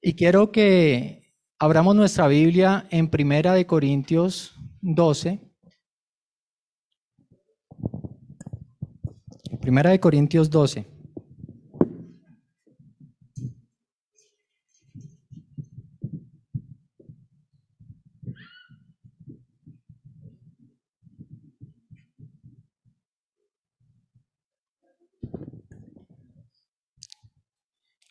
Y 0.00 0.14
quiero 0.14 0.52
que 0.52 1.34
abramos 1.58 1.96
nuestra 1.96 2.28
Biblia 2.28 2.86
en 2.90 3.10
Primera 3.10 3.52
de 3.54 3.66
Corintios 3.66 4.54
12. 4.80 5.40
Primera 9.60 9.90
de 9.90 9.98
Corintios 9.98 10.48
12. 10.50 10.86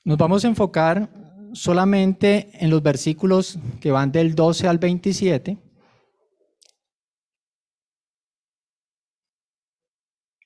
Nos 0.04 0.18
vamos 0.18 0.44
a 0.44 0.48
enfocar 0.48 1.27
solamente 1.54 2.50
en 2.54 2.70
los 2.70 2.82
versículos 2.82 3.58
que 3.80 3.92
van 3.92 4.12
del 4.12 4.36
12 4.36 4.68
al 4.68 4.78
27. 4.78 5.58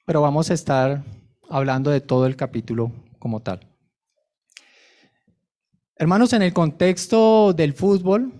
Pero 0.06 0.22
vamos 0.22 0.50
a 0.50 0.54
estar 0.54 1.04
hablando 1.50 1.92
de 1.92 2.02
todo 2.02 2.26
el 2.26 2.36
capítulo 2.36 2.92
como 3.20 3.42
tal. 3.42 3.68
Hermanos, 5.96 6.34
en 6.34 6.42
el 6.42 6.54
contexto 6.54 7.54
del 7.54 7.74
fútbol 7.74 8.34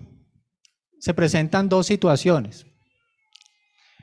se 0.98 1.14
presentan 1.14 1.68
dos 1.68 1.86
situaciones. 1.86 2.66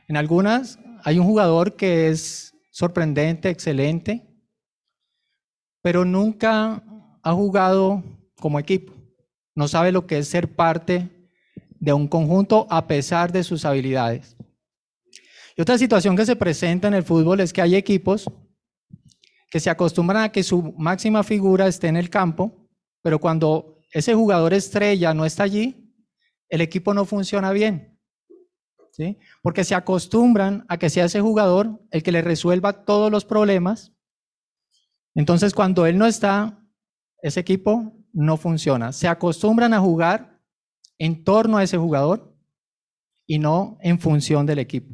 En 0.08 0.18
algunas 0.18 0.80
hay 1.04 1.20
un 1.20 1.26
jugador 1.26 1.76
que 1.76 2.10
es 2.10 2.54
sorprendente, 2.72 3.50
excelente, 3.50 4.26
pero 5.82 6.06
nunca 6.06 6.84
ha 7.22 7.34
jugado 7.34 8.04
como 8.40 8.60
equipo. 8.60 8.94
No 9.56 9.68
sabe 9.68 9.92
lo 9.92 10.08
que 10.08 10.20
es 10.20 10.28
ser 10.28 10.56
parte 10.56 11.10
de 11.80 11.94
un 11.94 12.08
conjunto 12.08 12.68
a 12.70 12.88
pesar 12.88 13.32
de 13.32 13.44
sus 13.44 13.66
habilidades. 13.66 14.36
Y 15.56 15.62
otra 15.62 15.78
situación 15.78 16.16
que 16.16 16.26
se 16.26 16.36
presenta 16.36 16.88
en 16.88 16.94
el 16.94 17.04
fútbol 17.04 17.40
es 17.42 17.52
que 17.52 17.62
hay 17.62 17.76
equipos 17.76 18.32
que 19.50 19.60
se 19.60 19.70
acostumbran 19.70 20.24
a 20.24 20.32
que 20.32 20.44
su 20.44 20.74
máxima 20.78 21.24
figura 21.24 21.68
esté 21.68 21.88
en 21.88 21.98
el 21.98 22.10
campo, 22.10 22.70
pero 23.02 23.20
cuando 23.20 23.80
ese 23.92 24.14
jugador 24.14 24.54
estrella 24.54 25.14
no 25.14 25.26
está 25.26 25.44
allí, 25.44 25.94
el 26.50 26.62
equipo 26.62 26.94
no 26.94 27.06
funciona 27.06 27.52
bien. 27.52 28.00
¿sí? 28.92 29.18
Porque 29.42 29.64
se 29.64 29.76
acostumbran 29.76 30.66
a 30.68 30.78
que 30.78 30.90
sea 30.90 31.06
ese 31.06 31.22
jugador 31.22 31.82
el 31.92 32.04
que 32.04 32.12
le 32.12 32.22
resuelva 32.22 32.86
todos 32.86 33.12
los 33.12 33.26
problemas. 33.26 33.94
Entonces, 35.16 35.54
cuando 35.54 35.86
él 35.86 35.98
no 35.98 36.06
está, 36.06 36.64
ese 37.22 37.40
equipo 37.40 37.99
no 38.14 38.38
funciona. 38.38 38.92
Se 38.92 39.08
acostumbran 39.08 39.74
a 39.74 39.80
jugar 39.80 40.40
en 40.98 41.24
torno 41.24 41.58
a 41.58 41.64
ese 41.64 41.78
jugador 41.78 42.36
y 43.26 43.40
no 43.40 43.78
en 43.82 44.00
función 44.00 44.46
del 44.46 44.60
equipo. 44.60 44.94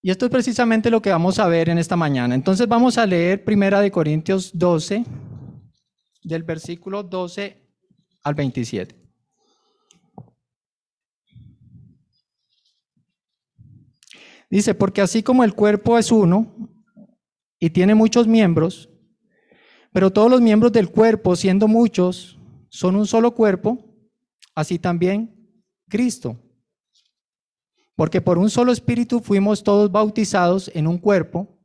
Y 0.00 0.10
esto 0.10 0.26
es 0.26 0.30
precisamente 0.30 0.90
lo 0.90 1.02
que 1.02 1.10
vamos 1.10 1.38
a 1.38 1.48
ver 1.48 1.68
en 1.68 1.78
esta 1.78 1.96
mañana. 1.96 2.34
Entonces 2.34 2.68
vamos 2.68 2.98
a 2.98 3.06
leer 3.06 3.44
Primera 3.44 3.80
de 3.80 3.90
Corintios 3.90 4.56
12, 4.56 5.04
del 6.22 6.42
versículo 6.44 7.02
12 7.02 7.68
al 8.22 8.34
27. 8.34 8.94
Dice, 14.50 14.74
porque 14.74 15.02
así 15.02 15.22
como 15.22 15.44
el 15.44 15.54
cuerpo 15.54 15.98
es 15.98 16.10
uno 16.10 16.54
y 17.58 17.70
tiene 17.70 17.94
muchos 17.94 18.26
miembros, 18.26 18.87
pero 19.92 20.12
todos 20.12 20.30
los 20.30 20.40
miembros 20.40 20.72
del 20.72 20.90
cuerpo, 20.90 21.36
siendo 21.36 21.68
muchos, 21.68 22.38
son 22.68 22.96
un 22.96 23.06
solo 23.06 23.34
cuerpo, 23.34 23.78
así 24.54 24.78
también 24.78 25.34
Cristo. 25.88 26.38
Porque 27.96 28.20
por 28.20 28.38
un 28.38 28.50
solo 28.50 28.72
espíritu 28.72 29.20
fuimos 29.20 29.62
todos 29.62 29.90
bautizados 29.90 30.70
en 30.74 30.86
un 30.86 30.98
cuerpo, 30.98 31.58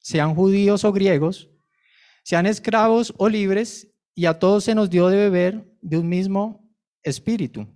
sean 0.00 0.34
judíos 0.34 0.84
o 0.84 0.92
griegos, 0.92 1.50
sean 2.22 2.46
esclavos 2.46 3.12
o 3.18 3.28
libres, 3.28 3.92
y 4.14 4.24
a 4.24 4.38
todos 4.38 4.64
se 4.64 4.74
nos 4.74 4.88
dio 4.88 5.08
de 5.08 5.16
beber 5.16 5.76
de 5.82 5.98
un 5.98 6.08
mismo 6.08 6.66
espíritu. 7.02 7.66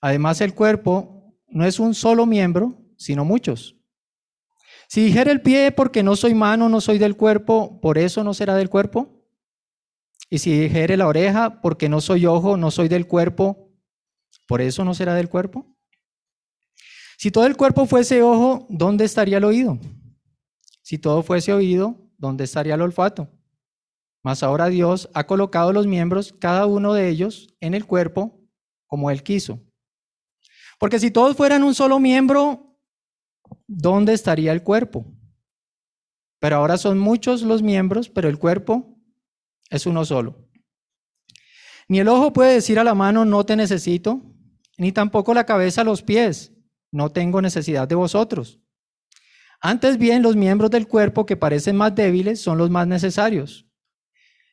Además, 0.00 0.40
el 0.40 0.54
cuerpo 0.54 1.36
no 1.48 1.66
es 1.66 1.78
un 1.78 1.94
solo 1.94 2.24
miembro, 2.24 2.82
sino 2.96 3.24
muchos. 3.24 3.76
Si 4.90 5.04
dijera 5.04 5.30
el 5.30 5.40
pie, 5.40 5.70
porque 5.70 6.02
no 6.02 6.16
soy 6.16 6.34
mano, 6.34 6.68
no 6.68 6.80
soy 6.80 6.98
del 6.98 7.16
cuerpo, 7.16 7.80
por 7.80 7.96
eso 7.96 8.24
no 8.24 8.34
será 8.34 8.56
del 8.56 8.68
cuerpo. 8.68 9.22
Y 10.28 10.38
si 10.38 10.62
dijere 10.62 10.96
la 10.96 11.06
oreja, 11.06 11.60
porque 11.60 11.88
no 11.88 12.00
soy 12.00 12.26
ojo, 12.26 12.56
no 12.56 12.72
soy 12.72 12.88
del 12.88 13.06
cuerpo, 13.06 13.70
por 14.48 14.60
eso 14.60 14.84
no 14.84 14.92
será 14.92 15.14
del 15.14 15.28
cuerpo. 15.28 15.64
Si 17.16 17.30
todo 17.30 17.46
el 17.46 17.56
cuerpo 17.56 17.86
fuese 17.86 18.20
ojo, 18.20 18.66
¿dónde 18.68 19.04
estaría 19.04 19.36
el 19.36 19.44
oído? 19.44 19.78
Si 20.82 20.98
todo 20.98 21.22
fuese 21.22 21.52
oído, 21.52 21.94
¿dónde 22.18 22.42
estaría 22.42 22.74
el 22.74 22.82
olfato? 22.82 23.30
Mas 24.24 24.42
ahora 24.42 24.66
Dios 24.66 25.08
ha 25.14 25.24
colocado 25.24 25.72
los 25.72 25.86
miembros, 25.86 26.34
cada 26.40 26.66
uno 26.66 26.94
de 26.94 27.08
ellos, 27.08 27.54
en 27.60 27.74
el 27.74 27.86
cuerpo 27.86 28.40
como 28.88 29.12
Él 29.12 29.22
quiso. 29.22 29.60
Porque 30.80 30.98
si 30.98 31.12
todos 31.12 31.36
fueran 31.36 31.62
un 31.62 31.76
solo 31.76 32.00
miembro, 32.00 32.69
¿dónde 33.70 34.12
estaría 34.12 34.50
el 34.52 34.64
cuerpo? 34.64 35.06
Pero 36.40 36.56
ahora 36.56 36.76
son 36.76 36.98
muchos 36.98 37.42
los 37.42 37.62
miembros, 37.62 38.08
pero 38.08 38.28
el 38.28 38.38
cuerpo 38.38 38.98
es 39.70 39.86
uno 39.86 40.04
solo. 40.04 40.48
Ni 41.88 42.00
el 42.00 42.08
ojo 42.08 42.32
puede 42.32 42.54
decir 42.54 42.78
a 42.78 42.84
la 42.84 42.94
mano, 42.94 43.24
no 43.24 43.46
te 43.46 43.56
necesito, 43.56 44.22
ni 44.76 44.90
tampoco 44.90 45.34
la 45.34 45.46
cabeza 45.46 45.82
a 45.82 45.84
los 45.84 46.02
pies, 46.02 46.52
no 46.90 47.12
tengo 47.12 47.40
necesidad 47.40 47.86
de 47.86 47.94
vosotros. 47.94 48.60
Antes 49.60 49.98
bien, 49.98 50.22
los 50.22 50.36
miembros 50.36 50.70
del 50.70 50.88
cuerpo 50.88 51.26
que 51.26 51.36
parecen 51.36 51.76
más 51.76 51.94
débiles 51.94 52.40
son 52.40 52.58
los 52.58 52.70
más 52.70 52.86
necesarios. 52.86 53.66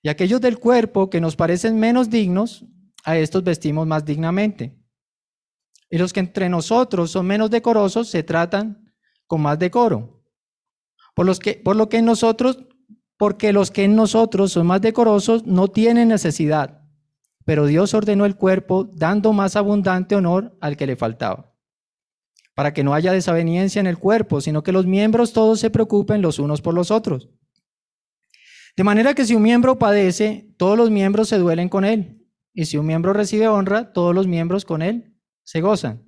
Y 0.03 0.09
aquellos 0.09 0.41
del 0.41 0.59
cuerpo 0.59 1.09
que 1.09 1.21
nos 1.21 1.35
parecen 1.35 1.79
menos 1.79 2.09
dignos, 2.09 2.65
a 3.03 3.17
estos 3.17 3.43
vestimos 3.43 3.87
más 3.87 4.03
dignamente. 4.03 4.77
Y 5.89 5.97
los 5.97 6.11
que 6.11 6.19
entre 6.19 6.49
nosotros 6.49 7.11
son 7.11 7.25
menos 7.25 7.49
decorosos 7.49 8.09
se 8.09 8.21
tratan 8.21 8.86
con 9.27 9.41
más 9.41 9.59
decoro. 9.59 10.23
Por, 11.13 11.25
los 11.25 11.39
que, 11.39 11.53
por 11.53 11.75
lo 11.75 11.89
que 11.89 12.01
nosotros, 12.01 12.59
porque 13.17 13.53
los 13.53 13.71
que 13.71 13.83
en 13.83 13.95
nosotros 13.95 14.51
son 14.51 14.67
más 14.67 14.81
decorosos 14.81 15.45
no 15.45 15.67
tienen 15.67 16.07
necesidad, 16.07 16.81
pero 17.45 17.65
Dios 17.65 17.93
ordenó 17.93 18.25
el 18.25 18.35
cuerpo 18.35 18.89
dando 18.93 19.33
más 19.33 19.55
abundante 19.55 20.15
honor 20.15 20.57
al 20.61 20.77
que 20.77 20.87
le 20.87 20.95
faltaba, 20.95 21.53
para 22.55 22.73
que 22.73 22.83
no 22.83 22.93
haya 22.93 23.11
desaveniencia 23.11 23.79
en 23.79 23.87
el 23.87 23.97
cuerpo, 23.97 24.41
sino 24.41 24.63
que 24.63 24.71
los 24.71 24.85
miembros 24.85 25.33
todos 25.33 25.59
se 25.59 25.69
preocupen 25.69 26.21
los 26.21 26.39
unos 26.39 26.61
por 26.61 26.73
los 26.73 26.91
otros. 26.91 27.29
De 28.75 28.83
manera 28.83 29.15
que 29.15 29.25
si 29.25 29.33
un 29.33 29.41
miembro 29.41 29.79
padece, 29.79 30.53
todos 30.57 30.77
los 30.77 30.91
miembros 30.91 31.29
se 31.29 31.39
duelen 31.39 31.67
con 31.67 31.83
él, 31.83 32.23
y 32.53 32.65
si 32.65 32.77
un 32.77 32.85
miembro 32.85 33.13
recibe 33.13 33.47
honra, 33.47 33.91
todos 33.91 34.13
los 34.13 34.27
miembros 34.27 34.65
con 34.65 34.81
él 34.81 35.15
se 35.43 35.61
gozan. 35.61 36.03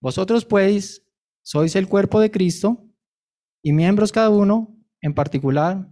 Vosotros 0.00 0.44
pues 0.44 1.03
sois 1.44 1.76
el 1.76 1.86
cuerpo 1.86 2.18
de 2.18 2.32
Cristo 2.32 2.84
y 3.62 3.72
miembros 3.72 4.10
cada 4.10 4.30
uno 4.30 4.76
en 5.00 5.14
particular. 5.14 5.88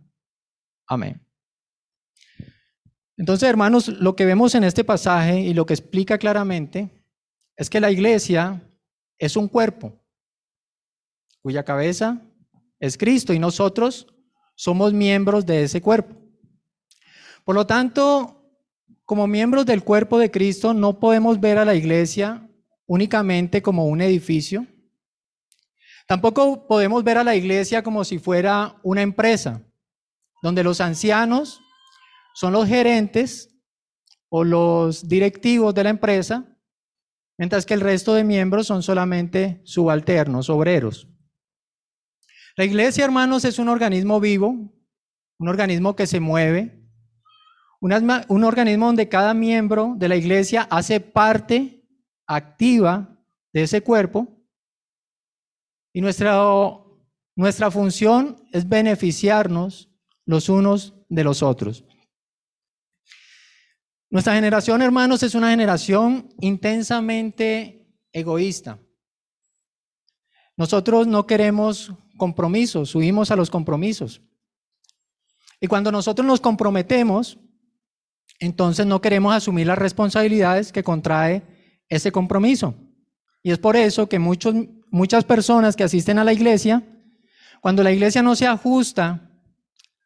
Amén. 0.89 1.25
Entonces, 3.17 3.49
hermanos, 3.49 3.89
lo 3.89 4.17
que 4.17 4.25
vemos 4.25 4.55
en 4.57 4.65
este 4.65 4.83
pasaje 4.83 5.41
y 5.41 5.55
lo 5.55 5.65
que 5.67 5.75
explica 5.75 6.19
claramente 6.19 6.91
es 7.57 7.71
que 7.71 7.81
la 7.81 7.93
iglesia 7.93 8.61
es 9.19 9.37
un 9.37 9.47
cuerpo 9.47 10.03
cuya 11.43 11.65
cabeza 11.65 12.21
es 12.81 12.97
Cristo 12.97 13.33
y 13.33 13.39
nosotros 13.39 14.07
somos 14.55 14.93
miembros 14.93 15.45
de 15.45 15.65
ese 15.65 15.81
cuerpo. 15.81 16.17
Por 17.45 17.55
lo 17.55 17.67
tanto, 17.67 18.43
como 19.05 19.27
miembros 19.27 19.67
del 19.67 19.85
cuerpo 19.85 20.19
de 20.19 20.31
Cristo, 20.31 20.73
no 20.73 20.99
podemos 20.99 21.41
ver 21.41 21.59
a 21.59 21.65
la 21.65 21.75
iglesia 21.75 22.49
únicamente 22.87 23.63
como 23.63 23.87
un 23.87 24.01
edificio, 24.01 24.67
Tampoco 26.13 26.67
podemos 26.67 27.03
ver 27.05 27.17
a 27.17 27.25
la 27.25 27.35
iglesia 27.35 27.83
como 27.83 28.05
si 28.05 28.19
fuera 28.19 28.79
una 28.83 29.01
empresa, 29.01 29.63
donde 30.43 30.63
los 30.63 30.83
ancianos 30.83 31.63
son 32.35 32.53
los 32.53 32.69
gerentes 32.69 33.49
o 34.29 34.45
los 34.45 35.09
directivos 35.09 35.75
de 35.75 35.85
la 35.85 35.89
empresa, 35.89 36.45
mientras 37.39 37.65
que 37.65 37.73
el 37.73 37.81
resto 37.81 38.13
de 38.13 38.25
miembros 38.25 38.67
son 38.67 38.83
solamente 38.83 39.63
subalternos, 39.65 40.51
obreros. 40.51 41.09
La 42.59 42.67
iglesia, 42.67 43.07
hermanos, 43.07 43.47
es 43.47 43.59
un 43.59 43.71
organismo 43.71 44.21
vivo, 44.21 44.49
un 45.39 45.49
organismo 45.49 45.97
que 45.97 46.07
se 46.07 46.21
mueve, 46.21 46.91
un, 47.81 48.45
organismo 48.45 48.85
donde 48.85 49.09
cada 49.09 49.33
miembro 49.33 49.95
de 49.97 50.11
la 50.11 50.17
iglesia 50.17 50.69
hace 50.71 51.01
parte 51.01 51.89
activa 52.27 53.19
de 53.55 53.63
ese 53.63 53.81
cuerpo 53.81 54.42
y 55.93 56.01
nuestra, 56.01 56.39
nuestra 57.37 57.71
función 57.71 58.45
es 58.53 58.69
beneficiarnos 58.69 59.91
los 60.25 60.49
unos 60.49 60.95
de 61.09 61.25
los 61.25 61.43
otros. 61.43 61.85
Nuestra 64.11 64.35
generación, 64.35 64.83
hermanos, 64.83 65.23
es 65.23 65.35
una 65.35 65.51
generación 65.51 66.29
intensamente 66.41 67.87
egoísta. 68.13 68.79
Nosotros 70.57 71.07
no 71.07 71.27
queremos 71.27 71.93
compromisos, 72.19 72.95
huimos 72.95 73.31
a 73.31 73.37
los 73.37 73.51
compromisos. 73.51 74.21
Y 75.61 75.67
cuando 75.67 75.91
nosotros 75.91 76.27
nos 76.27 76.41
comprometemos, 76.41 77.39
entonces 78.39 78.85
no 78.85 79.01
queremos 79.01 79.35
asumir 79.35 79.67
las 79.67 79.79
responsabilidades 79.79 80.73
que 80.73 80.83
contrae 80.83 81.43
ese 81.89 82.13
compromiso. 82.13 82.75
Y 83.43 83.51
es 83.51 83.59
por 83.59 83.77
eso 83.77 84.09
que 84.09 84.19
muchos, 84.19 84.55
muchas 84.93 85.25
personas 85.25 85.75
que 85.75 85.83
asisten 85.83 86.19
a 86.19 86.25
la 86.25 86.33
iglesia, 86.33 86.83
cuando 87.61 87.83
la 87.83 87.91
iglesia 87.91 88.23
no 88.23 88.37
se 88.37 88.47
ajusta 88.47 89.31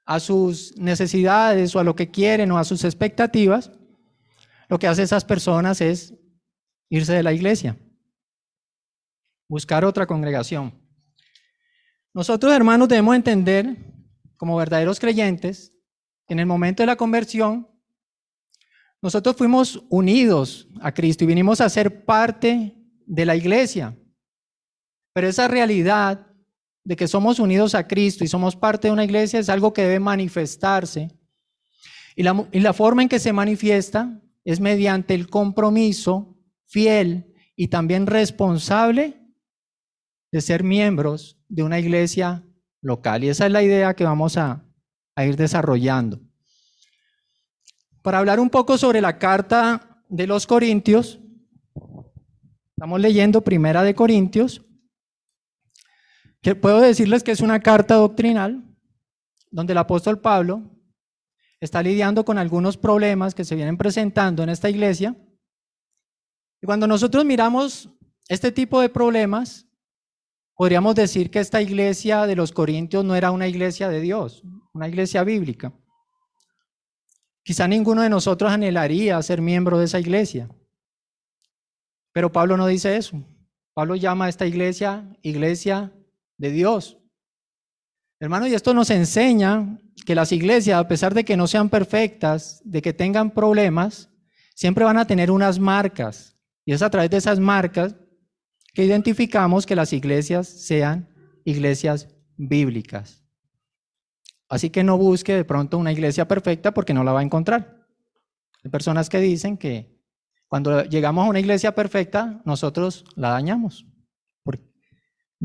a 0.06 0.20
sus 0.20 0.74
necesidades 0.78 1.74
o 1.74 1.80
a 1.80 1.84
lo 1.84 1.96
que 1.96 2.10
quieren 2.10 2.52
o 2.52 2.58
a 2.58 2.64
sus 2.64 2.84
expectativas, 2.84 3.72
lo 4.68 4.78
que 4.78 4.86
hace 4.86 5.02
esas 5.02 5.24
personas 5.24 5.80
es 5.80 6.14
irse 6.88 7.12
de 7.12 7.24
la 7.24 7.32
iglesia, 7.32 7.76
buscar 9.48 9.84
otra 9.84 10.06
congregación. 10.06 10.72
Nosotros, 12.14 12.52
hermanos, 12.52 12.88
debemos 12.88 13.16
entender, 13.16 13.76
como 14.36 14.56
verdaderos 14.56 15.00
creyentes, 15.00 15.72
que 16.26 16.34
en 16.34 16.40
el 16.40 16.46
momento 16.46 16.82
de 16.82 16.86
la 16.86 16.96
conversión, 16.96 17.68
nosotros 19.02 19.36
fuimos 19.36 19.82
unidos 19.90 20.68
a 20.80 20.92
Cristo 20.92 21.24
y 21.24 21.26
vinimos 21.26 21.60
a 21.60 21.68
ser 21.68 22.04
parte 22.04 22.74
de 23.04 23.26
la 23.26 23.34
iglesia. 23.34 23.96
Pero 25.16 25.28
esa 25.28 25.48
realidad 25.48 26.26
de 26.84 26.94
que 26.94 27.08
somos 27.08 27.38
unidos 27.38 27.74
a 27.74 27.88
Cristo 27.88 28.22
y 28.22 28.28
somos 28.28 28.54
parte 28.54 28.88
de 28.88 28.92
una 28.92 29.04
iglesia 29.04 29.40
es 29.40 29.48
algo 29.48 29.72
que 29.72 29.80
debe 29.80 29.98
manifestarse. 29.98 31.08
Y 32.14 32.22
la, 32.22 32.74
forma 32.74 33.00
en 33.00 33.08
que 33.08 33.18
se 33.18 33.32
manifiesta 33.32 34.20
es 34.44 34.60
mediante 34.60 35.14
el 35.14 35.30
compromiso 35.30 36.36
fiel 36.66 37.32
y 37.56 37.68
también 37.68 38.06
responsable 38.06 39.18
de 40.32 40.42
ser 40.42 40.62
miembros 40.62 41.38
de 41.48 41.62
una 41.62 41.78
iglesia 41.78 42.44
local. 42.82 43.24
Y 43.24 43.30
esa 43.30 43.46
es 43.46 43.52
la 43.52 43.62
idea 43.62 43.96
que 43.96 44.04
vamos 44.04 44.36
a, 44.36 44.66
ir 45.16 45.36
desarrollando. 45.36 46.20
Para 48.02 48.18
hablar 48.18 48.38
un 48.38 48.50
poco 48.50 48.76
sobre 48.76 49.00
la 49.00 49.18
carta 49.18 50.02
de 50.10 50.26
los 50.26 50.46
Corintios, 50.46 51.20
estamos 52.76 53.00
leyendo 53.00 53.40
Primera 53.40 53.82
de 53.82 53.94
Corintios, 53.94 54.65
que 56.42 56.54
puedo 56.54 56.80
decirles 56.80 57.22
que 57.22 57.32
es 57.32 57.40
una 57.40 57.60
carta 57.60 57.96
doctrinal 57.96 58.62
donde 59.50 59.72
el 59.72 59.78
apóstol 59.78 60.20
Pablo 60.20 60.62
está 61.60 61.82
lidiando 61.82 62.24
con 62.24 62.38
algunos 62.38 62.76
problemas 62.76 63.34
que 63.34 63.44
se 63.44 63.54
vienen 63.54 63.76
presentando 63.76 64.42
en 64.42 64.50
esta 64.50 64.68
iglesia. 64.68 65.16
Y 66.60 66.66
cuando 66.66 66.86
nosotros 66.86 67.24
miramos 67.24 67.88
este 68.28 68.52
tipo 68.52 68.80
de 68.80 68.88
problemas, 68.88 69.66
podríamos 70.54 70.94
decir 70.94 71.30
que 71.30 71.40
esta 71.40 71.62
iglesia 71.62 72.26
de 72.26 72.36
los 72.36 72.52
Corintios 72.52 73.04
no 73.04 73.14
era 73.14 73.30
una 73.30 73.48
iglesia 73.48 73.88
de 73.88 74.00
Dios, 74.00 74.42
una 74.72 74.88
iglesia 74.88 75.24
bíblica. 75.24 75.72
Quizá 77.42 77.68
ninguno 77.68 78.02
de 78.02 78.10
nosotros 78.10 78.50
anhelaría 78.50 79.22
ser 79.22 79.40
miembro 79.40 79.78
de 79.78 79.84
esa 79.84 80.00
iglesia. 80.00 80.50
Pero 82.12 82.32
Pablo 82.32 82.56
no 82.56 82.66
dice 82.66 82.96
eso. 82.96 83.22
Pablo 83.72 83.94
llama 83.94 84.24
a 84.24 84.28
esta 84.28 84.46
iglesia 84.46 85.06
iglesia 85.22 85.92
de 86.38 86.50
Dios. 86.50 86.98
Hermano, 88.18 88.46
y 88.46 88.54
esto 88.54 88.72
nos 88.72 88.90
enseña 88.90 89.78
que 90.06 90.14
las 90.14 90.32
iglesias, 90.32 90.78
a 90.78 90.88
pesar 90.88 91.12
de 91.14 91.24
que 91.24 91.36
no 91.36 91.46
sean 91.46 91.68
perfectas, 91.68 92.62
de 92.64 92.80
que 92.80 92.92
tengan 92.92 93.30
problemas, 93.30 94.10
siempre 94.54 94.84
van 94.84 94.98
a 94.98 95.06
tener 95.06 95.30
unas 95.30 95.58
marcas. 95.58 96.36
Y 96.64 96.72
es 96.72 96.82
a 96.82 96.90
través 96.90 97.10
de 97.10 97.18
esas 97.18 97.38
marcas 97.38 97.94
que 98.72 98.84
identificamos 98.84 99.66
que 99.66 99.76
las 99.76 99.92
iglesias 99.92 100.48
sean 100.48 101.08
iglesias 101.44 102.08
bíblicas. 102.36 103.22
Así 104.48 104.70
que 104.70 104.84
no 104.84 104.96
busque 104.96 105.34
de 105.34 105.44
pronto 105.44 105.78
una 105.78 105.92
iglesia 105.92 106.28
perfecta 106.28 106.72
porque 106.72 106.94
no 106.94 107.04
la 107.04 107.12
va 107.12 107.20
a 107.20 107.24
encontrar. 107.24 107.86
Hay 108.64 108.70
personas 108.70 109.08
que 109.08 109.18
dicen 109.18 109.56
que 109.56 109.96
cuando 110.48 110.84
llegamos 110.84 111.26
a 111.26 111.30
una 111.30 111.40
iglesia 111.40 111.74
perfecta, 111.74 112.40
nosotros 112.44 113.04
la 113.14 113.30
dañamos. 113.30 113.86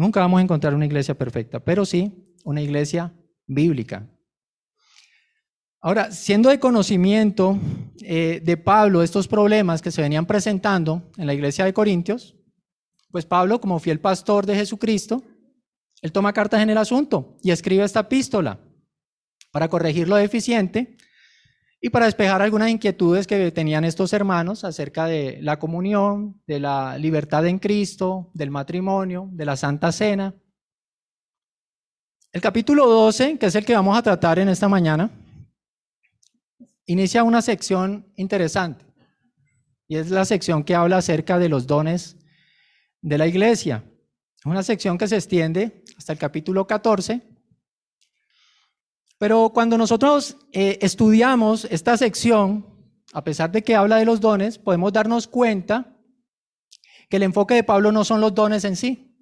Nunca 0.01 0.19
vamos 0.19 0.39
a 0.39 0.43
encontrar 0.43 0.73
una 0.73 0.85
iglesia 0.85 1.17
perfecta, 1.17 1.59
pero 1.59 1.85
sí 1.85 2.11
una 2.43 2.61
iglesia 2.61 3.13
bíblica. 3.47 4.07
Ahora, 5.79 6.11
siendo 6.11 6.49
de 6.49 6.59
conocimiento 6.59 7.57
eh, 8.01 8.41
de 8.43 8.57
Pablo 8.57 9.01
estos 9.01 9.27
problemas 9.27 9.81
que 9.81 9.91
se 9.91 10.01
venían 10.01 10.25
presentando 10.25 11.11
en 11.17 11.27
la 11.27 11.33
iglesia 11.33 11.65
de 11.65 11.73
Corintios, 11.73 12.35
pues 13.09 13.25
Pablo, 13.25 13.59
como 13.59 13.79
fiel 13.79 13.99
pastor 13.99 14.45
de 14.45 14.55
Jesucristo, 14.55 15.23
él 16.01 16.11
toma 16.11 16.33
cartas 16.33 16.61
en 16.61 16.69
el 16.69 16.77
asunto 16.77 17.37
y 17.43 17.51
escribe 17.51 17.83
esta 17.83 18.01
epístola 18.01 18.59
para 19.51 19.69
corregir 19.69 20.07
lo 20.07 20.15
deficiente 20.15 20.97
y 21.81 21.89
para 21.89 22.05
despejar 22.05 22.41
algunas 22.41 22.69
inquietudes 22.69 23.25
que 23.25 23.51
tenían 23.51 23.83
estos 23.83 24.13
hermanos 24.13 24.63
acerca 24.63 25.07
de 25.07 25.39
la 25.41 25.57
comunión, 25.57 26.39
de 26.45 26.59
la 26.59 26.97
libertad 26.97 27.45
en 27.47 27.59
Cristo, 27.59 28.29
del 28.33 28.51
matrimonio, 28.51 29.27
de 29.31 29.45
la 29.45 29.57
Santa 29.57 29.91
Cena 29.91 30.35
el 32.33 32.39
capítulo 32.39 32.87
12, 32.87 33.37
que 33.37 33.47
es 33.47 33.55
el 33.55 33.65
que 33.65 33.73
vamos 33.73 33.97
a 33.97 34.01
tratar 34.01 34.39
en 34.39 34.47
esta 34.47 34.69
mañana, 34.69 35.11
inicia 36.85 37.23
una 37.23 37.41
sección 37.41 38.09
interesante. 38.15 38.85
Y 39.85 39.97
es 39.97 40.09
la 40.09 40.23
sección 40.23 40.63
que 40.63 40.73
habla 40.73 40.97
acerca 40.97 41.37
de 41.37 41.49
los 41.49 41.67
dones 41.67 42.15
de 43.01 43.17
la 43.17 43.27
iglesia. 43.27 43.83
Es 44.39 44.45
una 44.45 44.63
sección 44.63 44.97
que 44.97 45.09
se 45.09 45.17
extiende 45.17 45.83
hasta 45.97 46.13
el 46.13 46.19
capítulo 46.19 46.65
14. 46.65 47.21
Pero 49.21 49.51
cuando 49.53 49.77
nosotros 49.77 50.35
eh, 50.51 50.79
estudiamos 50.81 51.65
esta 51.65 51.95
sección, 51.95 52.65
a 53.13 53.23
pesar 53.23 53.51
de 53.51 53.61
que 53.61 53.75
habla 53.75 53.97
de 53.97 54.05
los 54.05 54.19
dones, 54.19 54.57
podemos 54.57 54.91
darnos 54.91 55.27
cuenta 55.27 55.95
que 57.07 57.17
el 57.17 57.23
enfoque 57.23 57.53
de 57.53 57.63
Pablo 57.63 57.91
no 57.91 58.03
son 58.03 58.19
los 58.19 58.33
dones 58.33 58.63
en 58.63 58.75
sí. 58.75 59.15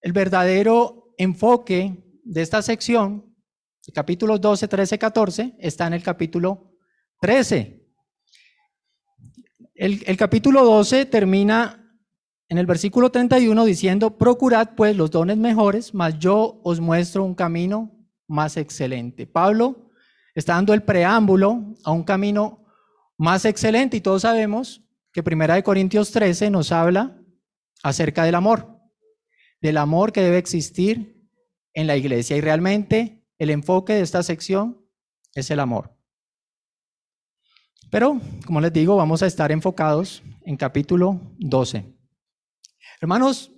El 0.00 0.12
verdadero 0.12 1.14
enfoque 1.16 2.20
de 2.24 2.42
esta 2.42 2.60
sección, 2.60 3.32
capítulos 3.94 4.40
12, 4.40 4.66
13, 4.66 4.98
14, 4.98 5.54
está 5.60 5.86
en 5.86 5.92
el 5.92 6.02
capítulo 6.02 6.74
13. 7.20 7.86
El, 9.76 10.16
capítulo 10.16 10.64
12 10.64 11.06
termina 11.06 12.00
en 12.48 12.58
el 12.58 12.66
versículo 12.66 13.12
31 13.12 13.64
diciendo, 13.64 14.18
procurad 14.18 14.70
pues 14.74 14.96
los 14.96 15.12
dones 15.12 15.36
mejores, 15.36 15.94
mas 15.94 16.18
yo 16.18 16.60
os 16.64 16.80
muestro 16.80 17.22
un 17.22 17.36
camino 17.36 18.01
más 18.28 18.56
excelente. 18.56 19.26
Pablo 19.26 19.90
está 20.34 20.54
dando 20.54 20.74
el 20.74 20.82
preámbulo 20.82 21.74
a 21.84 21.92
un 21.92 22.04
camino 22.04 22.64
más 23.18 23.44
excelente 23.44 23.96
y 23.96 24.00
todos 24.00 24.22
sabemos 24.22 24.82
que 25.12 25.22
Primera 25.22 25.54
de 25.54 25.62
Corintios 25.62 26.10
13 26.10 26.50
nos 26.50 26.72
habla 26.72 27.18
acerca 27.82 28.24
del 28.24 28.34
amor 28.34 28.72
del 29.62 29.76
amor 29.76 30.12
que 30.12 30.20
debe 30.20 30.38
existir 30.38 31.24
en 31.72 31.86
la 31.86 31.96
iglesia. 31.96 32.36
Y 32.36 32.40
realmente 32.42 33.24
el 33.38 33.48
enfoque 33.48 33.94
de 33.94 34.02
esta 34.02 34.22
sección 34.22 34.84
es 35.34 35.50
el 35.50 35.60
amor. 35.60 35.96
Pero, 37.90 38.20
como 38.44 38.60
les 38.60 38.72
digo, 38.72 38.96
vamos 38.96 39.22
a 39.22 39.26
estar 39.26 39.52
enfocados 39.52 40.22
en 40.44 40.56
capítulo 40.56 41.20
12. 41.38 41.84
Hermanos, 43.00 43.52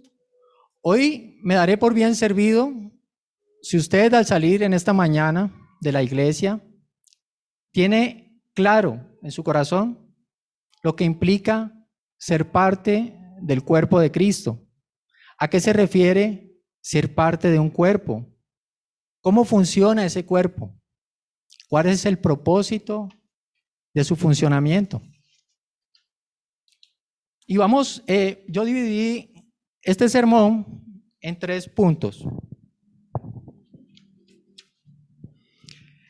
hoy 0.83 1.41
me 1.43 1.55
daré 1.55 1.79
por 1.79 1.95
bien 1.95 2.15
servido 2.15 2.73
si 3.65 3.79
usted 3.79 4.13
al 4.13 4.27
salir 4.27 4.63
en 4.63 4.75
esta 4.75 4.93
mañana 4.93 5.51
de 5.81 5.91
la 5.91 6.03
iglesia 6.03 6.63
tiene 7.73 8.39
claro 8.53 9.01
en 9.23 9.33
su 9.33 9.43
corazón 9.43 10.15
lo 10.83 10.95
que 10.95 11.05
implica 11.05 11.73
ser 12.19 12.53
parte 12.53 13.19
del 13.41 13.65
cuerpo 13.65 13.99
de 14.01 14.13
Cristo. 14.13 14.63
¿A 15.39 15.49
qué 15.49 15.61
se 15.61 15.73
refiere 15.73 16.53
ser 16.83 17.15
parte 17.15 17.51
de 17.51 17.59
un 17.59 17.71
cuerpo? 17.71 18.31
¿Cómo 19.23 19.47
funciona 19.47 20.05
ese 20.05 20.27
cuerpo? 20.27 20.79
¿Cuál 21.67 21.87
es 21.87 22.05
el 22.05 22.19
propósito 22.19 23.09
de 23.95 24.05
su 24.05 24.15
funcionamiento? 24.15 25.01
Y 27.47 27.57
vamos, 27.57 28.05
eh, 28.07 28.45
yo 28.47 28.63
dividí 28.67 29.33
este 29.81 30.11
sermón 30.11 30.67
en 31.19 31.39
tres 31.39 31.67
puntos. 31.67 32.23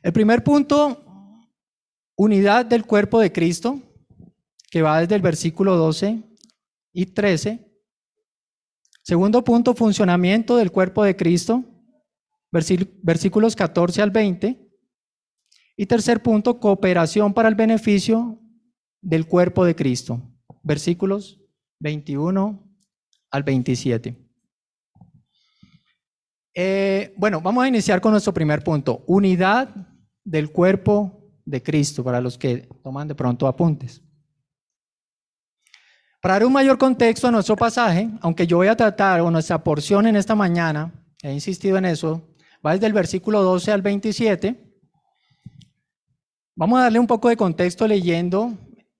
El 0.04 0.12
primer 0.12 0.44
punto, 0.44 1.02
unidad 2.16 2.64
del 2.64 2.86
cuerpo 2.86 3.18
de 3.18 3.32
Cristo, 3.32 3.80
que 4.70 4.82
va 4.82 5.00
desde 5.00 5.16
el 5.16 5.22
versículo 5.22 5.74
12 5.74 6.22
y 6.92 7.06
13 7.06 7.74
Segundo 9.04 9.44
punto, 9.44 9.74
funcionamiento 9.74 10.56
del 10.56 10.72
cuerpo 10.72 11.04
de 11.04 11.14
Cristo, 11.14 11.62
versículos 12.50 13.54
14 13.54 14.00
al 14.00 14.10
20. 14.10 14.66
Y 15.76 15.86
tercer 15.86 16.22
punto, 16.22 16.58
cooperación 16.58 17.34
para 17.34 17.50
el 17.50 17.54
beneficio 17.54 18.40
del 19.02 19.26
cuerpo 19.26 19.66
de 19.66 19.76
Cristo. 19.76 20.22
Versículos 20.62 21.38
21 21.80 22.66
al 23.30 23.42
27. 23.42 24.16
Eh, 26.54 27.12
bueno, 27.18 27.42
vamos 27.42 27.62
a 27.62 27.68
iniciar 27.68 28.00
con 28.00 28.12
nuestro 28.12 28.32
primer 28.32 28.64
punto. 28.64 29.04
Unidad 29.06 29.68
del 30.24 30.50
cuerpo 30.50 31.20
de 31.44 31.62
Cristo, 31.62 32.02
para 32.02 32.20
los 32.20 32.38
que 32.38 32.68
toman 32.82 33.06
de 33.06 33.14
pronto 33.14 33.46
apuntes. 33.46 34.02
Para 36.20 36.34
dar 36.34 36.46
un 36.46 36.52
mayor 36.54 36.78
contexto 36.78 37.28
a 37.28 37.30
nuestro 37.30 37.54
pasaje, 37.54 38.08
aunque 38.22 38.46
yo 38.46 38.56
voy 38.56 38.68
a 38.68 38.76
tratar, 38.76 39.20
o 39.20 39.30
nuestra 39.30 39.62
porción 39.62 40.06
en 40.06 40.16
esta 40.16 40.34
mañana, 40.34 40.90
he 41.22 41.32
insistido 41.32 41.76
en 41.76 41.84
eso, 41.84 42.26
va 42.64 42.72
desde 42.72 42.86
el 42.86 42.94
versículo 42.94 43.42
12 43.42 43.72
al 43.72 43.82
27. 43.82 44.74
Vamos 46.56 46.78
a 46.78 46.84
darle 46.84 46.98
un 46.98 47.06
poco 47.06 47.28
de 47.28 47.36
contexto 47.36 47.86
leyendo 47.86 48.56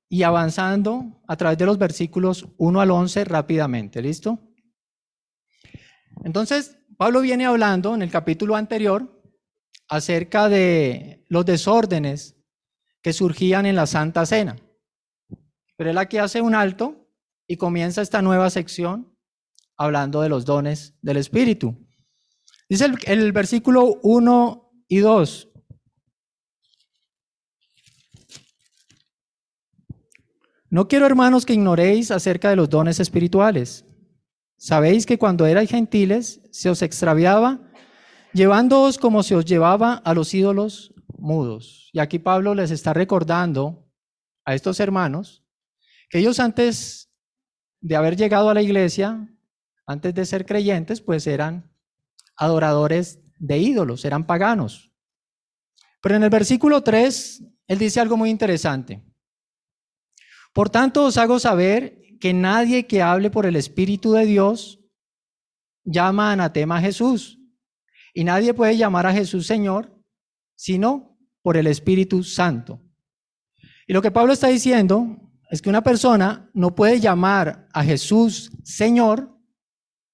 y 0.09 0.23
avanzando 0.23 1.23
a 1.26 1.37
través 1.37 1.57
de 1.57 1.64
los 1.64 1.78
versículos 1.78 2.47
1 2.59 2.81
al 2.81 2.90
11 2.90 3.25
rápidamente. 3.25 4.02
¿Listo? 4.02 4.38
Entonces, 6.25 6.76
Pablo 6.99 7.23
viene 7.23 7.47
hablando 7.47 7.95
en 7.95 8.02
el 8.02 8.11
capítulo 8.11 8.54
anterior 8.54 9.24
acerca 9.88 10.49
de 10.49 11.25
los 11.29 11.45
desórdenes 11.45 12.37
que 13.03 13.12
surgían 13.12 13.67
en 13.67 13.76
la 13.76 13.87
Santa 13.87 14.25
Cena. 14.26 14.57
Pero 15.76 15.91
él 15.91 15.99
aquí 15.99 16.19
hace 16.19 16.41
un 16.41 16.55
alto 16.55 17.09
y 17.47 17.57
comienza 17.57 18.03
esta 18.03 18.23
nueva 18.23 18.50
sección 18.50 19.14
hablando 19.76 20.23
de 20.23 20.29
los 20.29 20.45
dones 20.45 20.95
del 21.03 21.17
Espíritu. 21.17 21.76
Dice 22.69 22.87
el, 23.07 23.33
versículo 23.33 23.99
1 24.03 24.73
y 24.88 24.99
2. 24.99 25.49
No 30.71 30.88
quiero, 30.88 31.07
hermanos, 31.07 31.45
que 31.47 31.53
ignoréis 31.53 32.11
acerca 32.11 32.50
de 32.50 32.57
los 32.57 32.69
dones 32.69 32.99
espirituales. 32.99 33.85
Sabéis 34.57 35.07
que 35.07 35.19
cuando 35.19 35.47
erais 35.47 35.71
gentiles 35.71 36.41
se 36.50 36.71
os 36.71 36.83
extraviaba, 36.83 37.71
llevándoos 38.35 38.99
como 38.99 39.23
se 39.23 39.37
os 39.37 39.45
llevaba 39.45 39.95
a 39.95 40.12
los 40.12 40.35
ídolos 40.35 40.93
mudos. 41.17 41.88
Y 41.93 42.00
aquí 42.00 42.19
Pablo 42.19 42.55
les 42.55 42.71
está 42.71 42.93
recordando 42.93 43.88
a 44.45 44.55
estos 44.55 44.81
hermanos 44.81 45.43
que 46.11 46.19
ellos 46.19 46.41
antes 46.41 47.11
de 47.81 47.97
haber 47.97 48.17
llegado 48.17 48.50
a 48.50 48.55
la 48.55 48.62
iglesia, 48.62 49.29
antes 49.87 50.14
de 50.14 50.26
ser 50.26 50.45
creyentes, 50.45 51.00
pues 51.00 51.26
eran 51.26 51.71
adoradores 52.37 53.21
de 53.38 53.59
ídolos, 53.59 54.05
eran 54.05 54.26
paganos. 54.26 54.93
Pero 56.00 56.17
en 56.17 56.25
el 56.25 56.31
versículo 56.31 56.83
3, 56.83 57.45
él 57.69 57.79
dice 57.79 58.00
algo 58.00 58.17
muy 58.17 58.31
interesante. 58.31 59.03
Por 60.53 60.71
tanto, 60.71 61.05
os 61.05 61.17
hago 61.17 61.38
saber 61.38 62.03
que 62.21 62.33
nadie 62.33 62.87
que 62.87 63.03
hable 63.03 63.31
por 63.31 63.47
el 63.47 63.57
Espíritu 63.57 64.12
de 64.12 64.26
Dios 64.26 64.81
llama 65.85 66.33
anatema 66.33 66.79
a 66.79 66.81
Jesús. 66.81 67.38
Y 68.14 68.25
nadie 68.25 68.54
puede 68.54 68.76
llamar 68.76 69.06
a 69.06 69.12
Jesús 69.12 69.47
Señor, 69.47 69.92
sino 70.54 71.18
por 71.42 71.56
el 71.56 71.66
Espíritu 71.66 72.23
Santo. 72.23 72.80
Y 73.87 73.92
lo 73.92 74.00
que 74.00 74.11
Pablo 74.11 74.33
está 74.33 74.49
diciendo 74.49 75.18
es 75.50 75.61
que 75.61 75.68
una 75.68 75.83
persona 75.83 76.49
no 76.54 76.75
puede 76.75 77.00
llamar 77.00 77.68
a 77.73 77.85
Jesús 77.85 78.50
Señor 78.62 79.37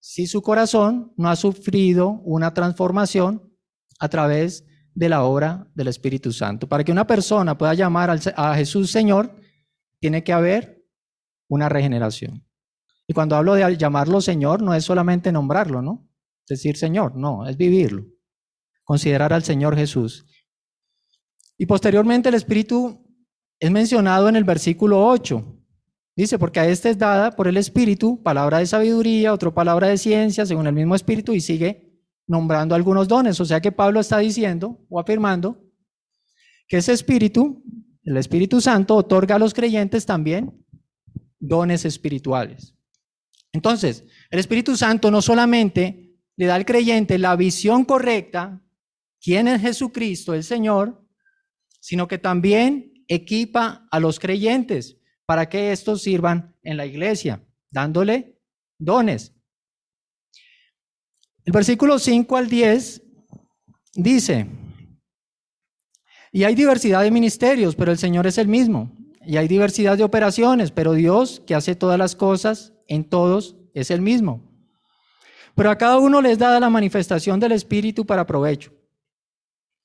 si 0.01 0.27
su 0.27 0.43
corazón 0.43 1.13
no 1.17 1.29
ha 1.29 1.37
sufrido 1.37 2.21
una 2.25 2.53
transformación 2.53 3.55
a 4.01 4.09
través 4.09 4.65
de 4.95 5.09
la 5.09 5.23
obra 5.23 5.69
del 5.75 5.89
Espíritu 5.89 6.33
Santo. 6.33 6.69
Para 6.69 6.83
que 6.83 6.93
una 6.93 7.07
persona 7.07 7.57
pueda 7.57 7.75
llamar 7.75 8.19
a 8.35 8.55
Jesús 8.57 8.91
Señor, 8.91 9.37
tiene 10.01 10.25
que 10.25 10.33
haber 10.33 10.85
una 11.49 11.69
regeneración. 11.69 12.45
Y 13.07 13.13
cuando 13.13 13.37
hablo 13.37 13.55
de 13.55 13.77
llamarlo 13.77 14.21
Señor, 14.21 14.63
no 14.63 14.75
es 14.75 14.85
solamente 14.85 15.31
nombrarlo, 15.33 15.83
¿no? 15.83 16.10
Decir 16.49 16.77
Señor, 16.77 17.17
no, 17.17 17.47
es 17.47 17.57
vivirlo. 17.57 18.07
Considerar 18.85 19.33
al 19.33 19.45
Señor 19.45 19.77
Jesús. 19.77 20.27
Y 21.57 21.67
posteriormente 21.67 22.29
el 22.29 22.35
Espíritu 22.35 23.07
es 23.59 23.71
mencionado 23.71 24.29
en 24.29 24.37
el 24.37 24.45
versículo 24.45 25.07
8. 25.07 25.57
Dice, 26.17 26.39
porque 26.39 26.61
a 26.61 26.69
este 26.69 26.91
es 26.91 26.99
dada 26.99 27.31
por 27.31 27.47
el 27.47 27.57
Espíritu 27.57 28.23
palabra 28.23 28.59
de 28.59 28.67
sabiduría, 28.67 29.33
otra 29.33 29.53
palabra 29.53 29.89
de 29.89 29.99
ciencia, 29.99 30.45
según 30.45 30.67
el 30.67 30.73
mismo 30.73 30.95
Espíritu, 30.95 31.33
y 31.33 31.41
sigue 31.41 32.01
nombrando 32.27 32.75
algunos 32.75 33.07
dones. 33.07 33.41
O 33.41 33.45
sea 33.45 33.61
que 33.61 33.73
Pablo 33.73 34.01
está 34.01 34.19
diciendo 34.19 34.85
o 34.89 34.99
afirmando 34.99 35.63
que 36.67 36.79
ese 36.79 36.93
Espíritu 36.93 37.63
el 38.05 38.17
Espíritu 38.17 38.61
Santo 38.61 38.97
otorga 38.97 39.37
a 39.37 39.39
los 39.39 39.55
creyentes 39.55 40.07
también 40.07 40.65
dones 41.39 41.85
espirituales. 41.85 42.75
Entonces, 43.53 44.05
el 44.31 44.39
Espíritu 44.39 44.77
Santo 44.77 45.11
no 45.11 45.23
solamente 45.23 46.10
le 46.41 46.47
da 46.47 46.55
al 46.55 46.65
creyente 46.65 47.19
la 47.19 47.37
visión 47.37 47.85
correcta, 47.85 48.63
quién 49.21 49.47
es 49.47 49.61
Jesucristo, 49.61 50.33
el 50.33 50.43
Señor, 50.43 51.07
sino 51.81 52.09
que 52.09 52.17
también 52.17 53.05
equipa 53.09 53.87
a 53.91 54.01
los 54.01 54.19
creyentes 54.19 54.97
para 55.27 55.51
que 55.51 55.71
estos 55.71 56.01
sirvan 56.01 56.57
en 56.63 56.79
la 56.79 56.87
iglesia, 56.87 57.47
dándole 57.71 58.41
dones. 58.79 59.35
El 61.45 61.53
versículo 61.53 61.99
5 61.99 62.35
al 62.35 62.49
10 62.49 63.03
dice, 63.97 64.47
y 66.33 66.45
hay 66.45 66.55
diversidad 66.55 67.03
de 67.03 67.11
ministerios, 67.11 67.77
pero 67.77 67.93
el 67.93 67.99
Señor 67.99 68.27
es 68.27 68.39
el 68.39 68.49
mismo. 68.49 68.97
Y 69.27 69.37
hay 69.37 69.47
diversidad 69.47 69.99
de 69.99 70.05
operaciones, 70.05 70.71
pero 70.71 70.95
Dios, 70.95 71.43
que 71.47 71.55
hace 71.55 71.75
todas 71.75 71.99
las 71.99 72.17
cosas 72.17 72.73
en 72.89 73.05
todos, 73.05 73.59
es 73.75 73.91
el 73.91 74.01
mismo. 74.01 74.50
Pero 75.61 75.73
a 75.73 75.77
cada 75.77 75.99
uno 75.99 76.23
les 76.23 76.39
da 76.39 76.59
la 76.59 76.71
manifestación 76.71 77.39
del 77.39 77.53
Espíritu 77.53 78.07
para 78.07 78.25
provecho. 78.25 78.73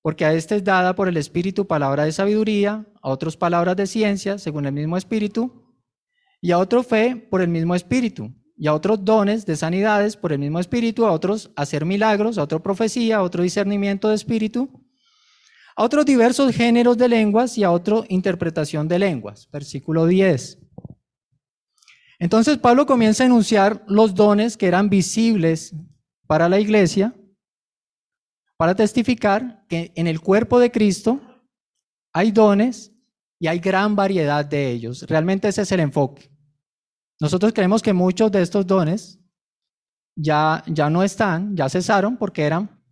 Porque 0.02 0.24
a 0.24 0.32
este 0.32 0.56
es 0.56 0.64
dada 0.64 0.96
por 0.96 1.10
el 1.10 1.18
Espíritu 1.18 1.68
palabra 1.68 2.06
de 2.06 2.14
sabiduría, 2.14 2.88
a 3.02 3.10
otros 3.10 3.36
palabras 3.36 3.76
de 3.76 3.86
ciencia, 3.86 4.38
según 4.38 4.66
el 4.68 4.72
mismo 4.72 4.96
Espíritu, 4.96 5.76
y 6.40 6.52
a 6.52 6.60
otro 6.60 6.82
fe 6.82 7.18
por 7.30 7.42
el 7.42 7.50
mismo 7.50 7.76
Espíritu, 7.76 8.34
y 8.56 8.68
a 8.68 8.74
otros 8.74 9.04
dones 9.04 9.46
de 9.46 9.58
sanidades 9.58 10.16
por 10.16 10.32
el 10.32 10.40
mismo 10.40 10.62
Espíritu, 10.62 11.06
a 11.06 11.12
otros 11.12 11.52
hacer 11.58 11.84
milagros, 11.84 12.38
a 12.38 12.44
otro 12.44 12.64
profecía, 12.64 13.18
a 13.18 13.24
otro 13.24 13.44
discernimiento 13.44 14.08
de 14.08 14.16
Espíritu 14.16 14.70
a 15.78 15.84
otros 15.84 16.06
diversos 16.06 16.56
géneros 16.56 16.98
de 16.98 17.10
lenguas 17.10 17.58
y 17.58 17.66
a 17.66 17.72
otra 17.72 17.98
interpretación 18.08 18.88
de 18.88 18.98
lenguas. 18.98 19.50
Versículo 19.52 20.06
10. 20.06 20.65
Entonces 22.26 22.58
Pablo 22.58 22.88
comienza 22.88 23.22
a 23.22 23.28
enunciar 23.28 23.84
los 23.88 24.16
dones 24.16 24.58
que 24.58 24.66
eran 24.66 24.90
visibles 24.90 25.76
para 26.26 26.50
la 26.50 26.60
iglesia 26.60 27.14
para 28.58 28.74
testificar 28.74 29.64
que 29.70 29.92
en 29.96 30.08
el 30.08 30.20
cuerpo 30.20 30.60
de 30.60 30.72
Cristo 30.72 31.22
hay 32.12 32.32
dones 32.32 32.92
y 33.38 33.46
hay 33.46 33.60
gran 33.60 33.96
variedad 33.96 34.44
de 34.44 34.72
ellos. 34.72 35.04
Realmente 35.04 35.50
ese 35.50 35.62
es 35.62 35.72
el 35.72 35.82
enfoque. 35.82 36.32
Nosotros 37.20 37.54
creemos 37.54 37.84
que 37.84 37.94
muchos 37.94 38.32
de 38.32 38.42
estos 38.42 38.66
dones 38.66 39.20
ya, 40.16 40.64
ya 40.66 40.90
no 40.90 41.04
están, 41.04 41.56
ya 41.56 41.70
cesaron 41.70 42.18
porque 42.18 42.42
eran 42.42 42.84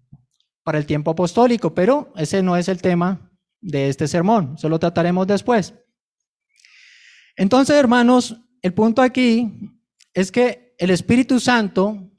para 0.61 0.77
el 0.77 0.85
tiempo 0.85 1.09
apostólico, 1.09 1.73
pero 1.73 2.13
ese 2.17 2.43
no 2.43 2.55
es 2.55 2.67
el 2.67 2.83
tema 2.83 3.31
de 3.61 3.89
este 3.89 4.07
sermón, 4.07 4.53
eso 4.59 4.69
lo 4.69 4.77
trataremos 4.77 5.25
después. 5.25 5.73
Entonces, 7.35 7.75
hermanos, 7.75 8.39
el 8.63 8.73
punto 8.73 9.01
aquí 9.01 9.51
es 10.13 10.31
que 10.31 10.73
el 10.79 10.89
Espíritu 10.89 11.39
Santo 11.39 12.09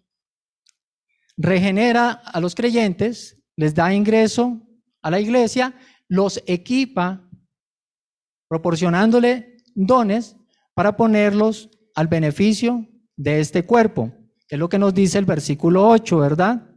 regenera 1.36 2.12
a 2.12 2.38
los 2.40 2.54
creyentes, 2.54 3.42
les 3.56 3.74
da 3.74 3.92
ingreso 3.92 4.60
a 5.02 5.10
la 5.10 5.20
iglesia, 5.20 5.74
los 6.06 6.42
equipa 6.46 7.28
proporcionándole 8.46 9.56
dones 9.74 10.36
para 10.74 10.96
ponerlos 10.96 11.70
al 11.94 12.08
beneficio 12.08 12.86
de 13.16 13.40
este 13.40 13.64
cuerpo. 13.64 14.12
Es 14.48 14.58
lo 14.58 14.68
que 14.68 14.78
nos 14.78 14.92
dice 14.92 15.18
el 15.18 15.24
versículo 15.24 15.88
8, 15.88 16.18
¿verdad? 16.18 16.70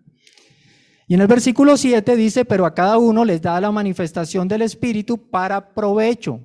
Y 1.08 1.14
en 1.14 1.22
el 1.22 1.28
versículo 1.28 1.76
7 1.76 2.16
dice, 2.16 2.46
pero 2.46 2.66
a 2.66 2.74
cada 2.74 2.98
uno 2.98 3.26
les 3.26 3.42
da 3.42 3.60
la 3.60 3.72
manifestación 3.72 4.48
del 4.48 4.62
Espíritu 4.62 5.30
para 5.30 5.74
provecho. 5.74 6.40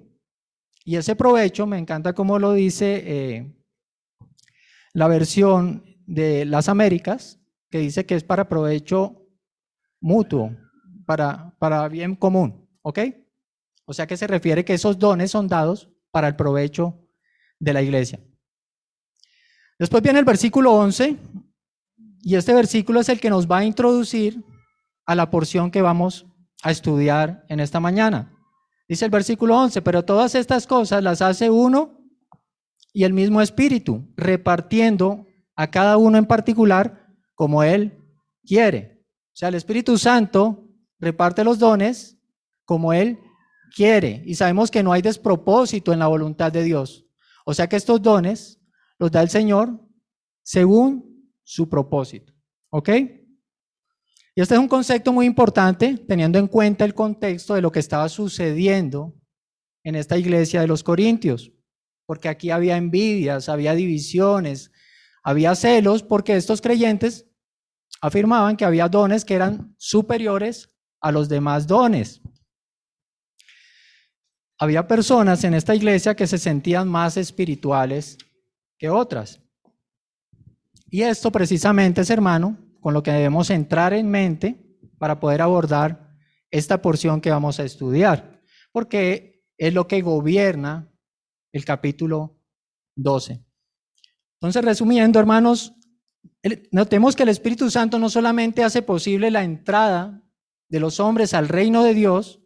Y 0.85 0.97
ese 0.97 1.17
provecho, 1.17 1.67
me 1.67 1.79
encanta 1.79 2.13
como 2.13 2.39
lo 2.39 2.53
dice 2.53 3.03
eh, 3.05 3.55
la 4.93 5.09
versión 5.09 5.85
de 6.07 6.45
las 6.45 6.69
Américas, 6.69 7.41
que 7.71 7.79
dice 7.79 8.05
que 8.05 8.15
es 8.15 8.25
para 8.25 8.49
provecho 8.49 9.23
mutuo, 10.01 10.57
para, 11.07 11.55
para 11.59 11.89
bien 11.89 12.17
común. 12.17 12.69
¿Ok? 12.83 12.99
O 13.85 13.95
sea 13.95 14.07
que 14.07 14.17
se 14.17 14.27
refiere 14.27 14.65
que 14.65 14.75
esos 14.75 14.99
dones 14.99 15.31
son 15.31 15.49
dados 15.49 15.91
para 16.11 16.29
el 16.29 16.37
provecho 16.37 16.99
de 17.59 17.73
la 17.73 17.83
iglesia. 17.83 18.21
Después 19.79 20.03
viene 20.03 20.19
el 20.19 20.25
versículo 20.25 20.73
11, 20.73 21.17
y 22.23 22.37
este 22.37 22.55
versículo 22.55 23.01
es 23.01 23.09
el 23.09 23.21
que 23.21 23.31
nos 23.31 23.51
va 23.51 23.59
a 23.59 23.65
introducir 23.65 24.45
a 25.07 25.15
la 25.15 25.31
porción 25.31 25.71
que 25.71 25.83
vamos 25.83 26.27
a 26.63 26.71
estudiar 26.71 27.45
en 27.49 27.59
esta 27.61 27.81
mañana. 27.81 28.33
Dice 28.89 29.05
el 29.05 29.11
versículo 29.11 29.59
11, 29.59 29.83
pero 29.83 30.05
todas 30.05 30.35
estas 30.35 30.67
cosas 30.67 31.03
las 31.03 31.23
hace 31.23 31.51
uno 31.51 31.99
y 32.93 33.05
el 33.05 33.13
mismo 33.13 33.41
Espíritu, 33.41 34.13
repartiendo 34.17 35.27
a 35.57 35.71
cada 35.71 35.97
uno 35.97 36.19
en 36.19 36.27
particular 36.27 37.07
como 37.35 37.63
Él 37.63 37.99
quiere. 38.45 39.05
O 39.29 39.37
sea, 39.37 39.49
el 39.49 39.55
Espíritu 39.55 39.97
Santo 39.97 40.69
reparte 40.99 41.45
los 41.45 41.59
dones 41.59 42.19
como 42.65 42.93
Él 42.93 43.19
quiere. 43.75 44.23
Y 44.27 44.35
sabemos 44.35 44.71
que 44.71 44.83
no 44.83 44.93
hay 44.93 45.03
despropósito 45.03 45.93
en 45.93 45.99
la 46.01 46.07
voluntad 46.07 46.53
de 46.53 46.63
Dios. 46.63 47.07
O 47.45 47.55
sea 47.55 47.69
que 47.69 47.77
estos 47.77 48.03
dones 48.03 48.61
los 48.99 49.11
da 49.11 49.23
el 49.23 49.31
Señor 49.31 49.81
según 50.43 51.33
su 51.43 51.69
propósito. 51.69 52.33
¿Ok? 52.71 52.91
Y 54.35 54.41
este 54.41 54.55
es 54.55 54.61
un 54.61 54.69
concepto 54.69 55.13
muy 55.13 55.27
importante, 55.27 55.99
teniendo 56.09 56.39
en 56.39 56.49
cuenta 56.49 56.85
el 56.85 56.95
contexto 56.95 57.55
de 57.55 57.61
lo 57.61 57.71
que 57.71 57.81
estaba 57.81 58.09
sucediendo 58.09 59.15
en 59.85 59.95
esta 59.95 60.17
iglesia 60.17 60.61
de 60.61 60.67
los 60.67 60.83
Corintios, 60.83 61.53
porque 62.07 62.29
aquí 62.29 62.51
había 62.51 62.77
envidias, 62.77 63.49
había 63.49 63.75
divisiones, 63.75 64.73
había 65.23 65.55
celos, 65.55 66.03
porque 66.03 66.37
estos 66.37 66.63
creyentes 66.63 67.27
afirmaban 68.01 68.57
que 68.57 68.65
había 68.65 68.89
dones 68.89 69.25
que 69.25 69.35
eran 69.35 69.75
superiores 69.77 70.71
a 71.01 71.13
los 71.13 71.29
demás 71.29 71.67
dones. 71.67 72.23
Había 74.59 74.87
personas 74.87 75.45
en 75.45 75.55
esta 75.55 75.75
iglesia 75.75 76.15
que 76.15 76.27
se 76.27 76.39
sentían 76.39 76.89
más 76.89 77.17
espirituales 77.17 78.17
que 78.79 78.89
otras. 78.89 79.41
Y 80.89 81.03
esto 81.03 81.33
precisamente 81.33 82.01
es, 82.01 82.11
hermano, 82.11 82.57
con 82.83 82.93
lo 82.93 83.03
que 83.03 83.13
debemos 83.13 83.49
entrar 83.49 83.95
en 83.95 84.11
mente 84.11 84.63
para 84.99 85.21
poder 85.21 85.41
abordar 85.41 86.15
esta 86.51 86.83
porción 86.83 87.23
que 87.23 87.31
vamos 87.31 87.59
a 87.59 87.65
estudiar, 87.65 88.43
porque 88.73 89.43
es 89.57 89.73
lo 89.73 89.89
que 89.89 90.03
gobierna 90.03 90.93
el 91.53 91.65
capítulo 91.65 92.39
12. 92.97 93.43
Entonces, 94.35 94.65
resumiendo, 94.65 95.21
hermanos, 95.21 95.75
notemos 96.73 97.15
que 97.15 97.23
el 97.23 97.29
Espíritu 97.29 97.71
Santo 97.71 97.99
no 97.99 98.11
solamente 98.11 98.65
hace 98.65 98.83
posible 98.83 99.31
la 99.31 99.45
entrada 99.45 100.21
de 100.69 100.81
los 100.81 100.99
hombres 100.99 101.35
al 101.35 101.49
reino 101.49 101.85
de 101.85 101.95
Dios, 101.95 102.41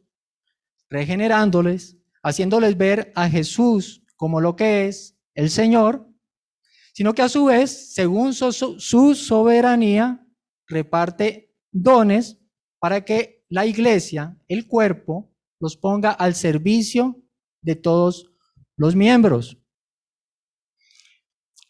regenerándoles, 0.90 1.96
haciéndoles 2.22 2.76
ver 2.76 3.12
a 3.14 3.28
Jesús 3.28 4.04
como 4.16 4.40
lo 4.40 4.54
que 4.54 4.86
es 4.86 5.18
el 5.34 5.48
Señor, 5.48 6.06
sino 6.92 7.14
que 7.14 7.22
a 7.22 7.28
su 7.28 7.44
vez, 7.44 7.92
según 7.94 8.32
su, 8.32 9.14
soberanía, 9.14 10.25
reparte 10.66 11.54
dones 11.72 12.38
para 12.78 13.04
que 13.04 13.44
la 13.48 13.66
iglesia, 13.66 14.36
el 14.48 14.66
cuerpo, 14.66 15.32
los 15.60 15.76
ponga 15.76 16.10
al 16.10 16.34
servicio 16.34 17.22
de 17.62 17.76
todos 17.76 18.30
los 18.76 18.94
miembros. 18.94 19.58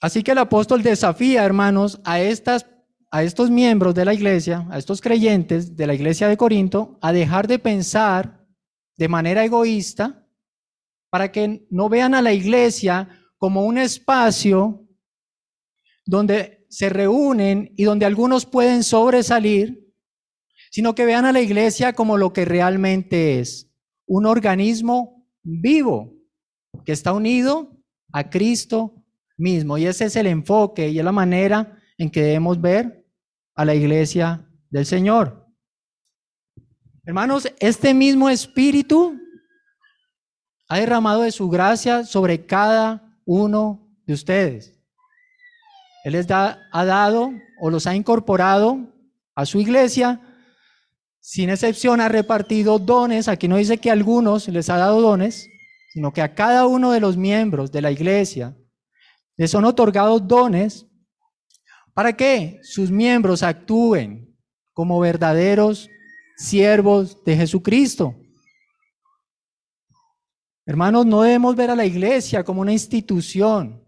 Así 0.01 0.23
que 0.23 0.33
el 0.33 0.39
apóstol 0.39 0.83
desafía, 0.83 1.45
hermanos, 1.45 2.01
a, 2.05 2.21
estas, 2.21 2.67
a 3.11 3.23
estos 3.23 3.51
miembros 3.51 3.95
de 3.95 4.05
la 4.05 4.15
iglesia, 4.15 4.67
a 4.71 4.79
estos 4.79 5.01
creyentes 5.01 5.77
de 5.77 5.87
la 5.87 5.95
iglesia 5.95 6.29
de 6.29 6.37
Corinto, 6.37 6.99
a 7.01 7.13
dejar 7.13 7.47
de 7.47 7.59
pensar 7.59 8.47
de 8.97 9.09
manera 9.09 9.45
egoísta 9.45 10.27
para 11.11 11.33
que 11.33 11.67
no 11.71 11.89
vean 11.89 12.15
a 12.15 12.23
la 12.23 12.33
iglesia 12.33 13.09
como 13.39 13.65
un 13.65 13.79
espacio 13.79 14.87
donde 16.05 16.56
se 16.69 16.89
reúnen 16.89 17.73
y 17.77 17.85
donde 17.85 18.07
algunos 18.07 18.47
pueden 18.47 18.83
sobresalir, 18.83 19.93
sino 20.71 20.95
que 20.95 21.07
vean 21.07 21.25
a 21.25 21.33
la 21.33 21.41
iglesia 21.41 21.93
como 21.93 22.19
lo 22.19 22.33
que 22.33 22.45
realmente 22.45 23.41
es, 23.41 23.71
un 24.07 24.27
organismo 24.27 25.27
vivo 25.43 26.13
que 26.85 26.93
está 26.93 27.13
unido 27.13 27.77
a 28.13 28.31
Cristo 28.31 29.03
mismo. 29.37 29.79
Y 29.79 29.87
ese 29.87 30.07
es 30.07 30.17
el 30.17 30.27
enfoque 30.27 30.89
y 30.89 30.99
es 30.99 31.05
la 31.05 31.13
manera 31.13 31.79
en 31.99 32.11
que 32.11 32.23
debemos 32.23 32.61
ver 32.61 33.07
a 33.55 33.65
la 33.65 33.75
iglesia 33.75 34.49
del 34.71 34.87
Señor. 34.87 35.47
Hermanos, 37.05 37.49
este 37.61 37.95
mismo 37.95 38.29
espíritu 38.29 39.19
ha 40.69 40.79
derramado 40.79 41.23
de 41.23 41.33
su 41.33 41.49
gracia 41.49 42.05
sobre 42.05 42.45
cada 42.45 43.17
uno 43.25 43.89
de 44.07 44.15
ustedes. 44.15 44.76
Él 46.07 46.13
les 46.13 46.31
ha 46.31 46.57
dado 46.73 47.33
o 47.59 47.69
los 47.69 47.89
ha 47.89 47.97
incorporado 47.97 48.79
a 49.35 49.45
su 49.45 49.59
iglesia. 49.59 50.21
Sin 51.19 51.51
excepción 51.51 52.01
ha 52.01 52.09
repartido 52.09 52.79
dones. 52.79 53.27
Aquí 53.27 53.49
no 53.49 53.57
dice 53.57 53.79
que 53.79 53.91
a 53.91 53.95
algunos 53.95 54.47
les 54.47 54.71
ha 54.71 54.77
dado 54.77 55.01
dones, 55.01 55.49
sino 55.93 56.13
que 56.13 56.23
a 56.23 56.33
cada 56.33 56.69
uno 56.69 56.93
de 56.93 57.01
los 57.01 57.17
miembros 57.17 57.73
de 57.73 57.83
la 57.83 57.91
iglesia 57.91 58.57
les 59.37 59.51
son 59.51 59.65
otorgados 59.65 60.29
dones 60.29 60.87
para 61.93 62.13
que 62.13 62.61
sus 62.63 62.89
miembros 62.89 63.43
actúen 63.43 64.33
como 64.75 65.01
verdaderos 65.01 65.91
siervos 66.37 67.25
de 67.25 67.37
Jesucristo. 67.37 68.15
Hermanos, 70.65 71.05
no 71.05 71.23
debemos 71.23 71.57
ver 71.57 71.73
a 71.73 71.75
la 71.75 71.85
iglesia 71.85 72.45
como 72.45 72.61
una 72.61 72.73
institución, 72.73 73.83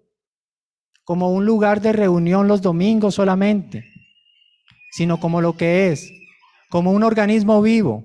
como 1.08 1.30
un 1.30 1.46
lugar 1.46 1.80
de 1.80 1.94
reunión 1.94 2.48
los 2.48 2.60
domingos 2.60 3.14
solamente, 3.14 3.82
sino 4.90 5.18
como 5.18 5.40
lo 5.40 5.56
que 5.56 5.90
es, 5.90 6.12
como 6.68 6.92
un 6.92 7.02
organismo 7.02 7.62
vivo, 7.62 8.04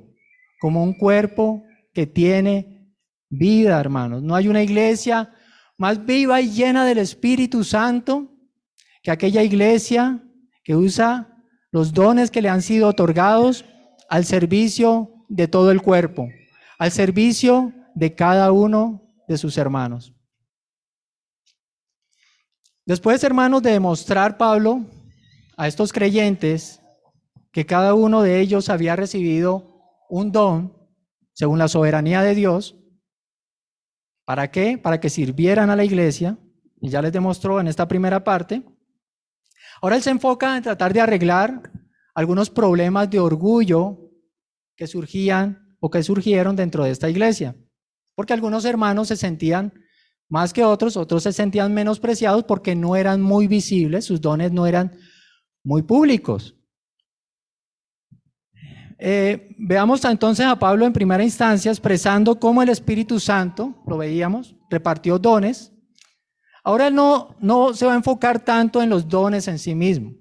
como 0.61 0.81
un 0.81 0.93
cuerpo 0.93 1.65
que 1.93 2.07
tiene 2.07 2.95
vida, 3.29 3.77
hermanos. 3.77 4.23
No 4.23 4.35
hay 4.35 4.47
una 4.47 4.63
iglesia 4.63 5.33
más 5.77 6.05
viva 6.05 6.39
y 6.39 6.51
llena 6.51 6.85
del 6.85 6.97
Espíritu 6.97 7.65
Santo 7.65 8.37
que 9.01 9.11
aquella 9.11 9.43
iglesia 9.43 10.23
que 10.63 10.77
usa 10.77 11.43
los 11.71 11.91
dones 11.91 12.31
que 12.31 12.41
le 12.41 12.47
han 12.47 12.61
sido 12.61 12.87
otorgados 12.87 13.65
al 14.07 14.23
servicio 14.23 15.25
de 15.27 15.49
todo 15.49 15.71
el 15.71 15.81
cuerpo, 15.81 16.29
al 16.79 16.91
servicio 16.93 17.73
de 17.95 18.15
cada 18.15 18.53
uno 18.53 19.13
de 19.27 19.37
sus 19.37 19.57
hermanos. 19.57 20.12
Después, 22.85 23.23
hermanos, 23.23 23.63
de 23.63 23.71
demostrar 23.71 24.37
Pablo 24.37 24.85
a 25.55 25.67
estos 25.67 25.93
creyentes 25.93 26.81
que 27.51 27.65
cada 27.65 27.93
uno 27.93 28.21
de 28.21 28.41
ellos 28.41 28.67
había 28.67 28.95
recibido 28.95 29.81
un 30.09 30.31
don 30.31 30.73
según 31.33 31.59
la 31.59 31.67
soberanía 31.67 32.21
de 32.21 32.35
Dios, 32.35 32.75
¿para 34.25 34.51
qué? 34.51 34.77
Para 34.77 34.99
que 34.99 35.09
sirvieran 35.09 35.69
a 35.69 35.75
la 35.75 35.83
iglesia, 35.83 36.37
y 36.81 36.89
ya 36.89 37.01
les 37.01 37.13
demostró 37.13 37.59
en 37.59 37.67
esta 37.67 37.87
primera 37.87 38.23
parte. 38.23 38.63
Ahora 39.81 39.95
él 39.95 40.03
se 40.03 40.11
enfoca 40.11 40.55
en 40.57 40.63
tratar 40.63 40.93
de 40.93 41.01
arreglar 41.01 41.71
algunos 42.13 42.49
problemas 42.49 43.09
de 43.09 43.19
orgullo 43.19 44.11
que 44.75 44.87
surgían 44.87 45.77
o 45.79 45.89
que 45.89 46.03
surgieron 46.03 46.55
dentro 46.55 46.83
de 46.83 46.91
esta 46.91 47.09
iglesia, 47.09 47.55
porque 48.15 48.33
algunos 48.33 48.65
hermanos 48.65 49.07
se 49.07 49.15
sentían 49.15 49.73
más 50.33 50.51
que 50.51 50.63
otros, 50.63 50.97
otros 50.97 51.21
se 51.21 51.31
sentían 51.31 51.75
menospreciados 51.75 52.43
porque 52.45 52.73
no 52.73 52.95
eran 52.95 53.21
muy 53.21 53.45
visibles, 53.45 54.05
sus 54.05 54.19
dones 54.19 54.51
no 54.51 54.65
eran 54.65 54.97
muy 55.63 55.83
públicos. 55.83 56.55
Eh, 58.97 59.53
veamos 59.59 60.03
entonces 60.05 60.47
a 60.47 60.57
Pablo 60.57 60.87
en 60.87 60.91
primera 60.91 61.23
instancia 61.23 61.69
expresando 61.69 62.39
cómo 62.39 62.63
el 62.63 62.69
Espíritu 62.69 63.19
Santo, 63.19 63.75
lo 63.85 63.99
veíamos, 63.99 64.55
repartió 64.71 65.19
dones. 65.19 65.71
Ahora 66.63 66.89
no, 66.89 67.35
no 67.39 67.75
se 67.75 67.85
va 67.85 67.93
a 67.93 67.97
enfocar 67.97 68.43
tanto 68.43 68.81
en 68.81 68.89
los 68.89 69.07
dones 69.07 69.47
en 69.47 69.59
sí 69.59 69.75
mismo, 69.75 70.13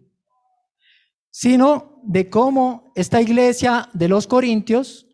sino 1.31 2.03
de 2.03 2.29
cómo 2.29 2.93
esta 2.97 3.19
iglesia 3.23 3.89
de 3.95 4.09
los 4.09 4.27
Corintios 4.27 5.07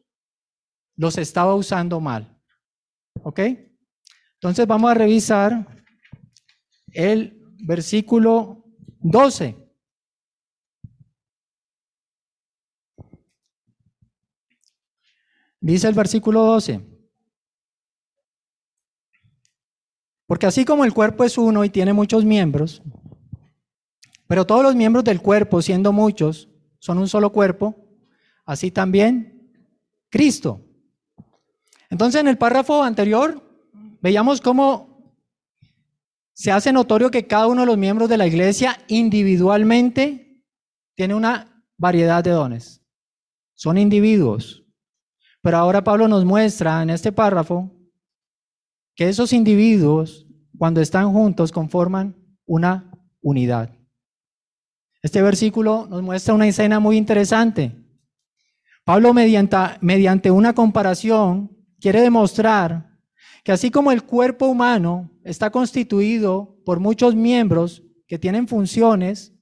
los 0.96 1.16
estaba 1.18 1.54
usando 1.54 2.00
mal. 2.00 2.36
¿Ok? 3.22 3.67
Entonces 4.40 4.68
vamos 4.68 4.90
a 4.90 4.94
revisar 4.94 5.66
el 6.92 7.42
versículo 7.58 8.64
12. 9.00 9.56
Dice 15.60 15.88
el 15.88 15.94
versículo 15.94 16.44
12. 16.44 16.86
Porque 20.26 20.46
así 20.46 20.64
como 20.64 20.84
el 20.84 20.94
cuerpo 20.94 21.24
es 21.24 21.36
uno 21.36 21.64
y 21.64 21.70
tiene 21.70 21.92
muchos 21.92 22.24
miembros, 22.24 22.80
pero 24.28 24.46
todos 24.46 24.62
los 24.62 24.76
miembros 24.76 25.04
del 25.04 25.20
cuerpo, 25.20 25.62
siendo 25.62 25.90
muchos, 25.90 26.48
son 26.78 26.98
un 26.98 27.08
solo 27.08 27.32
cuerpo, 27.32 27.74
así 28.44 28.70
también 28.70 29.50
Cristo. 30.10 30.64
Entonces 31.90 32.20
en 32.20 32.28
el 32.28 32.38
párrafo 32.38 32.84
anterior 32.84 33.47
veíamos 34.00 34.40
cómo 34.40 35.16
se 36.34 36.52
hace 36.52 36.72
notorio 36.72 37.10
que 37.10 37.26
cada 37.26 37.48
uno 37.48 37.62
de 37.62 37.66
los 37.66 37.76
miembros 37.76 38.08
de 38.08 38.16
la 38.16 38.26
iglesia 38.26 38.78
individualmente 38.86 40.40
tiene 40.94 41.14
una 41.14 41.64
variedad 41.76 42.22
de 42.22 42.30
dones. 42.30 42.80
Son 43.54 43.76
individuos. 43.76 44.64
Pero 45.42 45.56
ahora 45.56 45.82
Pablo 45.82 46.06
nos 46.08 46.24
muestra 46.24 46.82
en 46.82 46.90
este 46.90 47.12
párrafo 47.12 47.72
que 48.94 49.08
esos 49.08 49.32
individuos, 49.32 50.26
cuando 50.56 50.80
están 50.80 51.12
juntos, 51.12 51.52
conforman 51.52 52.16
una 52.46 52.90
unidad. 53.20 53.76
Este 55.02 55.22
versículo 55.22 55.86
nos 55.88 56.02
muestra 56.02 56.34
una 56.34 56.48
escena 56.48 56.80
muy 56.80 56.96
interesante. 56.96 57.76
Pablo, 58.84 59.12
mediante, 59.12 59.56
mediante 59.80 60.30
una 60.30 60.54
comparación, 60.54 61.56
quiere 61.80 62.00
demostrar 62.00 62.87
que 63.44 63.52
así 63.52 63.70
como 63.70 63.92
el 63.92 64.02
cuerpo 64.02 64.46
humano 64.46 65.10
está 65.24 65.50
constituido 65.50 66.60
por 66.64 66.80
muchos 66.80 67.14
miembros 67.14 67.82
que 68.06 68.18
tienen 68.18 68.48
funciones, 68.48 69.34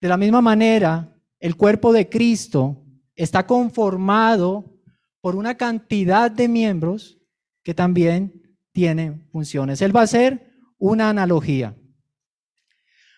de 0.00 0.08
la 0.08 0.16
misma 0.16 0.40
manera, 0.40 1.16
el 1.40 1.56
cuerpo 1.56 1.92
de 1.92 2.08
Cristo 2.08 2.84
está 3.14 3.46
conformado 3.46 4.78
por 5.20 5.36
una 5.36 5.56
cantidad 5.56 6.30
de 6.30 6.48
miembros 6.48 7.18
que 7.62 7.74
también 7.74 8.58
tienen 8.72 9.26
funciones. 9.30 9.80
Él 9.82 9.96
va 9.96 10.00
a 10.00 10.04
hacer 10.04 10.52
una 10.78 11.08
analogía. 11.08 11.74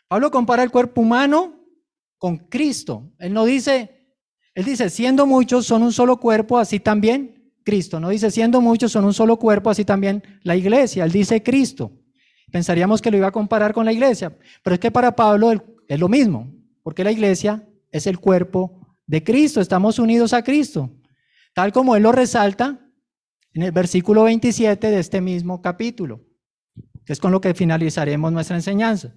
Pablo 0.08 0.30
compara 0.30 0.62
el 0.62 0.70
cuerpo 0.70 1.00
humano 1.00 1.66
con 2.18 2.38
Cristo. 2.38 3.12
Él 3.18 3.32
no 3.32 3.44
dice, 3.44 4.14
él 4.54 4.64
dice, 4.64 4.88
siendo 4.90 5.26
muchos 5.26 5.66
son 5.66 5.82
un 5.82 5.92
solo 5.92 6.18
cuerpo, 6.18 6.58
así 6.58 6.78
también 6.78 7.35
Cristo. 7.66 7.98
No 7.98 8.10
dice, 8.10 8.30
siendo 8.30 8.60
muchos 8.60 8.92
son 8.92 9.04
un 9.04 9.12
solo 9.12 9.38
cuerpo, 9.38 9.68
así 9.68 9.84
también 9.84 10.22
la 10.44 10.54
iglesia. 10.54 11.04
Él 11.04 11.10
dice 11.10 11.42
Cristo. 11.42 11.92
Pensaríamos 12.52 13.02
que 13.02 13.10
lo 13.10 13.16
iba 13.16 13.26
a 13.26 13.32
comparar 13.32 13.74
con 13.74 13.84
la 13.84 13.92
iglesia, 13.92 14.38
pero 14.62 14.74
es 14.74 14.80
que 14.80 14.92
para 14.92 15.16
Pablo 15.16 15.50
es 15.88 15.98
lo 15.98 16.08
mismo, 16.08 16.54
porque 16.84 17.02
la 17.02 17.10
iglesia 17.10 17.68
es 17.90 18.06
el 18.06 18.20
cuerpo 18.20 18.96
de 19.04 19.24
Cristo, 19.24 19.60
estamos 19.60 19.98
unidos 19.98 20.32
a 20.32 20.42
Cristo, 20.42 20.90
tal 21.54 21.72
como 21.72 21.96
él 21.96 22.04
lo 22.04 22.12
resalta 22.12 22.80
en 23.52 23.62
el 23.62 23.72
versículo 23.72 24.22
27 24.22 24.90
de 24.90 25.00
este 25.00 25.20
mismo 25.20 25.60
capítulo, 25.60 26.24
que 27.04 27.12
es 27.12 27.18
con 27.18 27.32
lo 27.32 27.40
que 27.40 27.52
finalizaremos 27.52 28.32
nuestra 28.32 28.54
enseñanza. 28.54 29.12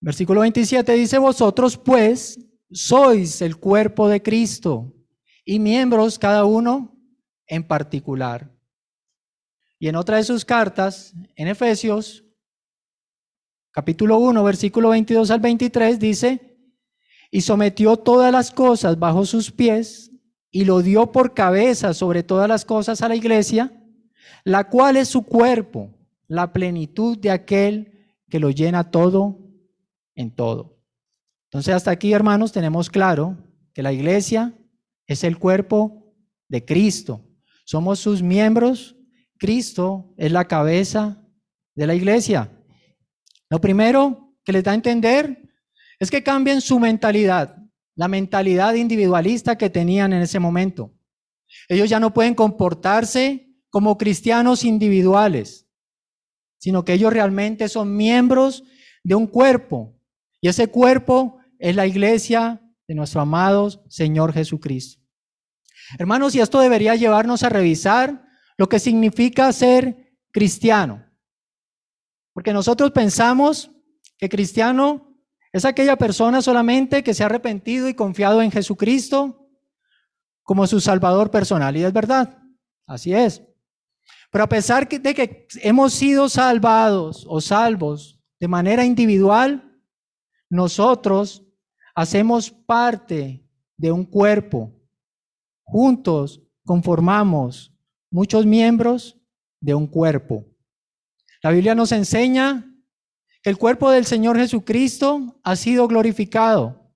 Versículo 0.00 0.40
27 0.40 0.92
dice, 0.94 1.18
vosotros 1.18 1.76
pues 1.76 2.40
sois 2.70 3.42
el 3.42 3.56
cuerpo 3.56 4.08
de 4.08 4.22
Cristo 4.22 4.90
y 5.44 5.58
miembros 5.58 6.18
cada 6.18 6.46
uno 6.46 6.93
en 7.46 7.66
particular. 7.66 8.50
Y 9.78 9.88
en 9.88 9.96
otra 9.96 10.16
de 10.16 10.24
sus 10.24 10.44
cartas, 10.44 11.14
en 11.36 11.48
Efesios, 11.48 12.24
capítulo 13.70 14.18
1, 14.18 14.42
versículo 14.44 14.90
22 14.90 15.30
al 15.30 15.40
23, 15.40 15.98
dice, 15.98 16.56
y 17.30 17.40
sometió 17.40 17.96
todas 17.96 18.30
las 18.32 18.50
cosas 18.50 18.98
bajo 18.98 19.26
sus 19.26 19.50
pies 19.50 20.12
y 20.50 20.64
lo 20.64 20.82
dio 20.82 21.10
por 21.10 21.34
cabeza 21.34 21.92
sobre 21.92 22.22
todas 22.22 22.48
las 22.48 22.64
cosas 22.64 23.02
a 23.02 23.08
la 23.08 23.16
iglesia, 23.16 23.72
la 24.44 24.68
cual 24.68 24.96
es 24.96 25.08
su 25.08 25.22
cuerpo, 25.24 25.90
la 26.28 26.52
plenitud 26.52 27.18
de 27.18 27.32
aquel 27.32 28.08
que 28.28 28.38
lo 28.38 28.50
llena 28.50 28.90
todo 28.90 29.38
en 30.14 30.30
todo. 30.30 30.78
Entonces 31.46 31.74
hasta 31.74 31.90
aquí, 31.90 32.12
hermanos, 32.12 32.52
tenemos 32.52 32.88
claro 32.88 33.36
que 33.72 33.82
la 33.82 33.92
iglesia 33.92 34.54
es 35.06 35.24
el 35.24 35.38
cuerpo 35.38 36.14
de 36.48 36.64
Cristo. 36.64 37.20
Somos 37.64 37.98
sus 37.98 38.22
miembros. 38.22 38.96
Cristo 39.38 40.14
es 40.16 40.30
la 40.30 40.46
cabeza 40.46 41.22
de 41.74 41.86
la 41.86 41.94
iglesia. 41.94 42.50
Lo 43.50 43.60
primero 43.60 44.34
que 44.44 44.52
les 44.52 44.64
da 44.64 44.72
a 44.72 44.74
entender 44.74 45.50
es 45.98 46.10
que 46.10 46.22
cambien 46.22 46.60
su 46.60 46.78
mentalidad, 46.78 47.56
la 47.94 48.08
mentalidad 48.08 48.74
individualista 48.74 49.56
que 49.56 49.70
tenían 49.70 50.12
en 50.12 50.22
ese 50.22 50.38
momento. 50.38 50.92
Ellos 51.68 51.88
ya 51.88 52.00
no 52.00 52.12
pueden 52.12 52.34
comportarse 52.34 53.48
como 53.70 53.98
cristianos 53.98 54.64
individuales, 54.64 55.68
sino 56.58 56.84
que 56.84 56.94
ellos 56.94 57.12
realmente 57.12 57.68
son 57.68 57.96
miembros 57.96 58.64
de 59.02 59.14
un 59.14 59.26
cuerpo, 59.26 59.94
y 60.40 60.48
ese 60.48 60.68
cuerpo 60.68 61.38
es 61.58 61.76
la 61.76 61.86
iglesia 61.86 62.60
de 62.86 62.94
nuestro 62.94 63.20
amado 63.20 63.70
Señor 63.88 64.32
Jesucristo. 64.32 65.03
Hermanos, 65.98 66.34
y 66.34 66.40
esto 66.40 66.60
debería 66.60 66.94
llevarnos 66.94 67.42
a 67.42 67.48
revisar 67.48 68.24
lo 68.56 68.68
que 68.68 68.78
significa 68.78 69.52
ser 69.52 70.16
cristiano. 70.30 71.04
Porque 72.32 72.52
nosotros 72.52 72.90
pensamos 72.90 73.70
que 74.18 74.28
cristiano 74.28 75.14
es 75.52 75.64
aquella 75.64 75.96
persona 75.96 76.42
solamente 76.42 77.04
que 77.04 77.14
se 77.14 77.22
ha 77.22 77.26
arrepentido 77.26 77.88
y 77.88 77.94
confiado 77.94 78.42
en 78.42 78.50
Jesucristo 78.50 79.48
como 80.42 80.66
su 80.66 80.80
salvador 80.80 81.30
personal. 81.30 81.76
Y 81.76 81.84
es 81.84 81.92
verdad, 81.92 82.42
así 82.86 83.14
es. 83.14 83.42
Pero 84.30 84.44
a 84.44 84.48
pesar 84.48 84.88
de 84.88 85.14
que 85.14 85.46
hemos 85.62 85.94
sido 85.94 86.28
salvados 86.28 87.24
o 87.28 87.40
salvos 87.40 88.20
de 88.40 88.48
manera 88.48 88.84
individual, 88.84 89.78
nosotros 90.50 91.44
hacemos 91.94 92.50
parte 92.50 93.48
de 93.76 93.92
un 93.92 94.04
cuerpo. 94.04 94.72
Juntos 95.64 96.42
conformamos 96.64 97.74
muchos 98.10 98.46
miembros 98.46 99.18
de 99.60 99.74
un 99.74 99.86
cuerpo. 99.86 100.44
La 101.42 101.50
Biblia 101.50 101.74
nos 101.74 101.92
enseña 101.92 102.70
que 103.42 103.50
el 103.50 103.58
cuerpo 103.58 103.90
del 103.90 104.06
Señor 104.06 104.38
Jesucristo 104.38 105.40
ha 105.42 105.56
sido 105.56 105.86
glorificado. 105.88 106.94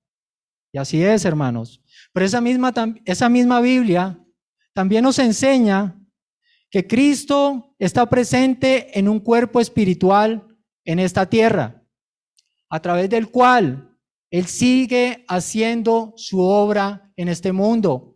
Y 0.72 0.78
así 0.78 1.02
es, 1.02 1.24
hermanos. 1.24 1.82
Pero 2.12 2.24
esa 2.24 2.40
misma, 2.40 2.72
esa 3.04 3.28
misma 3.28 3.60
Biblia 3.60 4.24
también 4.72 5.02
nos 5.02 5.18
enseña 5.18 6.00
que 6.70 6.86
Cristo 6.86 7.74
está 7.78 8.06
presente 8.08 8.98
en 8.98 9.08
un 9.08 9.20
cuerpo 9.20 9.60
espiritual 9.60 10.46
en 10.84 10.98
esta 10.98 11.26
tierra 11.26 11.84
a 12.70 12.80
través 12.80 13.08
del 13.10 13.30
cual 13.30 13.96
Él 14.30 14.46
sigue 14.46 15.24
haciendo 15.28 16.12
su 16.16 16.40
obra 16.40 17.12
en 17.16 17.28
este 17.28 17.52
mundo. 17.52 18.07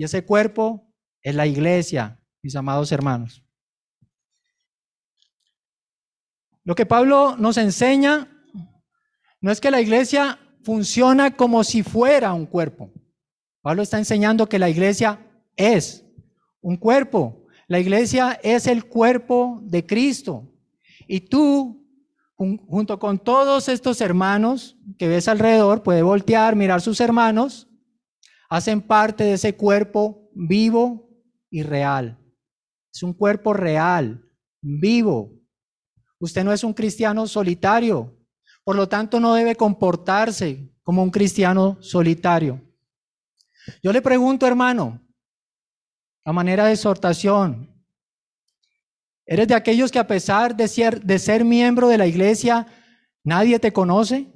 Y 0.00 0.04
ese 0.04 0.24
cuerpo 0.24 0.90
es 1.20 1.34
la 1.34 1.46
iglesia, 1.46 2.18
mis 2.40 2.56
amados 2.56 2.90
hermanos. 2.90 3.44
Lo 6.64 6.74
que 6.74 6.86
Pablo 6.86 7.36
nos 7.36 7.58
enseña 7.58 8.26
no 9.42 9.50
es 9.50 9.60
que 9.60 9.70
la 9.70 9.82
iglesia 9.82 10.38
funciona 10.64 11.36
como 11.36 11.64
si 11.64 11.82
fuera 11.82 12.32
un 12.32 12.46
cuerpo. 12.46 12.90
Pablo 13.60 13.82
está 13.82 13.98
enseñando 13.98 14.48
que 14.48 14.58
la 14.58 14.70
iglesia 14.70 15.20
es 15.54 16.02
un 16.62 16.78
cuerpo. 16.78 17.44
La 17.68 17.78
iglesia 17.78 18.40
es 18.42 18.66
el 18.68 18.86
cuerpo 18.86 19.60
de 19.64 19.84
Cristo. 19.84 20.50
Y 21.06 21.20
tú 21.20 21.86
junto 22.36 22.98
con 22.98 23.18
todos 23.18 23.68
estos 23.68 24.00
hermanos 24.00 24.78
que 24.98 25.08
ves 25.08 25.28
alrededor, 25.28 25.82
puede 25.82 26.00
voltear, 26.00 26.56
mirar 26.56 26.80
sus 26.80 27.02
hermanos, 27.02 27.69
hacen 28.50 28.82
parte 28.82 29.24
de 29.24 29.34
ese 29.34 29.56
cuerpo 29.56 30.28
vivo 30.34 31.08
y 31.48 31.62
real. 31.62 32.18
Es 32.92 33.02
un 33.02 33.14
cuerpo 33.14 33.54
real, 33.54 34.22
vivo. 34.60 35.32
Usted 36.18 36.44
no 36.44 36.52
es 36.52 36.62
un 36.62 36.74
cristiano 36.74 37.26
solitario, 37.26 38.14
por 38.62 38.76
lo 38.76 38.88
tanto 38.88 39.18
no 39.18 39.32
debe 39.32 39.56
comportarse 39.56 40.70
como 40.82 41.02
un 41.02 41.10
cristiano 41.10 41.78
solitario. 41.80 42.60
Yo 43.82 43.92
le 43.92 44.02
pregunto, 44.02 44.46
hermano, 44.46 45.00
a 46.24 46.32
manera 46.32 46.66
de 46.66 46.72
exhortación, 46.72 47.70
¿Eres 49.30 49.46
de 49.46 49.54
aquellos 49.54 49.92
que 49.92 50.00
a 50.00 50.08
pesar 50.08 50.56
de 50.56 50.66
ser, 50.66 51.04
de 51.04 51.16
ser 51.20 51.44
miembro 51.44 51.86
de 51.86 51.96
la 51.96 52.08
iglesia, 52.08 52.66
nadie 53.22 53.60
te 53.60 53.72
conoce? 53.72 54.26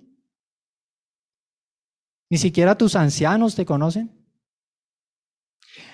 Ni 2.31 2.39
siquiera 2.39 2.77
tus 2.77 2.97
ancianos 2.97 3.55
te 3.55 3.65
conocen. 3.65 4.11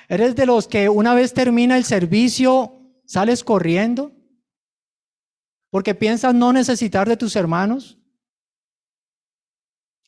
¿Eres 0.09 0.35
de 0.35 0.47
los 0.47 0.67
que 0.67 0.89
una 0.89 1.15
vez 1.15 1.33
termina 1.35 1.77
el 1.77 1.85
servicio 1.85 2.81
sales 3.05 3.45
corriendo? 3.45 4.13
Porque 5.71 5.95
piensas 5.95 6.35
no 6.35 6.53
necesitar 6.53 7.09
de 7.09 7.17
tus 7.17 7.37
hermanos. 7.37 7.99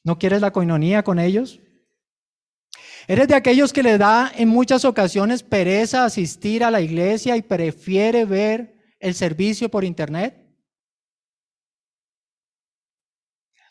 ¿No 0.05 0.19
quieres 0.19 0.41
la 0.41 0.53
coinonía 0.53 1.05
con 1.05 1.19
ellos? 1.19 1.61
¿Eres 3.07 3.29
de 3.29 3.35
aquellos 3.35 3.73
que 3.73 3.83
le 3.83 3.99
da 3.99 4.31
en 4.37 4.49
muchas 4.49 4.85
ocasiones 4.85 5.43
pereza 5.43 6.05
asistir 6.05 6.65
a 6.65 6.71
la 6.71 6.81
iglesia 6.81 7.37
y 7.37 7.43
prefiere 7.43 8.25
ver 8.25 8.95
el 8.99 9.15
servicio 9.15 9.69
por 9.69 9.85
internet? 9.85 10.39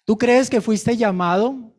¿Tú 0.06 0.18
crees 0.18 0.50
que 0.50 0.62
fuiste 0.62 0.98
llamado 0.98 1.71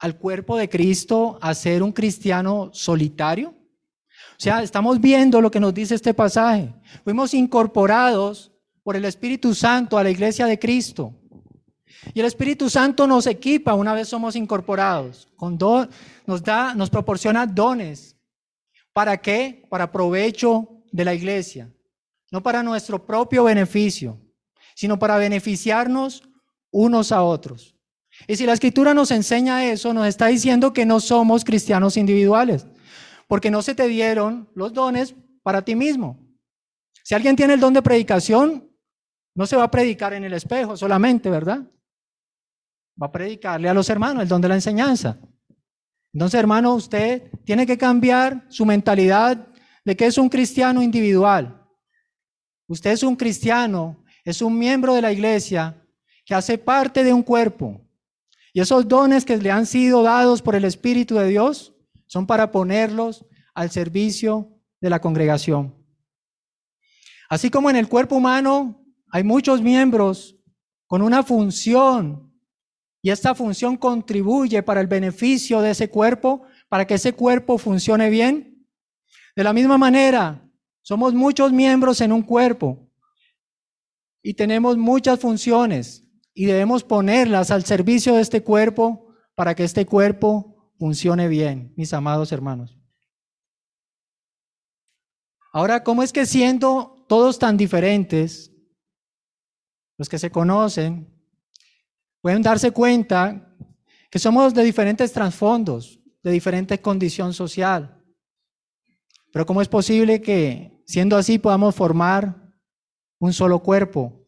al 0.00 0.16
cuerpo 0.16 0.56
de 0.56 0.68
Cristo 0.68 1.38
a 1.40 1.54
ser 1.54 1.82
un 1.82 1.92
cristiano 1.92 2.70
solitario? 2.72 3.50
O 3.50 4.42
sea, 4.42 4.62
estamos 4.62 5.00
viendo 5.00 5.40
lo 5.40 5.50
que 5.50 5.60
nos 5.60 5.72
dice 5.72 5.94
este 5.94 6.14
pasaje. 6.14 6.74
Fuimos 7.04 7.34
incorporados 7.34 8.50
por 8.82 8.96
el 8.96 9.04
Espíritu 9.04 9.54
Santo 9.54 9.98
a 9.98 10.02
la 10.02 10.10
iglesia 10.10 10.46
de 10.46 10.58
Cristo. 10.58 11.14
Y 12.14 12.20
el 12.20 12.26
Espíritu 12.26 12.70
Santo 12.70 13.06
nos 13.06 13.26
equipa 13.26 13.74
una 13.74 13.92
vez 13.92 14.08
somos 14.08 14.34
incorporados. 14.36 15.28
Con 15.36 15.58
nos 16.26 16.42
da, 16.42 16.74
nos 16.74 16.88
proporciona 16.88 17.46
dones. 17.46 18.16
¿Para 18.92 19.18
qué? 19.18 19.66
Para 19.68 19.92
provecho 19.92 20.82
de 20.90 21.04
la 21.04 21.14
iglesia, 21.14 21.72
no 22.32 22.42
para 22.42 22.62
nuestro 22.62 23.06
propio 23.06 23.44
beneficio, 23.44 24.18
sino 24.74 24.98
para 24.98 25.18
beneficiarnos 25.18 26.22
unos 26.70 27.12
a 27.12 27.22
otros. 27.22 27.76
Y 28.26 28.36
si 28.36 28.46
la 28.46 28.52
escritura 28.52 28.94
nos 28.94 29.10
enseña 29.10 29.64
eso, 29.64 29.92
nos 29.94 30.06
está 30.06 30.26
diciendo 30.26 30.72
que 30.72 30.86
no 30.86 31.00
somos 31.00 31.44
cristianos 31.44 31.96
individuales, 31.96 32.66
porque 33.26 33.50
no 33.50 33.62
se 33.62 33.74
te 33.74 33.88
dieron 33.88 34.48
los 34.54 34.72
dones 34.72 35.14
para 35.42 35.62
ti 35.62 35.74
mismo. 35.74 36.18
Si 37.02 37.14
alguien 37.14 37.36
tiene 37.36 37.54
el 37.54 37.60
don 37.60 37.72
de 37.72 37.82
predicación, 37.82 38.70
no 39.34 39.46
se 39.46 39.56
va 39.56 39.64
a 39.64 39.70
predicar 39.70 40.12
en 40.12 40.24
el 40.24 40.32
espejo 40.32 40.76
solamente, 40.76 41.30
¿verdad? 41.30 41.60
Va 43.00 43.06
a 43.06 43.12
predicarle 43.12 43.68
a 43.68 43.74
los 43.74 43.88
hermanos 43.88 44.22
el 44.22 44.28
don 44.28 44.40
de 44.40 44.48
la 44.48 44.54
enseñanza. 44.54 45.18
Entonces, 46.12 46.38
hermano, 46.38 46.74
usted 46.74 47.30
tiene 47.44 47.66
que 47.66 47.78
cambiar 47.78 48.44
su 48.48 48.66
mentalidad 48.66 49.48
de 49.84 49.96
que 49.96 50.06
es 50.06 50.18
un 50.18 50.28
cristiano 50.28 50.82
individual. 50.82 51.66
Usted 52.68 52.90
es 52.90 53.02
un 53.02 53.16
cristiano, 53.16 54.04
es 54.24 54.42
un 54.42 54.58
miembro 54.58 54.94
de 54.94 55.02
la 55.02 55.12
iglesia 55.12 55.82
que 56.24 56.34
hace 56.34 56.58
parte 56.58 57.02
de 57.02 57.12
un 57.12 57.22
cuerpo. 57.22 57.80
Y 58.52 58.60
esos 58.60 58.88
dones 58.88 59.24
que 59.24 59.36
le 59.36 59.50
han 59.50 59.66
sido 59.66 60.02
dados 60.02 60.42
por 60.42 60.54
el 60.54 60.64
Espíritu 60.64 61.14
de 61.14 61.28
Dios 61.28 61.74
son 62.06 62.26
para 62.26 62.50
ponerlos 62.50 63.24
al 63.54 63.70
servicio 63.70 64.60
de 64.80 64.90
la 64.90 65.00
congregación. 65.00 65.74
Así 67.28 67.50
como 67.50 67.70
en 67.70 67.76
el 67.76 67.88
cuerpo 67.88 68.16
humano 68.16 68.84
hay 69.12 69.22
muchos 69.22 69.62
miembros 69.62 70.36
con 70.86 71.02
una 71.02 71.22
función 71.22 72.32
y 73.02 73.10
esta 73.10 73.34
función 73.34 73.76
contribuye 73.76 74.62
para 74.62 74.80
el 74.80 74.86
beneficio 74.86 75.60
de 75.60 75.70
ese 75.70 75.88
cuerpo, 75.88 76.42
para 76.68 76.86
que 76.86 76.94
ese 76.94 77.14
cuerpo 77.14 77.56
funcione 77.56 78.10
bien. 78.10 78.66
De 79.36 79.44
la 79.44 79.52
misma 79.52 79.78
manera, 79.78 80.44
somos 80.82 81.14
muchos 81.14 81.52
miembros 81.52 82.00
en 82.00 82.12
un 82.12 82.22
cuerpo 82.22 82.90
y 84.22 84.34
tenemos 84.34 84.76
muchas 84.76 85.18
funciones 85.20 86.09
y 86.34 86.46
debemos 86.46 86.84
ponerlas 86.84 87.50
al 87.50 87.64
servicio 87.64 88.14
de 88.14 88.22
este 88.22 88.42
cuerpo 88.42 89.14
para 89.34 89.54
que 89.54 89.64
este 89.64 89.86
cuerpo 89.86 90.72
funcione 90.78 91.28
bien, 91.28 91.72
mis 91.76 91.92
amados 91.92 92.32
hermanos. 92.32 92.78
Ahora, 95.52 95.82
¿cómo 95.82 96.02
es 96.02 96.12
que 96.12 96.26
siendo 96.26 97.04
todos 97.08 97.38
tan 97.38 97.56
diferentes, 97.56 98.52
los 99.98 100.08
que 100.08 100.18
se 100.18 100.30
conocen, 100.30 101.12
pueden 102.20 102.42
darse 102.42 102.70
cuenta 102.70 103.54
que 104.10 104.18
somos 104.18 104.54
de 104.54 104.62
diferentes 104.62 105.12
trasfondos, 105.12 106.00
de 106.22 106.30
diferente 106.30 106.80
condición 106.80 107.32
social? 107.32 108.02
Pero 109.32 109.46
¿cómo 109.46 109.60
es 109.60 109.68
posible 109.68 110.20
que 110.20 110.82
siendo 110.86 111.16
así 111.16 111.38
podamos 111.38 111.74
formar 111.74 112.54
un 113.18 113.32
solo 113.32 113.60
cuerpo? 113.62 114.19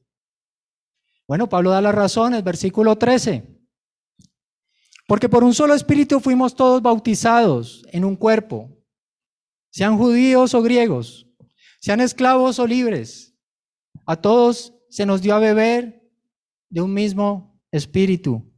Bueno, 1.33 1.49
Pablo 1.49 1.71
da 1.71 1.81
las 1.81 1.95
razones, 1.95 2.45
versículo 2.45 2.99
13. 2.99 3.42
Porque 5.07 5.31
por 5.31 5.42
un 5.42 5.55
solo 5.55 5.73
espíritu 5.73 6.21
fuimos 6.21 6.55
todos 6.55 6.83
bautizados 6.83 7.87
en 7.90 8.05
un 8.05 8.16
cuerpo, 8.16 8.68
sean 9.71 9.97
judíos 9.97 10.53
o 10.53 10.61
griegos, 10.61 11.27
sean 11.81 12.01
esclavos 12.01 12.59
o 12.59 12.66
libres. 12.66 13.35
A 14.05 14.14
todos 14.14 14.75
se 14.90 15.07
nos 15.07 15.23
dio 15.23 15.35
a 15.35 15.38
beber 15.38 16.07
de 16.68 16.83
un 16.83 16.92
mismo 16.92 17.59
espíritu. 17.71 18.53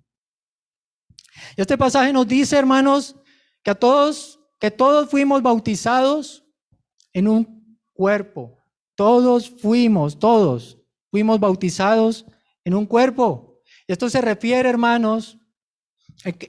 Y 1.57 1.61
este 1.61 1.79
pasaje 1.79 2.13
nos 2.13 2.27
dice, 2.27 2.59
hermanos, 2.59 3.15
que 3.63 3.71
a 3.71 3.77
todos, 3.77 4.41
que 4.59 4.73
todos 4.73 5.09
fuimos 5.09 5.43
bautizados 5.43 6.45
en 7.13 7.29
un 7.29 7.79
cuerpo. 7.93 8.59
Todos 8.97 9.49
fuimos, 9.49 10.19
todos 10.19 10.77
fuimos 11.13 11.39
bautizados 11.39 12.27
en 12.65 12.75
un 12.75 12.87
cuerpo. 12.87 13.61
Esto 13.87 14.09
se 14.09 14.21
refiere, 14.21 14.69
hermanos, 14.69 15.39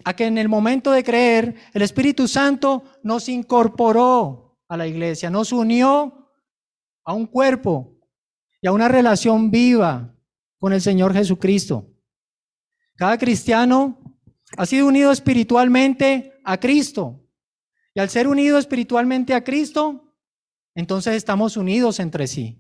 a 0.04 0.13
que 0.15 0.25
en 0.25 0.38
el 0.38 0.47
momento 0.47 0.91
de 0.91 1.04
creer, 1.04 1.56
el 1.73 1.82
Espíritu 1.82 2.28
Santo 2.28 2.84
nos 3.04 3.28
incorporó 3.28 4.58
a 4.67 4.78
la 4.78 4.88
iglesia, 4.88 5.30
nos 5.30 5.51
unió 5.51 6.32
a 7.04 7.13
un 7.13 7.28
cuerpo 7.28 7.97
y 8.62 8.67
a 8.67 8.71
una 8.71 8.88
relación 8.88 9.51
viva 9.51 10.15
con 10.58 10.73
el 10.73 10.82
Señor 10.82 11.13
Jesucristo. 11.13 11.88
Cada 12.95 13.17
cristiano 13.17 13.99
ha 14.58 14.65
sido 14.65 14.88
unido 14.88 15.12
espiritualmente 15.12 16.39
a 16.43 16.58
Cristo. 16.60 17.21
Y 17.93 17.99
al 17.99 18.10
ser 18.10 18.28
unido 18.28 18.58
espiritualmente 18.58 19.34
a 19.34 19.43
Cristo, 19.43 20.13
entonces 20.73 21.15
estamos 21.15 21.58
unidos 21.58 21.99
entre 21.99 22.28
sí. 22.28 22.60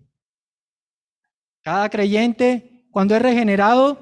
Cada 1.61 1.89
creyente 1.89 2.74
cuando 2.95 3.13
es 3.13 3.21
regenerado, 3.21 3.99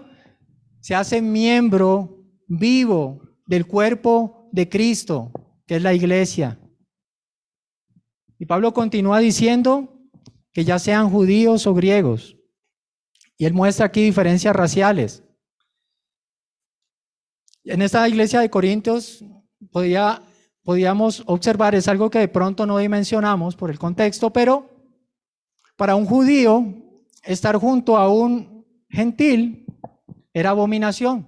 se 0.79 0.93
hace 0.93 1.19
miembro 1.19 2.23
vivo 2.47 3.23
del 3.47 3.65
cuerpo 3.65 4.47
de 4.51 4.69
Cristo, 4.69 5.31
que 5.65 5.77
es 5.77 5.81
la 5.81 5.95
iglesia. 5.95 6.59
Y 8.37 8.45
Pablo 8.45 8.71
continúa 8.71 9.17
diciendo 9.17 9.99
que 10.51 10.63
ya 10.63 10.77
sean 10.77 11.09
judíos 11.09 11.65
o 11.65 11.73
griegos. 11.73 12.37
Y 13.35 13.45
él 13.45 13.55
muestra 13.55 13.87
aquí 13.87 14.03
diferencias 14.03 14.55
raciales. 14.55 15.23
En 17.63 17.81
esta 17.81 18.07
iglesia 18.07 18.41
de 18.41 18.51
Corintios 18.51 19.25
podía, 19.71 20.21
podíamos 20.61 21.23
observar, 21.25 21.73
es 21.73 21.87
algo 21.87 22.11
que 22.11 22.19
de 22.19 22.27
pronto 22.27 22.67
no 22.67 22.77
dimensionamos 22.77 23.55
por 23.55 23.71
el 23.71 23.79
contexto, 23.79 24.31
pero 24.31 24.69
para 25.77 25.95
un 25.95 26.05
judío 26.05 26.63
estar 27.23 27.55
junto 27.55 27.97
a 27.97 28.07
un 28.07 28.52
gentil 28.93 29.65
era 30.33 30.51
abominación. 30.51 31.27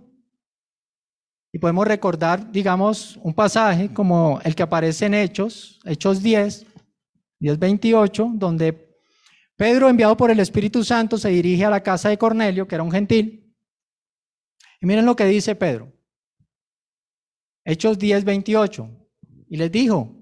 Y 1.52 1.60
podemos 1.60 1.88
recordar, 1.88 2.52
digamos, 2.52 3.18
un 3.24 3.34
pasaje 3.34 3.92
como 3.94 4.40
el 4.44 4.56
que 4.56 4.64
aparece 4.64 5.06
en 5.06 5.14
Hechos, 5.14 5.80
Hechos 5.86 6.22
10, 6.22 6.66
10, 7.40 7.60
28, 7.60 8.32
donde 8.36 8.86
Pedro, 9.56 9.90
enviado 9.90 10.18
por 10.18 10.30
el 10.30 10.40
Espíritu 10.40 10.84
Santo, 10.84 11.18
se 11.18 11.30
dirige 11.30 11.66
a 11.66 11.70
la 11.70 11.82
casa 11.82 12.10
de 12.10 12.18
Cornelio, 12.18 12.68
que 12.68 12.76
era 12.76 12.84
un 12.84 12.92
gentil. 12.92 13.56
Y 14.82 14.86
miren 14.86 15.06
lo 15.06 15.16
que 15.16 15.26
dice 15.26 15.56
Pedro. 15.56 15.92
Hechos 17.64 17.98
10, 17.98 18.26
28. 18.26 18.90
Y 19.48 19.58
les 19.58 19.72
dijo, 19.72 20.14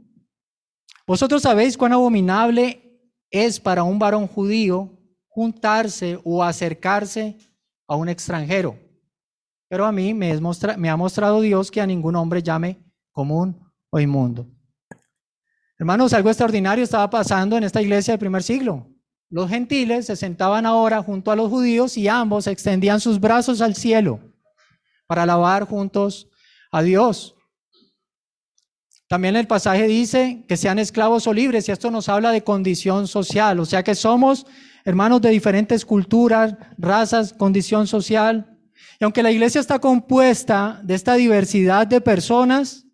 vosotros 1.07 1.41
sabéis 1.41 1.75
cuán 1.77 1.93
abominable 1.93 3.01
es 3.31 3.59
para 3.59 3.83
un 3.83 3.97
varón 3.97 4.27
judío 4.27 4.92
juntarse 5.33 6.19
o 6.23 6.43
acercarse 6.43 7.35
a 7.87 7.95
un 7.95 8.07
extranjero. 8.07 8.77
Pero 9.67 9.85
a 9.85 9.91
mí 9.91 10.13
me, 10.13 10.31
ha 10.89 10.95
mostrado 10.95 11.41
Dios 11.41 11.71
que 11.71 11.81
a 11.81 11.87
ningún 11.87 12.15
hombre 12.15 12.43
llame 12.43 12.77
común 13.11 13.59
o 13.89 13.99
inmundo. 13.99 14.47
Hermanos, 15.79 16.13
algo 16.13 16.29
extraordinario 16.29 16.83
estaba 16.83 17.09
pasando 17.09 17.57
en 17.57 17.63
esta 17.63 17.81
iglesia 17.81 18.11
del 18.11 18.19
primer 18.19 18.43
siglo. 18.43 18.87
Los 19.27 19.49
gentiles 19.49 20.05
se 20.05 20.15
sentaban 20.15 20.67
ahora 20.67 21.01
junto 21.01 21.31
a 21.31 21.35
los 21.35 21.49
judíos 21.49 21.97
y 21.97 22.07
ambos 22.07 22.45
extendían 22.45 22.99
sus 22.99 23.19
brazos 23.19 23.59
al 23.61 23.73
cielo 23.73 24.19
para 25.07 25.23
alabar 25.23 25.63
juntos 25.63 26.29
a 26.71 26.83
Dios. 26.83 27.35
También 29.07 29.35
el 29.35 29.47
pasaje 29.47 29.87
dice 29.87 30.45
que 30.47 30.57
sean 30.57 30.77
esclavos 30.77 31.25
o 31.25 31.33
libres 31.33 31.67
y 31.67 31.71
esto 31.71 31.89
nos 31.89 32.07
habla 32.07 32.31
de 32.31 32.43
condición 32.43 33.07
social, 33.07 33.59
o 33.59 33.65
sea 33.65 33.83
que 33.83 33.95
somos 33.95 34.45
hermanos 34.85 35.21
de 35.21 35.29
diferentes 35.29 35.85
culturas, 35.85 36.55
razas, 36.77 37.33
condición 37.33 37.87
social. 37.87 38.59
Y 38.99 39.03
aunque 39.03 39.23
la 39.23 39.31
iglesia 39.31 39.61
está 39.61 39.79
compuesta 39.79 40.81
de 40.83 40.95
esta 40.95 41.15
diversidad 41.15 41.87
de 41.87 42.01
personas, 42.01 42.85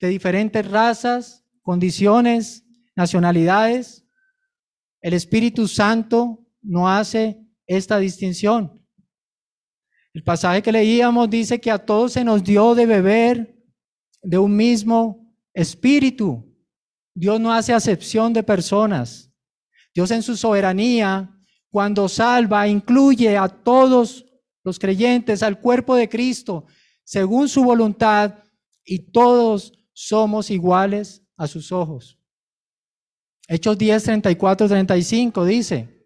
de 0.00 0.08
diferentes 0.08 0.68
razas, 0.68 1.44
condiciones, 1.62 2.64
nacionalidades, 2.94 4.04
el 5.00 5.14
Espíritu 5.14 5.66
Santo 5.68 6.46
no 6.60 6.88
hace 6.88 7.40
esta 7.66 7.98
distinción. 7.98 8.80
El 10.14 10.22
pasaje 10.22 10.62
que 10.62 10.72
leíamos 10.72 11.30
dice 11.30 11.60
que 11.60 11.70
a 11.70 11.78
todos 11.78 12.12
se 12.12 12.24
nos 12.24 12.44
dio 12.44 12.74
de 12.74 12.86
beber 12.86 13.56
de 14.22 14.38
un 14.38 14.54
mismo 14.54 15.34
espíritu. 15.54 16.48
Dios 17.14 17.40
no 17.40 17.52
hace 17.52 17.72
acepción 17.72 18.32
de 18.32 18.42
personas. 18.42 19.31
Dios 19.94 20.10
en 20.10 20.22
su 20.22 20.36
soberanía, 20.36 21.30
cuando 21.70 22.08
salva, 22.08 22.68
incluye 22.68 23.36
a 23.36 23.48
todos 23.48 24.24
los 24.64 24.78
creyentes, 24.78 25.42
al 25.42 25.60
cuerpo 25.60 25.96
de 25.96 26.08
Cristo, 26.08 26.66
según 27.04 27.48
su 27.48 27.64
voluntad, 27.64 28.34
y 28.84 29.10
todos 29.10 29.72
somos 29.92 30.50
iguales 30.50 31.22
a 31.36 31.46
sus 31.46 31.72
ojos. 31.72 32.18
Hechos 33.48 33.76
10, 33.78 34.02
34, 34.04 34.68
35 34.68 35.44
dice, 35.44 36.02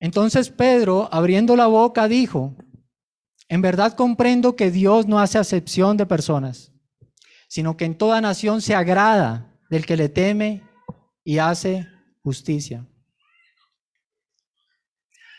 entonces 0.00 0.48
Pedro, 0.50 1.08
abriendo 1.12 1.56
la 1.56 1.66
boca, 1.66 2.08
dijo, 2.08 2.56
en 3.48 3.62
verdad 3.62 3.94
comprendo 3.94 4.54
que 4.54 4.70
Dios 4.70 5.06
no 5.06 5.18
hace 5.18 5.38
acepción 5.38 5.96
de 5.96 6.06
personas, 6.06 6.72
sino 7.48 7.76
que 7.76 7.84
en 7.84 7.96
toda 7.96 8.20
nación 8.20 8.62
se 8.62 8.74
agrada 8.74 9.58
del 9.70 9.86
que 9.86 9.96
le 9.96 10.08
teme 10.08 10.62
y 11.24 11.38
hace 11.38 11.88
justicia. 12.28 12.86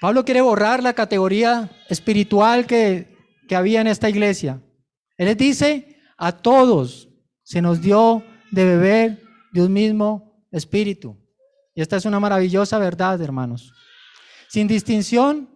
Pablo 0.02 0.26
quiere 0.26 0.42
borrar 0.42 0.82
la 0.82 0.94
categoría 0.94 1.70
espiritual 1.88 2.66
que, 2.66 3.16
que 3.48 3.56
había 3.56 3.82
en 3.82 3.88
esta 3.88 4.10
iglesia. 4.10 4.60
Él 5.18 5.28
les 5.28 5.38
dice, 5.38 5.98
a 6.18 6.32
todos 6.32 7.10
se 7.44 7.62
nos 7.62 7.80
dio 7.80 8.24
de 8.50 8.66
beber 8.66 9.22
de 9.52 9.62
un 9.62 9.72
mismo 9.72 10.48
espíritu. 10.52 11.16
Y 11.76 11.82
esta 11.82 11.98
es 11.98 12.06
una 12.06 12.20
maravillosa 12.20 12.80
verdad, 12.80 13.22
hermanos. 13.22 13.72
Sin 14.48 14.68
distinción, 14.68 15.48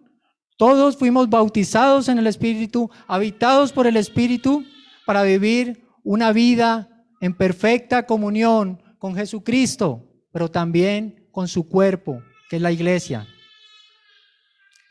todos 0.56 0.96
fuimos 0.96 1.28
bautizados 1.28 2.08
en 2.08 2.18
el 2.18 2.28
Espíritu, 2.28 2.90
habitados 3.08 3.72
por 3.72 3.88
el 3.88 3.96
Espíritu, 3.96 4.64
para 5.04 5.24
vivir 5.24 5.84
una 6.04 6.32
vida 6.32 6.88
en 7.20 7.34
perfecta 7.34 8.06
comunión 8.06 8.80
con 8.98 9.16
Jesucristo, 9.16 10.06
pero 10.32 10.50
también 10.50 11.23
con 11.34 11.48
su 11.48 11.68
cuerpo, 11.68 12.22
que 12.48 12.56
es 12.56 12.62
la 12.62 12.70
iglesia. 12.70 13.26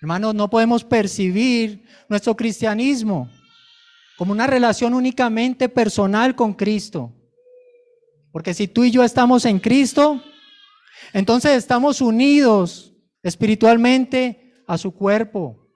Hermanos, 0.02 0.36
no 0.36 0.50
podemos 0.50 0.84
percibir 0.84 1.86
nuestro 2.10 2.36
cristianismo 2.36 3.30
como 4.18 4.34
una 4.34 4.46
relación 4.46 4.94
únicamente 4.94 5.70
personal 5.70 6.36
con 6.36 6.54
Cristo. 6.54 7.14
Porque 8.34 8.54
si 8.54 8.68
tú 8.68 8.84
y 8.84 8.92
yo 8.92 9.04
estamos 9.04 9.46
en 9.46 9.58
Cristo, 9.58 10.22
entonces 11.14 11.54
estamos 11.54 12.02
unidos 12.02 12.94
espiritualmente 13.24 14.54
a 14.68 14.78
su 14.78 14.92
cuerpo. 14.94 15.70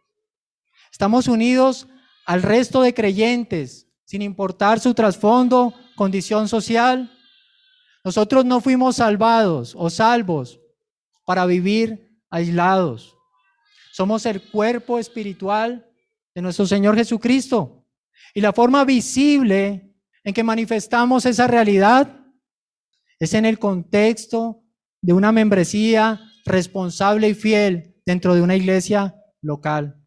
Estamos 0.92 1.30
unidos 1.30 1.88
al 2.26 2.44
resto 2.44 2.82
de 2.82 2.94
creyentes, 2.94 3.88
sin 4.04 4.22
importar 4.22 4.82
su 4.82 4.94
trasfondo, 4.94 5.74
condición 5.96 6.50
social. 6.50 7.17
Nosotros 8.08 8.46
no 8.46 8.62
fuimos 8.62 8.96
salvados 8.96 9.76
o 9.78 9.90
salvos 9.90 10.62
para 11.26 11.46
vivir 11.46 12.18
aislados. 12.30 13.18
Somos 13.92 14.26
el 14.26 14.42
cuerpo 14.50 14.98
espiritual 14.98 15.86
de 16.34 16.42
nuestro 16.42 16.66
Señor 16.66 16.96
Jesucristo. 16.96 17.86
Y 18.34 18.40
la 18.40 18.54
forma 18.54 18.86
visible 18.86 19.94
en 20.24 20.34
que 20.34 20.42
manifestamos 20.42 21.26
esa 21.26 21.48
realidad 21.48 22.18
es 23.20 23.34
en 23.34 23.46
el 23.46 23.60
contexto 23.60 24.64
de 25.02 25.12
una 25.12 25.34
membresía 25.34 26.22
responsable 26.46 27.28
y 27.28 27.34
fiel 27.34 27.94
dentro 28.06 28.36
de 28.36 28.42
una 28.42 28.56
iglesia 28.56 29.16
local. 29.42 30.02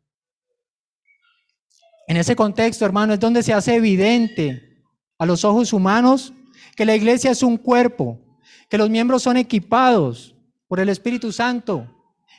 En 2.09 2.17
ese 2.17 2.35
contexto, 2.35 2.87
hermano, 2.87 3.13
es 3.13 3.21
donde 3.21 3.43
se 3.43 3.53
hace 3.53 3.75
evidente 3.75 4.87
a 5.19 5.27
los 5.27 5.45
ojos 5.45 5.75
humanos 5.75 6.33
que 6.81 6.87
la 6.87 6.97
iglesia 6.97 7.31
es 7.31 7.43
un 7.43 7.59
cuerpo, 7.59 8.19
que 8.71 8.79
los 8.79 8.89
miembros 8.89 9.23
son 9.23 9.37
equipados 9.37 10.35
por 10.67 10.81
el 10.81 10.89
Espíritu 10.89 11.31
Santo 11.31 11.87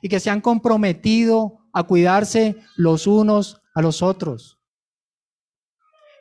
y 0.02 0.10
que 0.10 0.20
se 0.20 0.32
han 0.32 0.42
comprometido 0.42 1.60
a 1.72 1.84
cuidarse 1.84 2.56
los 2.76 3.06
unos 3.06 3.62
a 3.76 3.84
los 3.84 4.02
otros. 4.02 4.58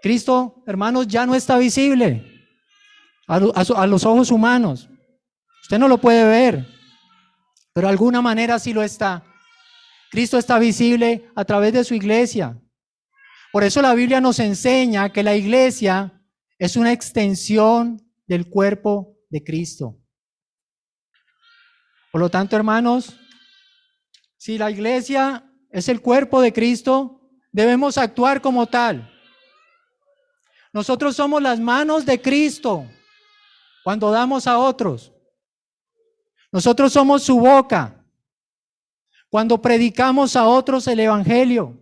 Cristo, 0.02 0.62
hermanos, 0.66 1.08
ya 1.08 1.24
no 1.24 1.34
está 1.34 1.56
visible 1.56 2.46
a, 3.26 3.40
los 3.40 4.04
ojos 4.04 4.30
humanos. 4.30 4.90
Usted 5.62 5.78
no 5.78 5.88
lo 5.88 5.96
puede 5.96 6.22
ver, 6.22 6.66
pero 7.72 7.86
de 7.86 7.92
alguna 7.92 8.20
manera 8.20 8.58
sí 8.58 8.74
lo 8.74 8.82
está. 8.82 9.24
Cristo 10.10 10.36
está 10.36 10.58
visible 10.58 11.30
a 11.34 11.46
través 11.46 11.72
de 11.72 11.84
su 11.84 11.94
iglesia. 11.94 12.60
Por 13.50 13.64
eso 13.64 13.80
la 13.80 13.94
Biblia 13.94 14.20
nos 14.20 14.40
enseña 14.40 15.08
que 15.08 15.22
la 15.22 15.36
iglesia 15.36 16.22
es 16.58 16.76
una 16.76 16.92
extensión 16.92 18.09
del 18.30 18.48
cuerpo 18.48 19.16
de 19.28 19.42
Cristo. 19.42 19.98
Por 22.12 22.20
lo 22.20 22.30
tanto, 22.30 22.54
hermanos, 22.54 23.16
si 24.36 24.56
la 24.56 24.70
iglesia 24.70 25.52
es 25.68 25.88
el 25.88 26.00
cuerpo 26.00 26.40
de 26.40 26.52
Cristo, 26.52 27.28
debemos 27.50 27.98
actuar 27.98 28.40
como 28.40 28.68
tal. 28.68 29.12
Nosotros 30.72 31.16
somos 31.16 31.42
las 31.42 31.58
manos 31.58 32.06
de 32.06 32.22
Cristo 32.22 32.86
cuando 33.82 34.12
damos 34.12 34.46
a 34.46 34.60
otros. 34.60 35.12
Nosotros 36.52 36.92
somos 36.92 37.24
su 37.24 37.40
boca 37.40 38.06
cuando 39.28 39.60
predicamos 39.60 40.36
a 40.36 40.46
otros 40.46 40.86
el 40.86 41.00
Evangelio. 41.00 41.76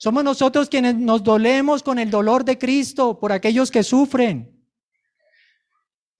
Somos 0.00 0.24
nosotros 0.24 0.68
quienes 0.68 0.96
nos 0.96 1.22
dolemos 1.22 1.80
con 1.80 2.00
el 2.00 2.10
dolor 2.10 2.44
de 2.44 2.58
Cristo 2.58 3.20
por 3.20 3.30
aquellos 3.30 3.70
que 3.70 3.84
sufren. 3.84 4.61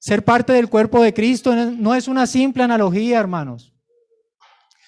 Ser 0.02 0.24
parte 0.24 0.52
del 0.52 0.68
cuerpo 0.68 1.00
de 1.00 1.14
Cristo 1.14 1.54
no 1.54 1.94
es 1.94 2.08
una 2.08 2.26
simple 2.26 2.64
analogía, 2.64 3.20
hermanos. 3.20 3.72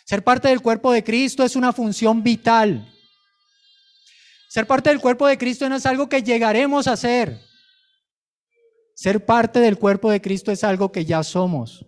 Ser 0.04 0.24
parte 0.24 0.48
del 0.48 0.60
cuerpo 0.60 0.90
de 0.90 1.04
Cristo 1.04 1.44
es 1.44 1.54
una 1.54 1.72
función 1.72 2.24
vital. 2.24 2.92
Ser 4.48 4.66
parte 4.66 4.90
del 4.90 5.00
cuerpo 5.00 5.28
de 5.28 5.38
Cristo 5.38 5.68
no 5.68 5.76
es 5.76 5.86
algo 5.86 6.08
que 6.08 6.24
llegaremos 6.24 6.88
a 6.88 6.94
hacer. 6.94 7.40
Ser 8.96 9.24
parte 9.24 9.60
del 9.60 9.78
cuerpo 9.78 10.10
de 10.10 10.20
Cristo 10.20 10.50
es 10.50 10.64
algo 10.64 10.90
que 10.90 11.04
ya 11.04 11.22
somos. 11.22 11.86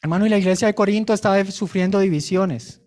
Hermano, 0.00 0.24
y 0.24 0.30
la 0.30 0.38
iglesia 0.38 0.66
de 0.66 0.74
Corinto 0.74 1.12
estaba 1.12 1.44
sufriendo 1.44 1.98
divisiones. 1.98 2.80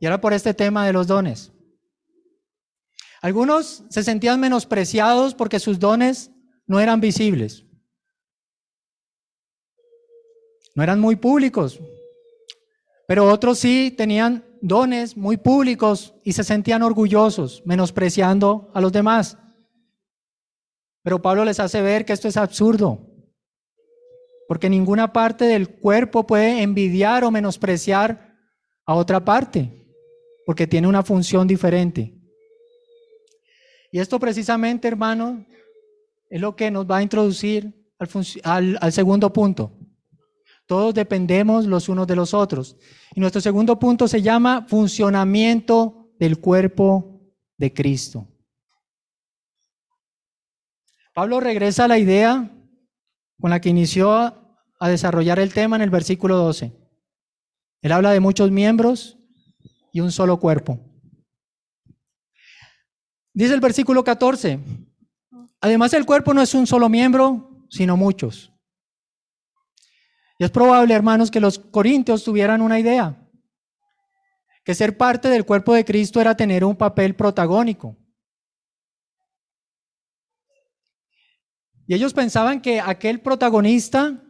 Y 0.00 0.06
era 0.06 0.18
por 0.18 0.32
este 0.32 0.54
tema 0.54 0.86
de 0.86 0.94
los 0.94 1.06
dones. 1.06 1.51
Algunos 3.22 3.84
se 3.88 4.02
sentían 4.02 4.40
menospreciados 4.40 5.34
porque 5.34 5.60
sus 5.60 5.78
dones 5.78 6.32
no 6.66 6.80
eran 6.80 7.00
visibles. 7.00 7.64
No 10.74 10.82
eran 10.82 10.98
muy 10.98 11.14
públicos, 11.14 11.78
pero 13.06 13.30
otros 13.30 13.60
sí 13.60 13.94
tenían 13.96 14.44
dones 14.60 15.16
muy 15.16 15.36
públicos 15.36 16.14
y 16.24 16.32
se 16.32 16.42
sentían 16.42 16.82
orgullosos, 16.82 17.62
menospreciando 17.64 18.72
a 18.74 18.80
los 18.80 18.90
demás. 18.90 19.38
Pero 21.04 21.22
Pablo 21.22 21.44
les 21.44 21.60
hace 21.60 21.80
ver 21.80 22.04
que 22.04 22.14
esto 22.14 22.26
es 22.26 22.36
absurdo, 22.36 23.06
porque 24.48 24.68
ninguna 24.68 25.12
parte 25.12 25.44
del 25.44 25.68
cuerpo 25.68 26.26
puede 26.26 26.62
envidiar 26.62 27.22
o 27.22 27.30
menospreciar 27.30 28.34
a 28.84 28.94
otra 28.94 29.24
parte, 29.24 29.86
porque 30.44 30.66
tiene 30.66 30.88
una 30.88 31.04
función 31.04 31.46
diferente. 31.46 32.21
Y 33.92 34.00
esto 34.00 34.18
precisamente, 34.18 34.88
hermano, 34.88 35.46
es 36.28 36.40
lo 36.40 36.56
que 36.56 36.70
nos 36.70 36.90
va 36.90 36.96
a 36.96 37.02
introducir 37.02 37.72
al, 38.42 38.78
al 38.80 38.92
segundo 38.92 39.32
punto. 39.32 39.78
Todos 40.66 40.94
dependemos 40.94 41.66
los 41.66 41.90
unos 41.90 42.06
de 42.06 42.16
los 42.16 42.32
otros. 42.32 42.76
Y 43.14 43.20
nuestro 43.20 43.42
segundo 43.42 43.78
punto 43.78 44.08
se 44.08 44.22
llama 44.22 44.66
funcionamiento 44.66 46.10
del 46.18 46.40
cuerpo 46.40 47.20
de 47.58 47.74
Cristo. 47.74 48.26
Pablo 51.12 51.40
regresa 51.40 51.84
a 51.84 51.88
la 51.88 51.98
idea 51.98 52.50
con 53.38 53.50
la 53.50 53.60
que 53.60 53.68
inició 53.68 54.10
a 54.10 54.88
desarrollar 54.88 55.38
el 55.38 55.52
tema 55.52 55.76
en 55.76 55.82
el 55.82 55.90
versículo 55.90 56.36
12. 56.38 56.72
Él 57.82 57.92
habla 57.92 58.12
de 58.12 58.20
muchos 58.20 58.50
miembros 58.50 59.18
y 59.92 60.00
un 60.00 60.10
solo 60.10 60.40
cuerpo. 60.40 60.91
Dice 63.34 63.54
el 63.54 63.60
versículo 63.60 64.04
14, 64.04 64.58
además 65.60 65.92
el 65.94 66.04
cuerpo 66.04 66.34
no 66.34 66.42
es 66.42 66.54
un 66.54 66.66
solo 66.66 66.88
miembro, 66.88 67.66
sino 67.70 67.96
muchos. 67.96 68.52
Y 70.38 70.44
es 70.44 70.50
probable, 70.50 70.92
hermanos, 70.92 71.30
que 71.30 71.40
los 71.40 71.58
corintios 71.58 72.24
tuvieran 72.24 72.60
una 72.60 72.78
idea, 72.78 73.16
que 74.64 74.74
ser 74.74 74.96
parte 74.96 75.28
del 75.28 75.46
cuerpo 75.46 75.72
de 75.72 75.84
Cristo 75.84 76.20
era 76.20 76.36
tener 76.36 76.64
un 76.64 76.76
papel 76.76 77.14
protagónico. 77.14 77.96
Y 81.86 81.94
ellos 81.94 82.12
pensaban 82.12 82.60
que 82.60 82.80
aquel 82.80 83.20
protagonista, 83.20 84.22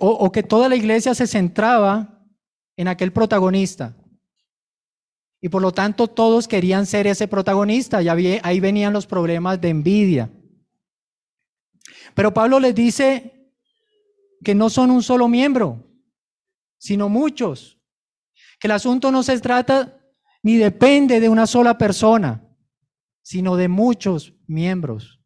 o, 0.00 0.32
que 0.32 0.42
toda 0.42 0.68
la 0.68 0.76
iglesia 0.76 1.14
se 1.14 1.26
centraba 1.26 2.26
en 2.76 2.88
aquel 2.88 3.12
protagonista. 3.12 3.96
Y 5.44 5.50
por 5.50 5.60
lo 5.60 5.72
tanto 5.72 6.08
todos 6.08 6.48
querían 6.48 6.86
ser 6.86 7.06
ese 7.06 7.28
protagonista, 7.28 8.00
y 8.00 8.08
ahí 8.08 8.60
venían 8.60 8.94
los 8.94 9.06
problemas 9.06 9.60
de 9.60 9.68
envidia. 9.68 10.30
Pero 12.14 12.32
Pablo 12.32 12.58
les 12.58 12.74
dice 12.74 13.52
que 14.42 14.54
no 14.54 14.70
son 14.70 14.90
un 14.90 15.02
solo 15.02 15.28
miembro, 15.28 15.84
sino 16.78 17.10
muchos. 17.10 17.78
Que 18.58 18.68
el 18.68 18.70
asunto 18.70 19.12
no 19.12 19.22
se 19.22 19.38
trata 19.38 20.00
ni 20.42 20.56
depende 20.56 21.20
de 21.20 21.28
una 21.28 21.46
sola 21.46 21.76
persona, 21.76 22.42
sino 23.20 23.56
de 23.56 23.68
muchos 23.68 24.32
miembros. 24.46 25.20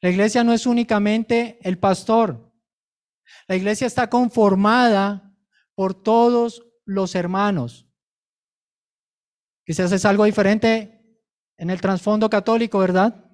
La 0.00 0.10
iglesia 0.10 0.42
no 0.42 0.52
es 0.52 0.66
únicamente 0.66 1.60
el 1.62 1.78
pastor. 1.78 2.52
La 3.46 3.54
iglesia 3.54 3.86
está 3.86 4.10
conformada 4.10 5.32
por 5.76 5.94
todos 5.94 6.64
los 6.84 7.14
hermanos. 7.14 7.85
Quizás 9.66 9.90
es 9.90 10.04
algo 10.04 10.24
diferente 10.24 11.02
en 11.58 11.70
el 11.70 11.80
trasfondo 11.80 12.30
católico, 12.30 12.78
¿verdad? 12.78 13.24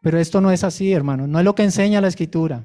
Pero 0.00 0.18
esto 0.18 0.40
no 0.40 0.52
es 0.52 0.62
así, 0.62 0.92
hermano, 0.92 1.26
no 1.26 1.40
es 1.40 1.44
lo 1.44 1.56
que 1.56 1.64
enseña 1.64 2.00
la 2.00 2.06
escritura. 2.06 2.64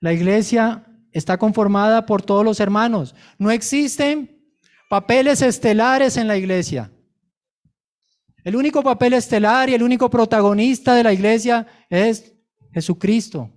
La 0.00 0.14
iglesia 0.14 0.86
está 1.12 1.36
conformada 1.36 2.06
por 2.06 2.22
todos 2.22 2.44
los 2.44 2.60
hermanos. 2.60 3.14
No 3.38 3.50
existen 3.50 4.42
papeles 4.88 5.42
estelares 5.42 6.16
en 6.16 6.28
la 6.28 6.38
iglesia. 6.38 6.90
El 8.42 8.56
único 8.56 8.82
papel 8.82 9.12
estelar 9.12 9.68
y 9.68 9.74
el 9.74 9.82
único 9.82 10.08
protagonista 10.08 10.94
de 10.94 11.04
la 11.04 11.12
iglesia 11.12 11.66
es 11.90 12.32
Jesucristo. 12.72 13.50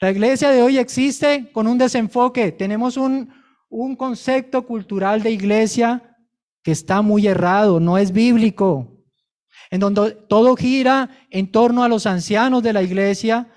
La 0.00 0.10
iglesia 0.10 0.50
de 0.50 0.62
hoy 0.62 0.78
existe 0.78 1.50
con 1.52 1.66
un 1.66 1.76
desenfoque. 1.76 2.52
Tenemos 2.52 2.96
un, 2.96 3.30
un 3.70 3.96
concepto 3.96 4.66
cultural 4.66 5.22
de 5.22 5.30
iglesia 5.30 6.18
que 6.62 6.72
está 6.72 7.00
muy 7.00 7.26
errado, 7.26 7.80
no 7.80 7.96
es 7.96 8.12
bíblico, 8.12 9.00
en 9.70 9.80
donde 9.80 10.12
todo 10.28 10.56
gira 10.56 11.08
en 11.30 11.50
torno 11.50 11.82
a 11.82 11.88
los 11.88 12.04
ancianos 12.04 12.62
de 12.62 12.72
la 12.72 12.82
iglesia, 12.82 13.48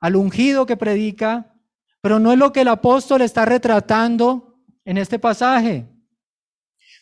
al 0.00 0.16
ungido 0.16 0.64
que 0.64 0.76
predica, 0.76 1.52
pero 2.00 2.20
no 2.20 2.32
es 2.32 2.38
lo 2.38 2.52
que 2.52 2.60
el 2.60 2.68
apóstol 2.68 3.20
está 3.20 3.44
retratando 3.44 4.60
en 4.84 4.96
este 4.96 5.18
pasaje. 5.18 5.86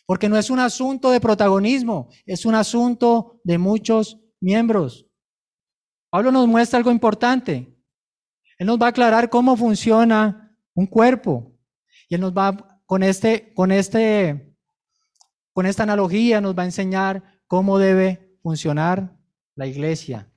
Porque 0.07 0.27
no 0.27 0.37
es 0.37 0.49
un 0.49 0.59
asunto 0.59 1.11
de 1.11 1.21
protagonismo, 1.21 2.09
es 2.25 2.45
un 2.45 2.55
asunto 2.55 3.39
de 3.43 3.57
muchos 3.57 4.19
miembros. 4.41 5.05
Pablo 6.09 6.31
nos 6.31 6.47
muestra 6.47 6.77
algo 6.77 6.91
importante. 6.91 7.77
Él 8.57 8.65
nos 8.65 8.81
va 8.81 8.87
a 8.87 8.89
aclarar 8.89 9.29
cómo 9.29 9.55
funciona 9.55 10.57
un 10.73 10.87
cuerpo. 10.87 11.56
Y 12.07 12.15
él 12.15 12.21
nos 12.21 12.33
va 12.33 12.81
con 12.85 13.03
este, 13.03 13.53
con 13.53 13.71
este, 13.71 14.55
con 15.53 15.65
esta 15.65 15.83
analogía 15.83 16.39
nos 16.39 16.57
va 16.57 16.63
a 16.63 16.67
enseñar 16.67 17.41
cómo 17.47 17.79
debe 17.79 18.37
funcionar 18.41 19.17
la 19.55 19.67
iglesia. 19.67 20.31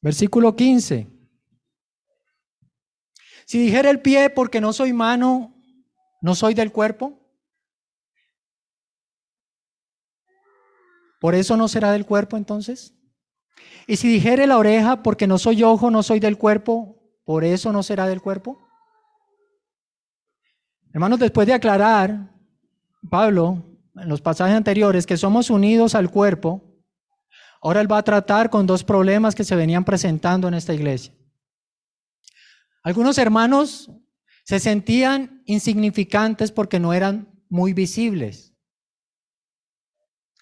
Versículo 0.00 0.54
15. 0.54 1.10
Si 3.46 3.58
dijera 3.58 3.90
el 3.90 4.02
pie 4.02 4.30
porque 4.30 4.60
no 4.60 4.72
soy 4.72 4.92
mano, 4.92 5.54
no 6.20 6.34
soy 6.34 6.54
del 6.54 6.72
cuerpo, 6.72 7.20
¿por 11.20 11.34
eso 11.34 11.56
no 11.56 11.68
será 11.68 11.92
del 11.92 12.04
cuerpo 12.04 12.36
entonces? 12.36 12.94
Y 13.86 13.96
si 13.96 14.08
dijere 14.08 14.46
la 14.46 14.58
oreja 14.58 15.02
porque 15.02 15.26
no 15.26 15.38
soy 15.38 15.62
ojo, 15.62 15.90
no 15.90 16.02
soy 16.02 16.20
del 16.20 16.38
cuerpo, 16.38 17.02
¿por 17.24 17.44
eso 17.44 17.72
no 17.72 17.82
será 17.82 18.06
del 18.06 18.22
cuerpo? 18.22 18.58
Hermanos, 20.92 21.18
después 21.18 21.46
de 21.46 21.54
aclarar, 21.54 22.32
Pablo, 23.10 23.62
en 23.96 24.08
los 24.08 24.20
pasajes 24.20 24.56
anteriores, 24.56 25.06
que 25.06 25.16
somos 25.16 25.50
unidos 25.50 25.94
al 25.94 26.10
cuerpo, 26.10 26.74
Ahora 27.64 27.80
él 27.80 27.90
va 27.90 27.96
a 27.96 28.02
tratar 28.02 28.50
con 28.50 28.66
dos 28.66 28.84
problemas 28.84 29.34
que 29.34 29.42
se 29.42 29.56
venían 29.56 29.86
presentando 29.86 30.46
en 30.46 30.52
esta 30.52 30.74
iglesia. 30.74 31.14
Algunos 32.82 33.16
hermanos 33.16 33.90
se 34.44 34.60
sentían 34.60 35.42
insignificantes 35.46 36.52
porque 36.52 36.78
no 36.78 36.92
eran 36.92 37.42
muy 37.48 37.72
visibles. 37.72 38.54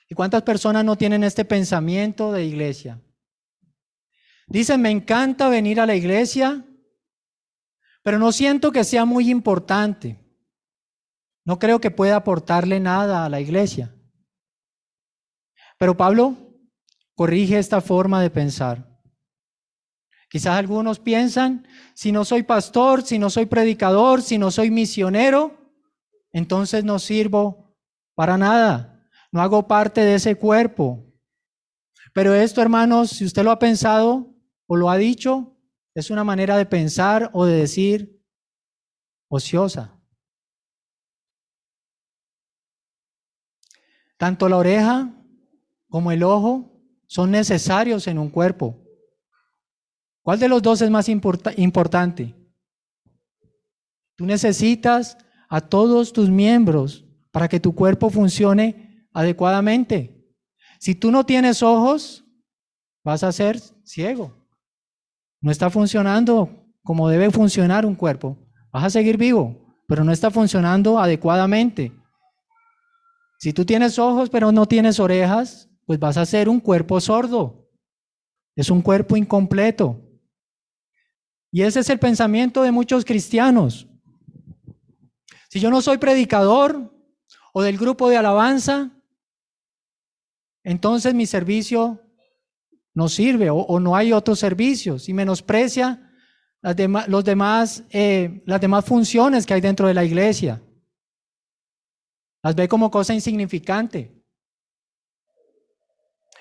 ¿Y 0.09 0.16
cuántas 0.16 0.43
personas 0.43 0.84
no 0.84 0.97
tienen 0.97 1.22
este 1.22 1.45
pensamiento 1.45 2.32
de 2.32 2.45
iglesia? 2.45 3.01
Dicen, 4.53 4.83
me 4.83 4.91
encanta 4.91 5.49
venir 5.49 5.81
a 5.81 5.87
la 5.87 5.95
iglesia, 5.95 6.63
pero 8.03 8.19
no 8.19 8.33
siento 8.33 8.71
que 8.71 8.85
sea 8.85 9.07
muy 9.07 9.31
importante. 9.31 10.21
No 11.47 11.59
creo 11.59 11.81
que 11.81 11.91
pueda 11.91 12.17
aportarle 12.17 12.79
nada 12.79 13.25
a 13.25 13.31
la 13.31 13.41
iglesia. 13.41 13.97
Pero 15.79 15.97
Pablo 15.97 16.37
corrige 17.15 17.59
esta 17.59 17.81
forma 17.81 18.21
de 18.21 18.29
pensar. 18.29 19.01
Quizás 20.29 20.59
algunos 20.59 20.99
piensan, 20.99 21.67
si 21.95 22.13
no 22.13 22.27
soy 22.27 22.43
pastor, 22.43 23.03
si 23.03 23.19
no 23.19 23.31
soy 23.31 23.47
predicador, 23.47 24.21
si 24.21 24.37
no 24.37 24.51
soy 24.51 24.71
misionero, 24.71 25.73
entonces 26.31 26.85
no 26.85 26.99
sirvo 26.99 27.75
para 28.15 28.37
nada, 28.37 29.09
no 29.31 29.41
hago 29.41 29.67
parte 29.67 30.03
de 30.03 30.17
ese 30.17 30.35
cuerpo. 30.35 31.11
Pero 32.13 32.35
esto, 32.35 32.61
hermanos, 32.61 33.09
si 33.09 33.25
usted 33.25 33.45
lo 33.45 33.51
ha 33.51 33.59
pensado 33.59 34.32
o 34.67 34.77
lo 34.77 34.91
ha 34.91 34.97
dicho, 34.97 35.57
es 35.95 36.11
una 36.11 36.25
manera 36.25 36.57
de 36.57 36.67
pensar 36.67 37.31
o 37.33 37.45
de 37.45 37.57
decir 37.57 38.23
ociosa. 39.29 39.99
Tanto 44.17 44.49
la 44.49 44.57
oreja 44.57 45.13
como 45.89 46.13
el 46.13 46.23
ojo 46.23 46.81
son 47.07 47.31
necesarios 47.31 48.07
en 48.07 48.19
un 48.19 48.31
cuerpo. 48.31 48.83
¿Cuál 50.23 50.39
de 50.39 50.49
los 50.49 50.63
dos 50.63 50.81
es 50.81 50.91
más 50.91 51.09
importante? 51.09 52.35
Tú 54.17 54.25
necesitas 54.25 55.19
a 55.49 55.61
todos 55.61 56.13
tus 56.13 56.31
miembros 56.31 57.05
para 57.33 57.49
que 57.49 57.59
tu 57.59 57.75
cuerpo 57.75 58.09
funcione 58.11 59.09
adecuadamente. 59.13 60.25
Si 60.79 60.95
tú 60.95 61.11
no 61.11 61.27
tienes 61.27 61.63
ojos, 61.63 62.25
vas 63.05 63.25
a 63.25 63.33
ser 63.33 63.59
ciego. 63.85 64.41
No 65.43 65.51
está 65.51 65.68
funcionando 65.70 66.64
como 66.82 67.09
debe 67.09 67.30
funcionar 67.30 67.84
un 67.84 67.97
cuerpo. 67.97 68.38
Vas 68.72 68.84
a 68.84 68.90
seguir 68.90 69.18
vivo, 69.18 69.76
pero 69.86 70.05
no 70.05 70.12
está 70.12 70.30
funcionando 70.30 70.99
adecuadamente. 70.99 71.93
Si 73.38 73.53
tú 73.53 73.64
tienes 73.64 73.99
ojos 73.99 74.30
pero 74.30 74.53
no 74.53 74.66
tienes 74.66 75.01
orejas, 75.01 75.68
pues 75.84 75.99
vas 75.99 76.16
a 76.16 76.24
ser 76.24 76.49
un 76.49 76.61
cuerpo 76.61 77.01
sordo. 77.01 77.68
Es 78.55 78.70
un 78.70 78.82
cuerpo 78.82 79.16
incompleto. 79.16 80.01
Y 81.51 81.62
ese 81.62 81.80
es 81.80 81.90
el 81.90 81.99
pensamiento 81.99 82.62
de 82.62 82.70
muchos 82.70 83.05
cristianos. 83.05 83.88
Si 85.51 85.61
yo 85.61 85.70
no 85.70 85.82
soy 85.82 85.99
predicador 85.99 86.95
o 87.53 87.62
del 87.62 87.76
grupo 87.76 88.09
de 88.09 88.16
alabanza, 88.16 88.90
entonces 90.62 91.12
mi 91.14 91.26
servicio 91.26 92.01
no 92.95 93.09
sirve 93.09 93.49
o, 93.51 93.80
no 93.80 93.97
hay 93.97 94.12
otros 94.12 94.38
servicios 94.38 95.09
y 95.09 95.14
menosprecia 95.14 96.11
las, 96.61 97.09
los 97.09 97.24
demás, 97.24 97.84
eh, 97.90 98.43
las 98.47 98.61
demás 98.61 98.84
funciones 98.84 99.47
que 99.47 99.55
hay 99.55 99.61
dentro 99.61 99.86
de 99.86 99.95
la 99.95 100.05
iglesia. 100.05 100.62
Las 102.43 102.55
ve 102.55 102.68
como 102.68 102.90
cosa 102.90 103.14
insignificante. 103.14 104.22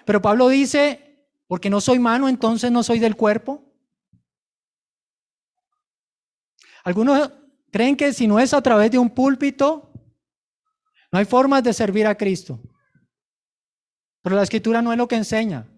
Pero 0.05 0.21
Pablo 0.21 0.49
dice, 0.49 1.27
porque 1.47 1.69
no 1.69 1.79
soy 1.79 1.99
mano, 1.99 2.27
entonces 2.27 2.71
no 2.71 2.83
soy 2.83 2.99
del 2.99 3.15
cuerpo. 3.15 3.63
Algunos 6.83 7.31
creen 7.71 7.95
que 7.95 8.13
si 8.13 8.27
no 8.27 8.39
es 8.39 8.53
a 8.53 8.61
través 8.61 8.91
de 8.91 8.97
un 8.97 9.09
púlpito, 9.09 9.91
no 11.11 11.19
hay 11.19 11.25
formas 11.25 11.63
de 11.63 11.73
servir 11.73 12.07
a 12.07 12.15
Cristo. 12.15 12.59
Pero 14.21 14.35
la 14.35 14.43
escritura 14.43 14.81
no 14.81 14.91
es 14.91 14.97
lo 14.97 15.07
que 15.07 15.15
enseña. 15.15 15.70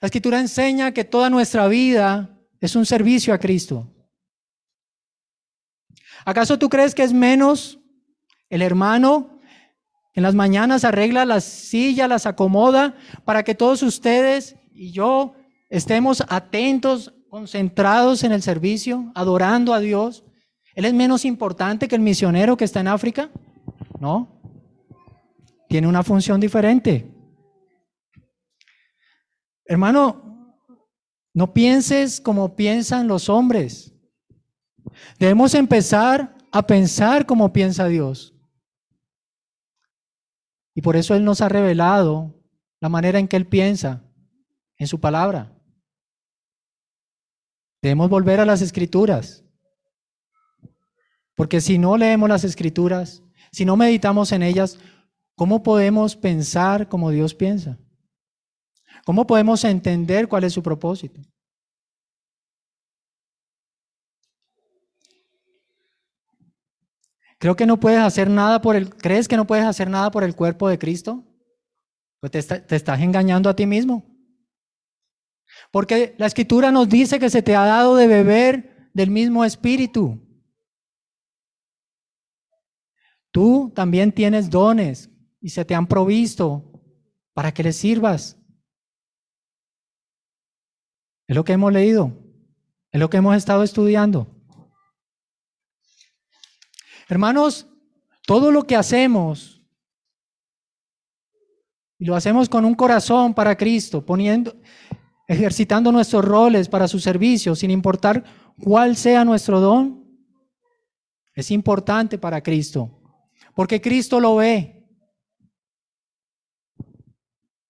La 0.00 0.06
escritura 0.06 0.40
enseña 0.40 0.92
que 0.92 1.04
toda 1.04 1.30
nuestra 1.30 1.68
vida 1.68 2.38
es 2.60 2.76
un 2.76 2.84
servicio 2.84 3.32
a 3.32 3.38
Cristo. 3.38 3.90
¿Acaso 6.24 6.58
tú 6.58 6.68
crees 6.68 6.94
que 6.94 7.02
es 7.02 7.12
menos 7.12 7.78
el 8.48 8.62
hermano 8.62 9.36
en 10.16 10.22
las 10.22 10.34
mañanas 10.34 10.84
arregla 10.84 11.26
las 11.26 11.44
sillas, 11.44 12.08
las 12.08 12.24
acomoda 12.24 12.94
para 13.24 13.42
que 13.42 13.54
todos 13.54 13.82
ustedes 13.82 14.56
y 14.72 14.90
yo 14.90 15.34
estemos 15.68 16.24
atentos, 16.28 17.12
concentrados 17.28 18.24
en 18.24 18.32
el 18.32 18.42
servicio, 18.42 19.12
adorando 19.14 19.74
a 19.74 19.80
Dios. 19.80 20.24
¿Él 20.74 20.86
es 20.86 20.94
menos 20.94 21.26
importante 21.26 21.86
que 21.86 21.96
el 21.96 22.00
misionero 22.00 22.56
que 22.56 22.64
está 22.64 22.80
en 22.80 22.88
África? 22.88 23.30
No. 24.00 24.40
Tiene 25.68 25.86
una 25.86 26.02
función 26.02 26.40
diferente. 26.40 27.15
Hermano, 29.68 30.54
no 31.34 31.52
pienses 31.52 32.20
como 32.20 32.56
piensan 32.56 33.08
los 33.08 33.28
hombres. 33.28 33.92
Debemos 35.18 35.54
empezar 35.54 36.36
a 36.52 36.66
pensar 36.66 37.26
como 37.26 37.52
piensa 37.52 37.86
Dios. 37.88 38.34
Y 40.74 40.82
por 40.82 40.96
eso 40.96 41.14
Él 41.14 41.24
nos 41.24 41.40
ha 41.40 41.48
revelado 41.48 42.34
la 42.80 42.88
manera 42.88 43.18
en 43.18 43.28
que 43.28 43.36
Él 43.36 43.46
piensa 43.46 44.02
en 44.78 44.86
su 44.86 45.00
palabra. 45.00 45.52
Debemos 47.82 48.08
volver 48.08 48.40
a 48.40 48.46
las 48.46 48.62
escrituras. 48.62 49.44
Porque 51.34 51.60
si 51.60 51.78
no 51.78 51.96
leemos 51.96 52.28
las 52.28 52.44
escrituras, 52.44 53.22
si 53.52 53.64
no 53.64 53.76
meditamos 53.76 54.32
en 54.32 54.42
ellas, 54.42 54.78
¿cómo 55.34 55.62
podemos 55.62 56.16
pensar 56.16 56.88
como 56.88 57.10
Dios 57.10 57.34
piensa? 57.34 57.78
¿Cómo 59.06 59.24
podemos 59.24 59.62
entender 59.62 60.26
cuál 60.26 60.42
es 60.42 60.52
su 60.52 60.64
propósito? 60.64 61.20
Creo 67.38 67.54
que 67.54 67.66
no 67.66 67.78
puedes 67.78 68.00
hacer 68.00 68.28
nada 68.28 68.60
por 68.60 68.74
el, 68.74 68.92
¿crees 68.92 69.28
que 69.28 69.36
no 69.36 69.46
puedes 69.46 69.64
hacer 69.64 69.88
nada 69.88 70.10
por 70.10 70.24
el 70.24 70.34
cuerpo 70.34 70.68
de 70.68 70.80
Cristo? 70.80 71.22
Pues 72.18 72.32
te, 72.32 72.42
te 72.42 72.74
estás 72.74 73.00
engañando 73.00 73.48
a 73.48 73.54
ti 73.54 73.64
mismo. 73.64 74.04
Porque 75.70 76.16
la 76.18 76.26
escritura 76.26 76.72
nos 76.72 76.88
dice 76.88 77.20
que 77.20 77.30
se 77.30 77.42
te 77.42 77.54
ha 77.54 77.64
dado 77.64 77.94
de 77.94 78.08
beber 78.08 78.90
del 78.92 79.12
mismo 79.12 79.44
espíritu. 79.44 80.20
Tú 83.30 83.70
también 83.72 84.10
tienes 84.10 84.50
dones 84.50 85.10
y 85.40 85.50
se 85.50 85.64
te 85.64 85.76
han 85.76 85.86
provisto 85.86 86.82
para 87.34 87.54
que 87.54 87.62
les 87.62 87.76
sirvas. 87.76 88.36
Es 91.26 91.34
lo 91.34 91.44
que 91.44 91.52
hemos 91.52 91.72
leído, 91.72 92.12
es 92.92 93.00
lo 93.00 93.10
que 93.10 93.16
hemos 93.16 93.36
estado 93.36 93.62
estudiando. 93.62 94.28
Hermanos, 97.08 97.66
todo 98.26 98.50
lo 98.50 98.64
que 98.64 98.76
hacemos, 98.76 99.62
y 101.98 102.04
lo 102.04 102.14
hacemos 102.14 102.48
con 102.48 102.64
un 102.64 102.74
corazón 102.74 103.34
para 103.34 103.56
Cristo, 103.56 104.04
poniendo, 104.04 104.56
ejercitando 105.26 105.90
nuestros 105.90 106.24
roles 106.24 106.68
para 106.68 106.86
su 106.86 107.00
servicio, 107.00 107.54
sin 107.54 107.70
importar 107.70 108.24
cuál 108.58 108.96
sea 108.96 109.24
nuestro 109.24 109.60
don, 109.60 110.04
es 111.34 111.50
importante 111.50 112.18
para 112.18 112.42
Cristo, 112.42 113.02
porque 113.54 113.80
Cristo 113.80 114.20
lo 114.20 114.36
ve. 114.36 114.72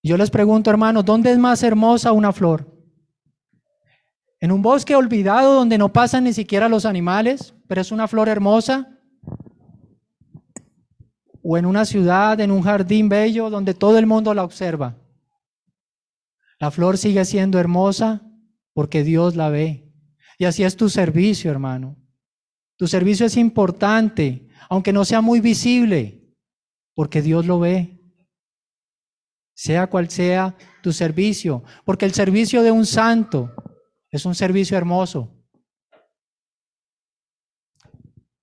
Yo 0.03 0.17
les 0.17 0.31
pregunto, 0.31 0.71
hermanos, 0.71 1.05
¿dónde 1.05 1.33
es 1.33 1.39
más 1.39 1.63
hermosa 1.63 2.13
una 2.13 2.33
flor? 2.33 2.76
¿En 4.47 4.53
un 4.53 4.63
bosque 4.63 4.95
olvidado 4.95 5.55
donde 5.55 5.77
no 5.77 5.93
pasan 5.93 6.23
ni 6.23 6.33
siquiera 6.33 6.69
los 6.69 6.87
animales, 6.87 7.53
pero 7.67 7.81
es 7.81 7.91
una 7.91 8.07
flor 8.07 8.29
hermosa? 8.29 8.97
¿O 11.43 11.59
en 11.59 11.67
una 11.67 11.85
ciudad, 11.85 12.39
en 12.39 12.53
un 12.53 12.63
jardín 12.63 13.09
bello 13.09 13.51
donde 13.51 13.75
todo 13.75 13.99
el 13.99 14.07
mundo 14.07 14.33
la 14.35 14.45
observa? 14.45 14.95
La 16.61 16.71
flor 16.71 16.97
sigue 16.97 17.25
siendo 17.25 17.59
hermosa 17.59 18.23
porque 18.73 19.03
Dios 19.03 19.35
la 19.35 19.49
ve. 19.49 19.93
Y 20.39 20.45
así 20.45 20.63
es 20.63 20.77
tu 20.77 20.91
servicio, 20.91 21.51
hermano. 21.51 21.97
Tu 22.77 22.87
servicio 22.87 23.27
es 23.27 23.37
importante, 23.37 24.47
aunque 24.69 24.93
no 24.93 25.05
sea 25.05 25.23
muy 25.23 25.41
visible, 25.41 26.25
porque 26.95 27.21
Dios 27.21 27.47
lo 27.47 27.59
ve 27.59 27.97
sea 29.57 29.87
cual 29.87 30.11
sea 30.11 30.55
tu 30.83 30.93
servicio, 30.93 31.65
porque 31.85 32.05
el 32.05 32.13
servicio 32.13 32.63
de 32.63 32.71
un 32.71 32.85
santo 32.85 33.55
es 34.17 34.27
un 34.27 34.35
servicio 34.35 34.77
hermoso. 34.77 35.33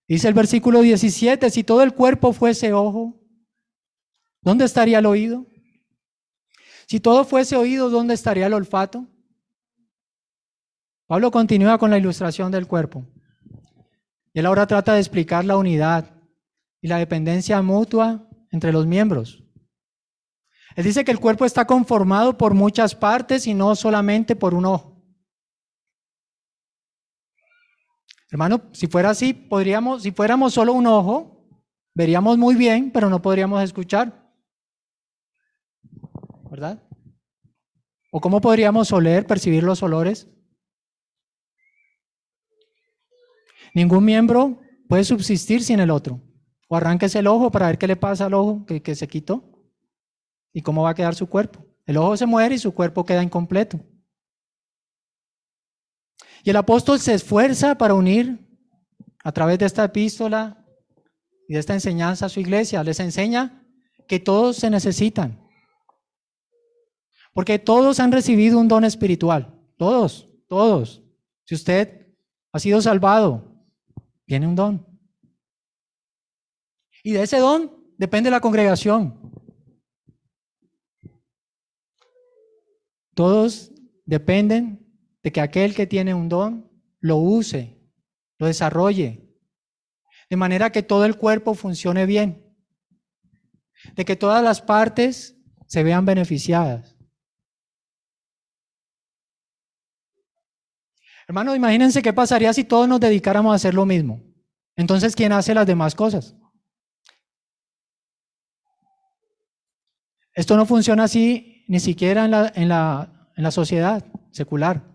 Dice 0.08 0.28
el 0.28 0.34
versículo 0.34 0.82
17, 0.82 1.50
si 1.50 1.64
todo 1.64 1.82
el 1.82 1.94
cuerpo 1.94 2.34
fuese 2.34 2.74
ojo, 2.74 3.20
¿dónde 4.42 4.66
estaría 4.66 5.00
el 5.00 5.06
oído? 5.06 5.48
Si 6.88 7.00
todo 7.00 7.26
fuese 7.26 7.56
oído, 7.56 7.90
¿dónde 7.90 8.14
estaría 8.14 8.48
el 8.48 8.54
olfato? 8.54 9.08
Pablo 11.08 11.32
continúa 11.32 11.78
con 11.78 11.90
la 11.90 11.98
ilustración 11.98 12.52
del 12.52 12.68
cuerpo. 12.68 13.06
Él 14.34 14.46
ahora 14.46 14.68
trata 14.68 14.94
de 14.94 15.00
explicar 15.00 15.46
la 15.46 15.58
unidad 15.58 16.12
y 16.82 16.88
la 16.88 16.98
dependencia 16.98 17.62
mutua 17.62 18.28
entre 18.52 18.72
los 18.72 18.86
miembros. 18.86 19.44
Él 20.76 20.84
dice 20.84 21.06
que 21.06 21.12
el 21.12 21.20
cuerpo 21.20 21.46
está 21.46 21.66
conformado 21.66 22.38
por 22.38 22.54
muchas 22.54 22.96
partes 22.96 23.48
y 23.48 23.54
no 23.54 23.76
solamente 23.76 24.36
por 24.36 24.54
un 24.54 24.66
ojo. 24.66 24.93
Hermano, 28.34 28.64
si 28.72 28.88
fuera 28.88 29.12
así, 29.12 29.32
podríamos, 29.32 30.02
si 30.02 30.12
fuéramos 30.12 30.56
solo 30.56 30.74
un 30.74 30.88
ojo, 30.88 31.46
veríamos 31.94 32.36
muy 32.36 32.56
bien, 32.56 32.90
pero 32.90 33.08
no 33.08 33.22
podríamos 33.22 33.62
escuchar. 33.62 34.28
¿Verdad? 36.50 36.82
¿O 38.12 38.20
cómo 38.20 38.42
podríamos 38.42 38.92
oler, 38.92 39.28
percibir 39.28 39.62
los 39.62 39.84
olores? 39.84 40.28
Ningún 43.76 44.04
miembro 44.04 44.60
puede 44.90 45.04
subsistir 45.04 45.64
sin 45.64 45.80
el 45.80 45.92
otro. 45.92 46.20
O 46.68 46.76
arranques 46.76 47.14
el 47.14 47.28
ojo 47.28 47.52
para 47.52 47.68
ver 47.68 47.78
qué 47.78 47.86
le 47.86 47.98
pasa 47.98 48.26
al 48.26 48.34
ojo 48.34 48.66
que, 48.66 48.82
que 48.82 48.96
se 48.96 49.08
quitó. 49.08 49.44
¿Y 50.52 50.64
cómo 50.64 50.82
va 50.82 50.90
a 50.90 50.96
quedar 50.96 51.14
su 51.14 51.30
cuerpo? 51.30 51.64
El 51.86 51.98
ojo 51.98 52.18
se 52.18 52.26
muere 52.26 52.56
y 52.56 52.58
su 52.58 52.74
cuerpo 52.74 53.06
queda 53.06 53.22
incompleto. 53.22 53.80
Y 56.44 56.50
el 56.50 56.58
apóstol 56.58 57.00
se 57.00 57.14
esfuerza 57.14 57.76
para 57.76 57.94
unir 57.94 58.46
a 59.24 59.32
través 59.32 59.58
de 59.60 59.66
esta 59.66 59.86
epístola 59.86 60.66
y 61.48 61.54
de 61.54 61.60
esta 61.60 61.74
enseñanza 61.74 62.26
a 62.26 62.30
su 62.30 62.42
iglesia. 62.42 62.84
Les 62.84 63.00
enseña 63.00 63.66
que 64.08 64.20
todos 64.20 64.58
se 64.58 64.70
necesitan. 64.70 65.42
Porque 67.34 67.60
todos 67.60 68.02
han 68.02 68.12
recibido 68.12 68.60
un 68.60 68.68
don 68.68 68.84
espiritual. 68.84 69.58
Todos, 69.78 70.30
todos. 70.50 71.02
Si 71.46 71.56
usted 71.56 72.14
ha 72.52 72.60
sido 72.60 72.82
salvado, 72.82 73.66
tiene 74.26 74.46
un 74.46 74.56
don. 74.56 74.86
Y 77.04 77.14
de 77.14 77.24
ese 77.24 77.38
don 77.38 77.72
depende 77.98 78.30
la 78.30 78.42
congregación. 78.42 79.18
Todos 83.14 83.72
dependen 84.06 84.83
de 85.24 85.32
que 85.32 85.42
aquel 85.42 85.74
que 85.74 85.88
tiene 85.88 86.14
un 86.14 86.30
don 86.30 86.70
lo 87.00 87.18
use, 87.18 87.82
lo 88.38 88.48
desarrolle, 88.48 89.30
de 90.30 90.36
manera 90.36 90.72
que 90.72 90.84
todo 90.84 91.06
el 91.06 91.18
cuerpo 91.18 91.54
funcione 91.54 92.06
bien, 92.06 92.56
de 93.96 94.06
que 94.06 94.16
todas 94.16 94.44
las 94.44 94.62
partes 94.62 95.38
se 95.68 95.84
vean 95.84 96.06
beneficiadas. 96.06 96.98
Hermanos, 101.28 101.56
imagínense 101.56 102.02
qué 102.02 102.12
pasaría 102.12 102.54
si 102.54 102.66
todos 102.66 102.88
nos 102.88 103.00
dedicáramos 103.00 103.54
a 103.54 103.56
hacer 103.56 103.74
lo 103.74 103.86
mismo. 103.86 104.22
Entonces, 104.76 105.16
¿quién 105.16 105.32
hace 105.32 105.54
las 105.54 105.66
demás 105.66 105.96
cosas? 105.96 106.36
Esto 110.34 110.58
no 110.58 110.66
funciona 110.66 111.04
así 111.04 111.64
ni 111.68 111.80
siquiera 111.80 112.26
en 112.26 112.32
la, 112.32 112.52
en 112.56 112.68
la, 112.68 113.32
en 113.38 113.44
la 113.44 113.52
sociedad 113.52 114.06
secular. 114.32 114.93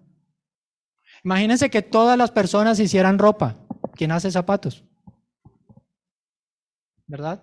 Imagínense 1.25 1.71
que 1.71 1.83
todas 1.83 2.17
las 2.17 2.31
personas 2.31 2.79
hicieran 2.79 3.19
ropa. 3.19 3.57
¿Quién 3.95 4.13
hace 4.13 4.31
zapatos? 4.31 4.85
¿Verdad? 7.07 7.43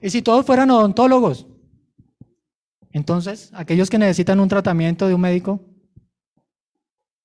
Y 0.00 0.10
si 0.10 0.22
todos 0.22 0.46
fueran 0.46 0.70
odontólogos, 0.70 1.46
entonces 2.92 3.50
aquellos 3.54 3.90
que 3.90 3.98
necesitan 3.98 4.40
un 4.40 4.48
tratamiento 4.48 5.06
de 5.06 5.14
un 5.14 5.20
médico 5.20 5.60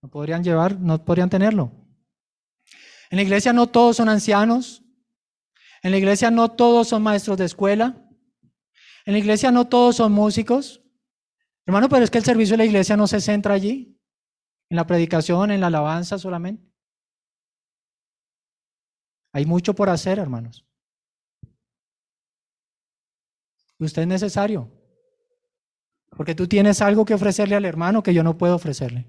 no 0.01 0.09
podrían 0.09 0.43
llevar, 0.43 0.79
no 0.79 1.03
podrían 1.03 1.29
tenerlo. 1.29 1.71
En 3.11 3.17
la 3.17 3.21
iglesia 3.21 3.53
no 3.53 3.67
todos 3.67 3.97
son 3.97 4.09
ancianos. 4.09 4.83
En 5.83 5.91
la 5.91 5.97
iglesia 5.97 6.31
no 6.31 6.49
todos 6.49 6.87
son 6.87 7.03
maestros 7.03 7.37
de 7.37 7.45
escuela. 7.45 8.03
En 9.05 9.13
la 9.13 9.19
iglesia 9.19 9.51
no 9.51 9.67
todos 9.67 9.97
son 9.97 10.11
músicos. 10.11 10.81
Hermano, 11.65 11.89
pero 11.89 12.03
es 12.03 12.09
que 12.09 12.17
el 12.17 12.23
servicio 12.23 12.53
de 12.53 12.59
la 12.59 12.65
iglesia 12.65 12.97
no 12.97 13.07
se 13.07 13.21
centra 13.21 13.53
allí, 13.53 14.00
en 14.71 14.77
la 14.77 14.87
predicación, 14.87 15.51
en 15.51 15.59
la 15.59 15.67
alabanza 15.67 16.17
solamente. 16.17 16.65
Hay 19.33 19.45
mucho 19.45 19.75
por 19.75 19.89
hacer, 19.89 20.17
hermanos. 20.17 20.65
usted 23.79 24.03
es 24.03 24.07
necesario. 24.07 24.71
Porque 26.11 26.35
tú 26.35 26.47
tienes 26.47 26.81
algo 26.81 27.03
que 27.03 27.13
ofrecerle 27.13 27.55
al 27.55 27.65
hermano 27.65 28.01
que 28.01 28.13
yo 28.13 28.23
no 28.23 28.37
puedo 28.37 28.55
ofrecerle. 28.55 29.07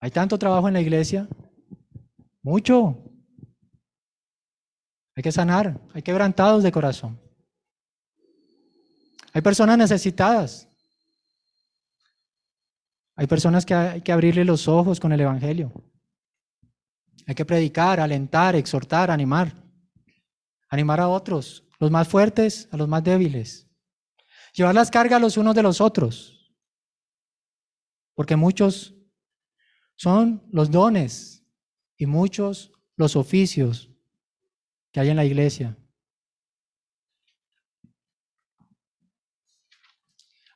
Hay 0.00 0.10
tanto 0.10 0.38
trabajo 0.38 0.68
en 0.68 0.74
la 0.74 0.80
iglesia. 0.82 1.26
Mucho. 2.42 3.02
Hay 5.14 5.22
que 5.22 5.32
sanar, 5.32 5.80
hay 5.94 6.02
quebrantados 6.02 6.62
de 6.62 6.72
corazón. 6.72 7.18
Hay 9.32 9.40
personas 9.40 9.78
necesitadas. 9.78 10.68
Hay 13.16 13.26
personas 13.26 13.64
que 13.64 13.74
hay 13.74 14.02
que 14.02 14.12
abrirle 14.12 14.44
los 14.44 14.68
ojos 14.68 15.00
con 15.00 15.10
el 15.10 15.20
Evangelio. 15.20 15.72
Hay 17.26 17.34
que 17.34 17.46
predicar, 17.46 17.98
alentar, 17.98 18.54
exhortar, 18.54 19.10
animar. 19.10 19.52
Animar 20.68 21.00
a 21.00 21.08
otros, 21.08 21.64
los 21.78 21.90
más 21.90 22.06
fuertes 22.06 22.68
a 22.70 22.76
los 22.76 22.88
más 22.88 23.02
débiles. 23.02 23.66
Llevar 24.52 24.74
las 24.74 24.90
cargas 24.90 25.20
los 25.20 25.36
unos 25.36 25.54
de 25.54 25.62
los 25.62 25.80
otros. 25.80 26.54
Porque 28.14 28.36
muchos 28.36 28.94
son 29.96 30.46
los 30.52 30.70
dones 30.70 31.42
y 31.96 32.06
muchos 32.06 32.72
los 32.96 33.16
oficios 33.16 33.90
que 34.92 35.00
hay 35.00 35.08
en 35.08 35.16
la 35.16 35.24
iglesia. 35.24 35.76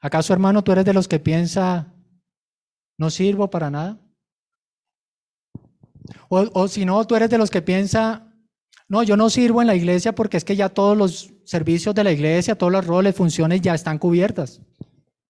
¿Acaso, 0.03 0.33
hermano, 0.33 0.65
tú 0.65 0.73
eres 0.73 0.85
de 0.85 0.95
los 0.95 1.07
que 1.07 1.19
piensa, 1.19 1.95
no 3.01 3.09
sirvo 3.09 3.48
para 3.48 3.70
nada? 3.70 3.98
O, 6.28 6.68
si 6.68 6.84
no, 6.84 7.07
tú 7.07 7.16
eres 7.16 7.30
de 7.30 7.38
los 7.38 7.51
que 7.51 7.62
piensa, 7.62 8.30
no, 8.88 9.03
yo 9.03 9.16
no 9.16 9.30
sirvo 9.30 9.62
en 9.62 9.68
la 9.68 9.74
iglesia 9.74 10.14
porque 10.14 10.36
es 10.36 10.44
que 10.44 10.55
ya 10.55 10.68
todos 10.68 10.98
los 10.98 11.32
servicios 11.46 11.94
de 11.94 12.05
la 12.05 12.12
iglesia, 12.12 12.59
todos 12.59 12.70
los 12.70 12.86
roles, 12.86 13.16
funciones 13.16 13.62
ya 13.62 13.74
están 13.74 13.98
cubiertas. 13.98 14.61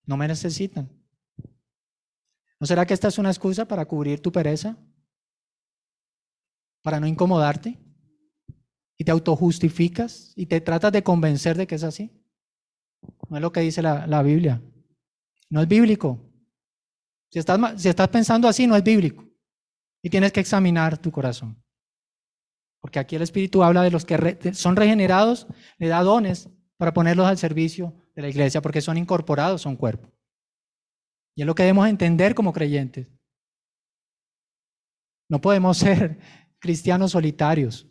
No 0.04 0.16
me 0.16 0.26
necesitan. 0.26 0.90
¿No 2.58 2.66
será 2.66 2.84
que 2.84 2.92
esta 2.92 3.06
es 3.06 3.18
una 3.18 3.30
excusa 3.30 3.64
para 3.66 3.86
cubrir 3.86 4.20
tu 4.20 4.32
pereza? 4.32 4.76
¿Para 6.82 6.98
no 6.98 7.06
incomodarte? 7.06 7.78
¿Y 8.98 9.04
te 9.04 9.12
autojustificas 9.12 10.32
y 10.34 10.46
te 10.46 10.60
tratas 10.60 10.90
de 10.90 11.04
convencer 11.04 11.56
de 11.56 11.68
que 11.68 11.76
es 11.76 11.84
así? 11.84 12.10
No 13.28 13.36
es 13.36 13.42
lo 13.42 13.52
que 13.52 13.60
dice 13.60 13.80
la, 13.80 14.08
la 14.08 14.24
Biblia. 14.24 14.60
No 15.48 15.62
es 15.62 15.68
bíblico. 15.68 16.29
Si 17.30 17.38
estás, 17.38 18.08
pensando 18.08 18.48
así, 18.48 18.66
no 18.66 18.76
es 18.76 18.82
bíblico. 18.82 19.24
Y 20.02 20.10
tienes 20.10 20.32
que 20.32 20.40
examinar 20.40 20.98
tu 20.98 21.12
corazón. 21.12 21.62
Porque 22.80 22.98
aquí 22.98 23.16
el 23.16 23.22
Espíritu 23.22 23.62
habla 23.62 23.82
de 23.82 23.90
los 23.90 24.04
que 24.04 24.52
son 24.52 24.74
regenerados, 24.74 25.46
le 25.78 25.88
da 25.88 26.02
dones 26.02 26.48
para 26.76 26.92
ponerlos 26.92 27.26
al 27.26 27.38
servicio 27.38 27.94
de 28.16 28.22
la 28.22 28.28
iglesia, 28.28 28.60
porque 28.60 28.80
son 28.80 28.96
incorporados 28.96 29.66
un 29.66 29.76
cuerpo. 29.76 30.10
Y 31.36 31.42
es 31.42 31.46
lo 31.46 31.54
que 31.54 31.62
debemos 31.62 31.86
entender 31.86 32.34
como 32.34 32.52
creyentes. 32.52 33.06
No 35.28 35.40
podemos 35.40 35.78
ser 35.78 36.18
cristianos 36.58 37.12
solitarios. 37.12 37.86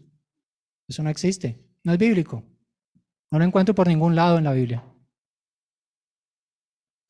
Eso 0.88 1.04
no 1.04 1.10
existe. 1.10 1.64
No 1.84 1.94
es 1.94 2.00
bíblico. 2.00 2.44
No 3.32 3.40
lo 3.40 3.46
encuentro 3.46 3.74
por 3.74 3.88
ningún 3.88 4.16
lado 4.16 4.38
en 4.38 4.44
la 4.44 4.54
Biblia. 4.54 4.84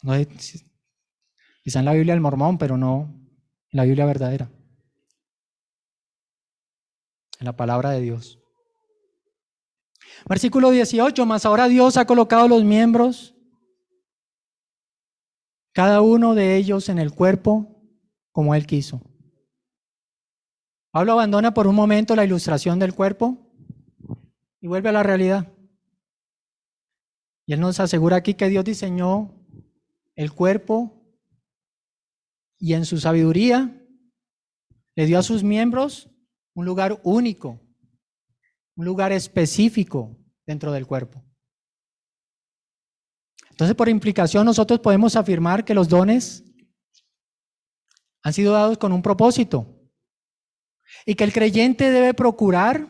No 0.04 0.14
quizá 1.62 1.80
en 1.80 1.86
la 1.86 1.94
Biblia 1.94 2.14
del 2.14 2.22
mormón, 2.22 2.58
pero 2.58 2.78
no 2.78 3.14
en 3.72 3.78
la 3.78 3.84
Biblia 3.84 4.06
verdadera 4.06 4.50
en 7.40 7.46
la 7.46 7.56
palabra 7.56 7.92
de 7.92 8.02
Dios. 8.02 8.40
Versículo 10.28 10.72
18, 10.72 11.26
más 11.26 11.46
ahora 11.46 11.68
Dios 11.68 11.98
ha 11.98 12.06
colocado 12.06 12.48
los 12.48 12.64
miembros, 12.64 13.36
cada 15.72 16.02
uno 16.02 16.36
de 16.36 16.58
ellos 16.58 16.90
en 16.90 17.00
el 17.00 17.14
cuerpo 17.14 17.82
como 18.32 18.54
Él 18.54 18.66
quiso. 18.66 19.02
Pablo 20.92 21.14
abandona 21.14 21.54
por 21.54 21.68
un 21.68 21.76
momento 21.76 22.16
la 22.16 22.26
ilustración 22.26 22.80
del 22.80 22.94
cuerpo 22.94 23.38
y 24.60 24.68
vuelve 24.68 24.90
a 24.90 24.94
la 24.94 25.04
realidad. 25.04 25.48
Y 27.46 27.54
Él 27.54 27.60
nos 27.62 27.80
asegura 27.80 28.18
aquí 28.18 28.34
que 28.34 28.50
Dios 28.50 28.66
diseñó 28.66 29.34
el 30.16 30.34
cuerpo 30.34 30.99
y 32.60 32.74
en 32.74 32.86
su 32.86 33.00
sabiduría 33.00 33.76
le 34.96 35.06
dio 35.06 35.18
a 35.18 35.24
sus 35.24 35.44
miembros 35.44 36.10
un 36.54 36.66
lugar 36.66 37.00
único, 37.04 37.60
un 38.76 38.86
lugar 38.86 39.12
específico 39.12 40.18
dentro 40.46 40.72
del 40.72 40.86
cuerpo. 40.86 41.24
Entonces, 43.50 43.76
por 43.76 43.90
implicación, 43.90 44.46
nosotros 44.46 44.80
podemos 44.80 45.16
afirmar 45.16 45.66
que 45.66 45.74
los 45.74 45.90
dones 45.90 46.44
han 48.24 48.34
sido 48.34 48.54
dados 48.54 48.78
con 48.78 48.92
un 48.92 49.02
propósito 49.02 49.66
y 51.06 51.16
que 51.16 51.24
el 51.24 51.34
creyente 51.34 51.92
debe 51.92 52.14
procurar 52.14 52.88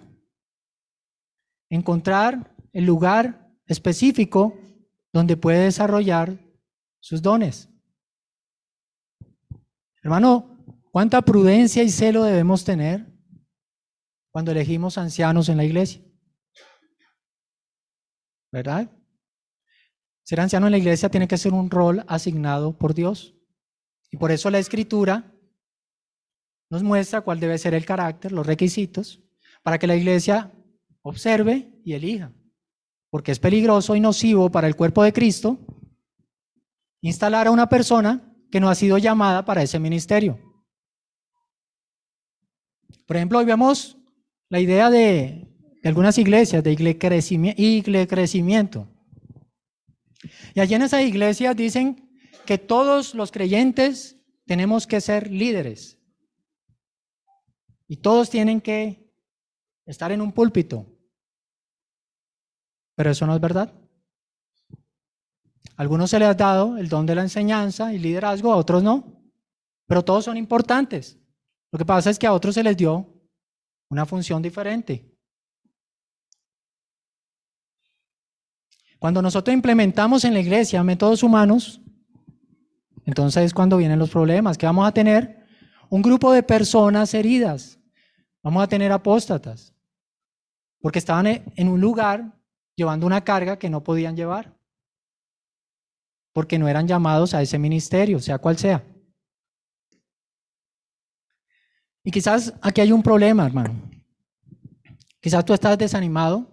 encontrar 1.70 2.56
el 2.74 2.86
lugar 2.86 3.52
específico 3.68 4.58
donde 5.14 5.38
puede 5.38 5.64
desarrollar 5.66 6.40
sus 7.00 7.22
dones. 7.22 7.69
Hermano, 10.04 10.64
¿cuánta 10.92 11.22
prudencia 11.22 11.84
y 11.84 11.90
celo 11.90 12.24
debemos 12.24 12.64
tener 12.64 13.10
cuando 14.32 14.52
elegimos 14.52 14.98
ancianos 14.98 15.50
en 15.50 15.58
la 15.58 15.66
iglesia. 15.66 16.02
¿Verdad? 18.52 18.90
Ser 20.24 20.40
anciano 20.40 20.68
en 20.68 20.72
la 20.72 20.78
iglesia 20.78 21.10
tiene 21.10 21.28
que 21.28 21.38
ser 21.38 21.54
un 21.54 21.70
rol 21.70 22.04
asignado 22.08 22.78
por 22.78 22.94
Dios. 22.94 23.36
Y 24.12 24.18
por 24.18 24.32
eso 24.32 24.50
la 24.50 24.60
escritura 24.60 25.36
nos 26.70 26.84
muestra 26.84 27.22
cuál 27.22 27.40
debe 27.40 27.58
ser 27.58 27.74
el 27.74 27.86
carácter, 27.86 28.32
los 28.32 28.46
requisitos, 28.46 29.24
para 29.64 29.78
que 29.80 29.88
la 29.88 29.96
iglesia 29.96 30.52
observe 31.02 31.82
y 31.84 31.94
elija. 31.94 32.32
Porque 33.10 33.32
es 33.32 33.40
peligroso 33.40 33.96
y 33.96 34.00
nocivo 34.00 34.52
para 34.52 34.68
el 34.68 34.76
cuerpo 34.76 35.04
de 35.04 35.14
Cristo 35.14 35.60
instalar 37.02 37.48
a 37.48 37.52
una 37.52 37.70
persona 37.70 38.29
que 38.52 38.60
no 38.60 38.70
ha 38.70 38.76
sido 38.76 38.98
llamada 38.98 39.46
para 39.46 39.62
ese 39.62 39.80
ministerio. 39.80 40.40
Por 43.06 43.16
ejemplo, 43.16 43.40
hoy 43.40 43.46
vemos 43.46 43.98
la 44.50 44.60
idea 44.60 44.90
de, 44.90 45.48
algunas 45.84 46.18
iglesias 46.18 46.64
de 46.64 46.72
iglesia 46.72 47.00
crecimiento. 48.08 48.88
Y 50.54 50.60
allí 50.60 50.76
en 50.76 50.82
esas 50.82 51.02
iglesias 51.04 51.56
dicen 51.56 52.10
que 52.46 52.58
todos 52.58 53.16
los 53.16 53.32
creyentes 53.32 54.18
tenemos 54.46 54.86
que 54.86 55.02
ser 55.02 55.32
líderes. 55.32 55.98
Y 57.88 57.98
todos 57.98 58.30
tienen 58.30 58.62
que 58.62 59.12
estar 59.86 60.12
en 60.12 60.22
un 60.22 60.32
púlpito. 60.32 60.86
Pero 62.96 63.12
eso 63.12 63.26
no 63.26 63.34
es 63.34 63.42
verdad. 63.42 63.79
Algunos 65.80 66.10
se 66.10 66.20
les 66.20 66.28
ha 66.28 66.34
dado 66.34 66.76
el 66.76 66.90
don 66.90 67.06
de 67.06 67.16
la 67.16 67.22
enseñanza 67.22 67.94
y 67.94 68.00
liderazgo, 68.00 68.52
a 68.52 68.58
otros 68.58 68.84
no. 68.84 69.24
Pero 69.88 70.04
todos 70.04 70.26
son 70.26 70.36
importantes. 70.36 71.18
Lo 71.72 71.80
que 71.80 71.86
pasa 71.86 72.10
es 72.10 72.20
que 72.20 72.28
a 72.28 72.34
otros 72.34 72.56
se 72.56 72.64
les 72.64 72.76
dio 72.76 73.08
una 73.90 74.06
función 74.06 74.42
diferente. 74.42 75.10
Cuando 79.00 79.22
nosotros 79.22 79.54
implementamos 79.54 80.26
en 80.26 80.34
la 80.34 80.42
iglesia 80.42 80.84
métodos 80.84 81.24
humanos, 81.24 81.80
entonces 83.06 83.46
es 83.46 83.54
cuando 83.54 83.78
vienen 83.78 84.00
los 84.00 84.10
problemas, 84.10 84.58
que 84.58 84.66
vamos 84.66 84.86
a 84.86 84.92
tener 84.92 85.46
un 85.90 86.02
grupo 86.02 86.34
de 86.34 86.44
personas 86.44 87.14
heridas, 87.14 87.80
vamos 88.44 88.62
a 88.62 88.68
tener 88.68 88.92
apóstatas, 88.92 89.74
porque 90.82 91.00
estaban 91.00 91.26
en 91.26 91.70
un 91.70 91.80
lugar 91.80 92.38
llevando 92.76 93.08
una 93.08 93.24
carga 93.24 93.58
que 93.58 93.70
no 93.70 93.82
podían 93.82 94.18
llevar, 94.18 94.59
porque 96.40 96.58
no 96.58 96.70
eran 96.70 96.88
llamados 96.88 97.34
a 97.34 97.42
ese 97.42 97.60
ministerio, 97.60 98.18
sea 98.18 98.38
cual 98.38 98.58
sea. 98.58 98.82
Y 102.02 102.12
quizás 102.12 102.54
aquí 102.62 102.80
hay 102.80 102.94
un 102.94 103.04
problema, 103.04 103.46
hermano. 103.46 103.74
Quizás 105.20 105.44
tú 105.44 105.54
estás 105.54 105.78
desanimado 105.78 106.48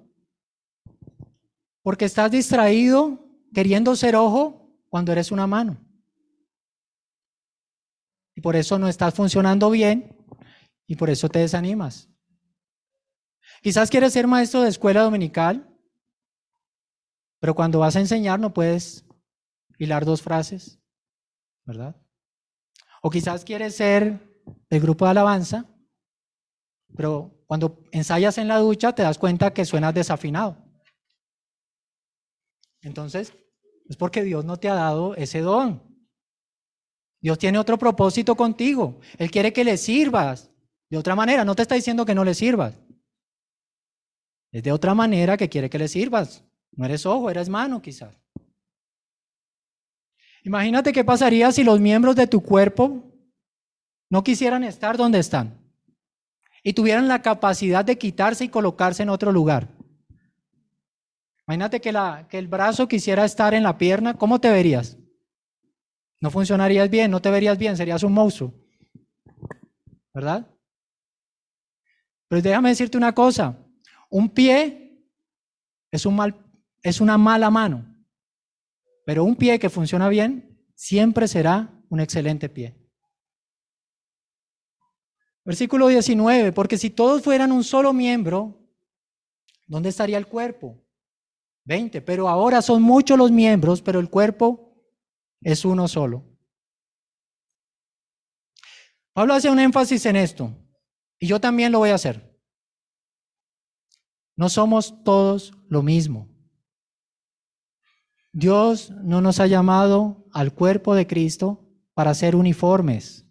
porque 1.83 2.05
estás 2.05 2.33
distraído 2.33 3.31
queriendo 3.55 3.95
ser 3.95 4.17
ojo 4.17 4.77
cuando 4.89 5.13
eres 5.13 5.31
una 5.31 5.47
mano. 5.47 5.77
Y 8.35 8.41
por 8.41 8.57
eso 8.57 8.81
no 8.81 8.89
estás 8.89 9.15
funcionando 9.15 9.71
bien 9.71 10.17
y 10.89 10.97
por 10.97 11.11
eso 11.11 11.29
te 11.29 11.39
desanimas. 11.39 12.09
Quizás 13.63 13.89
quieres 13.89 14.15
ser 14.15 14.27
maestro 14.27 14.63
de 14.63 14.69
escuela 14.69 15.03
dominical, 15.03 15.73
pero 17.39 17.55
cuando 17.55 17.79
vas 17.79 17.95
a 17.95 18.01
enseñar 18.01 18.41
no 18.41 18.53
puedes 18.53 19.06
hilar 19.79 20.05
dos 20.05 20.23
frases, 20.23 20.81
¿verdad? 21.65 21.97
O 23.03 23.11
quizás 23.11 23.45
quieres 23.45 23.77
ser 23.77 24.43
el 24.71 24.81
grupo 24.81 25.05
de 25.05 25.13
alabanza, 25.13 25.67
pero 26.97 27.45
cuando 27.47 27.85
ensayas 27.93 28.39
en 28.39 28.49
la 28.49 28.59
ducha 28.59 28.95
te 28.95 29.03
das 29.03 29.19
cuenta 29.19 29.53
que 29.53 29.65
suenas 29.65 29.95
desafinado. 29.95 30.57
Entonces, 32.81 33.33
es 33.89 33.97
porque 33.97 34.23
Dios 34.23 34.45
no 34.45 34.57
te 34.59 34.69
ha 34.69 34.75
dado 34.75 35.15
ese 35.17 35.41
don. 35.41 35.83
Dios 37.21 37.39
tiene 37.39 37.59
otro 37.59 37.79
propósito 37.79 38.37
contigo. 38.37 39.01
Él 39.19 39.31
quiere 39.31 39.53
que 39.53 39.65
le 39.65 39.77
sirvas. 39.77 40.51
De 40.89 40.97
otra 40.97 41.17
manera, 41.17 41.45
no 41.45 41.55
te 41.55 41.63
está 41.63 41.75
diciendo 41.75 42.05
que 42.05 42.15
no 42.15 42.25
le 42.25 42.35
sirvas. 42.35 42.81
Es 44.53 44.63
de 44.63 44.73
otra 44.73 44.95
manera 44.95 45.37
que 45.37 45.49
quiere 45.49 45.69
que 45.69 45.79
le 45.79 45.89
sirvas. 45.89 46.45
No 46.73 46.85
eres 46.85 47.05
ojo, 47.07 47.31
eres 47.31 47.49
mano 47.49 47.83
quizás. 47.83 48.17
Imagínate 50.47 50.93
qué 50.93 51.03
pasaría 51.03 51.51
si 51.51 51.65
los 51.65 51.81
miembros 51.81 52.15
de 52.15 52.29
tu 52.29 52.41
cuerpo 52.41 53.03
no 54.09 54.23
quisieran 54.23 54.63
estar 54.63 54.97
donde 54.97 55.19
están 55.19 55.59
y 56.63 56.73
tuvieran 56.73 57.09
la 57.09 57.21
capacidad 57.21 57.85
de 57.85 57.99
quitarse 57.99 58.45
y 58.45 58.49
colocarse 58.49 59.03
en 59.03 59.09
otro 59.09 59.33
lugar. 59.33 59.67
Imagínate 61.49 61.81
que, 61.81 61.93
que 62.29 62.39
el 62.39 62.47
brazo 62.47 62.87
quisiera 62.87 63.25
estar 63.25 63.55
en 63.55 63.65
la 63.65 63.77
pierna, 63.77 64.15
¿cómo 64.15 64.41
te 64.41 64.49
verías? 64.49 64.97
No 66.21 66.31
funcionarías 66.31 66.89
bien, 66.89 67.11
no 67.11 67.21
te 67.21 67.31
verías 67.33 67.59
bien, 67.59 67.77
serías 67.77 68.05
un 68.05 68.13
monstruo. 68.13 68.55
¿Verdad? 70.15 70.47
Pero 72.29 72.41
déjame 72.41 72.69
decirte 72.69 72.97
una 72.97 73.13
cosa, 73.13 73.59
un 74.09 74.29
pie 74.29 75.03
es 75.91 76.07
una 76.07 77.19
mala 77.19 77.51
mano, 77.51 77.96
pero 79.07 79.23
un 79.23 79.37
pie 79.37 79.61
que 79.61 79.71
funciona 79.71 80.09
bien 80.09 80.61
siempre 80.75 81.29
será 81.29 81.73
un 81.89 82.01
excelente 82.01 82.49
pie. 82.49 82.77
Versículo 85.45 85.87
19, 85.87 86.51
porque 86.51 86.77
si 86.77 86.91
todos 86.91 87.23
fueran 87.23 87.53
un 87.53 87.63
solo 87.63 87.93
miembro, 87.93 88.69
¿dónde 89.69 89.91
estaría 89.91 90.19
el 90.19 90.27
cuerpo? 90.27 90.85
20, 91.67 92.03
pero 92.03 92.29
ahora 92.29 92.61
son 92.61 92.83
muchos 92.83 93.17
los 93.17 93.31
miembros, 93.31 93.81
pero 93.81 94.01
el 94.01 94.11
cuerpo 94.11 94.77
es 95.41 95.65
uno 95.65 95.87
solo. 95.87 96.25
Pablo 99.13 99.35
hace 99.35 99.49
un 99.49 99.61
énfasis 99.61 100.05
en 100.07 100.17
esto, 100.17 100.53
y 101.21 101.29
yo 101.29 101.41
también 101.41 101.71
lo 101.71 101.79
voy 101.79 101.91
a 101.91 101.95
hacer. 101.95 102.37
No 104.35 104.49
somos 104.49 105.05
todos 105.05 105.53
lo 105.69 105.85
mismo. 105.85 106.36
Dios 108.37 108.91
no 108.91 109.23
nos 109.23 109.41
ha 109.41 109.47
llamado 109.47 110.27
al 110.31 110.53
cuerpo 110.53 110.95
de 110.95 111.07
Cristo 111.07 111.65
para 111.95 112.13
ser 112.13 112.37
uniformes. 112.37 113.25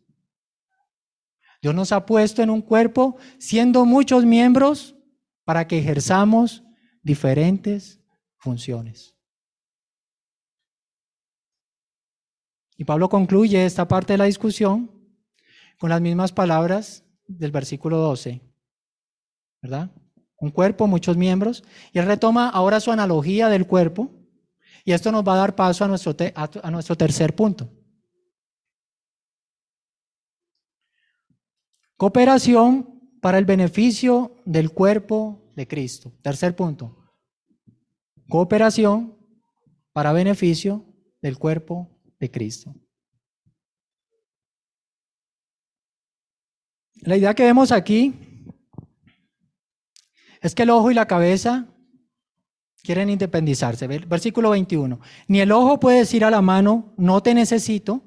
Dios 1.61 1.75
nos 1.75 1.91
ha 1.91 2.07
puesto 2.07 2.41
en 2.41 2.49
un 2.49 2.63
cuerpo 2.63 3.15
siendo 3.37 3.85
muchos 3.85 4.25
miembros 4.25 4.95
para 5.43 5.67
que 5.67 5.77
ejerzamos 5.77 6.63
diferentes 7.03 8.01
funciones. 8.37 9.15
Y 12.75 12.83
Pablo 12.83 13.07
concluye 13.07 13.63
esta 13.63 13.87
parte 13.87 14.13
de 14.13 14.17
la 14.17 14.25
discusión 14.25 14.89
con 15.77 15.91
las 15.91 16.01
mismas 16.01 16.31
palabras 16.31 17.05
del 17.27 17.51
versículo 17.51 17.97
12, 17.97 18.41
¿verdad? 19.61 19.91
Un 20.39 20.49
cuerpo, 20.49 20.87
muchos 20.87 21.15
miembros, 21.15 21.63
y 21.93 21.99
él 21.99 22.07
retoma 22.07 22.49
ahora 22.49 22.79
su 22.79 22.91
analogía 22.91 23.49
del 23.49 23.67
cuerpo, 23.67 24.24
y 24.85 24.93
esto 24.93 25.11
nos 25.11 25.27
va 25.27 25.33
a 25.33 25.37
dar 25.37 25.55
paso 25.55 25.83
a 25.83 25.87
nuestro, 25.87 26.15
a 26.35 26.71
nuestro 26.71 26.95
tercer 26.95 27.35
punto. 27.35 27.67
Cooperación 31.97 33.01
para 33.19 33.39
el 33.39 33.45
beneficio 33.45 34.43
del 34.45 34.69
cuerpo 34.69 35.51
de 35.55 35.67
Cristo. 35.67 36.13
Tercer 36.21 36.55
punto. 36.55 36.95
Cooperación 38.29 39.17
para 39.91 40.13
beneficio 40.13 40.85
del 41.19 41.39
cuerpo 41.39 41.89
de 42.19 42.29
Cristo. 42.29 42.75
La 47.01 47.17
idea 47.17 47.33
que 47.33 47.43
vemos 47.43 47.71
aquí 47.71 48.13
es 50.41 50.53
que 50.53 50.63
el 50.63 50.69
ojo 50.69 50.91
y 50.91 50.93
la 50.93 51.07
cabeza 51.07 51.74
quieren 52.85 53.09
independizarse. 53.09 53.87
Versículo 53.87 54.51
21. 54.51 54.99
Ni 55.27 55.41
el 55.41 55.51
ojo 55.51 55.79
puede 55.79 55.99
decir 55.99 56.23
a 56.23 56.29
la 56.29 56.41
mano, 56.41 56.93
no 56.97 57.21
te 57.21 57.33
necesito, 57.33 58.03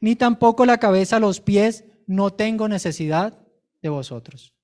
ni 0.00 0.16
tampoco 0.16 0.66
la 0.66 0.78
cabeza 0.78 1.16
a 1.16 1.20
los 1.20 1.40
pies, 1.40 1.84
no 2.06 2.32
tengo 2.32 2.68
necesidad 2.68 3.38
de 3.82 3.88
vosotros. 3.88 4.54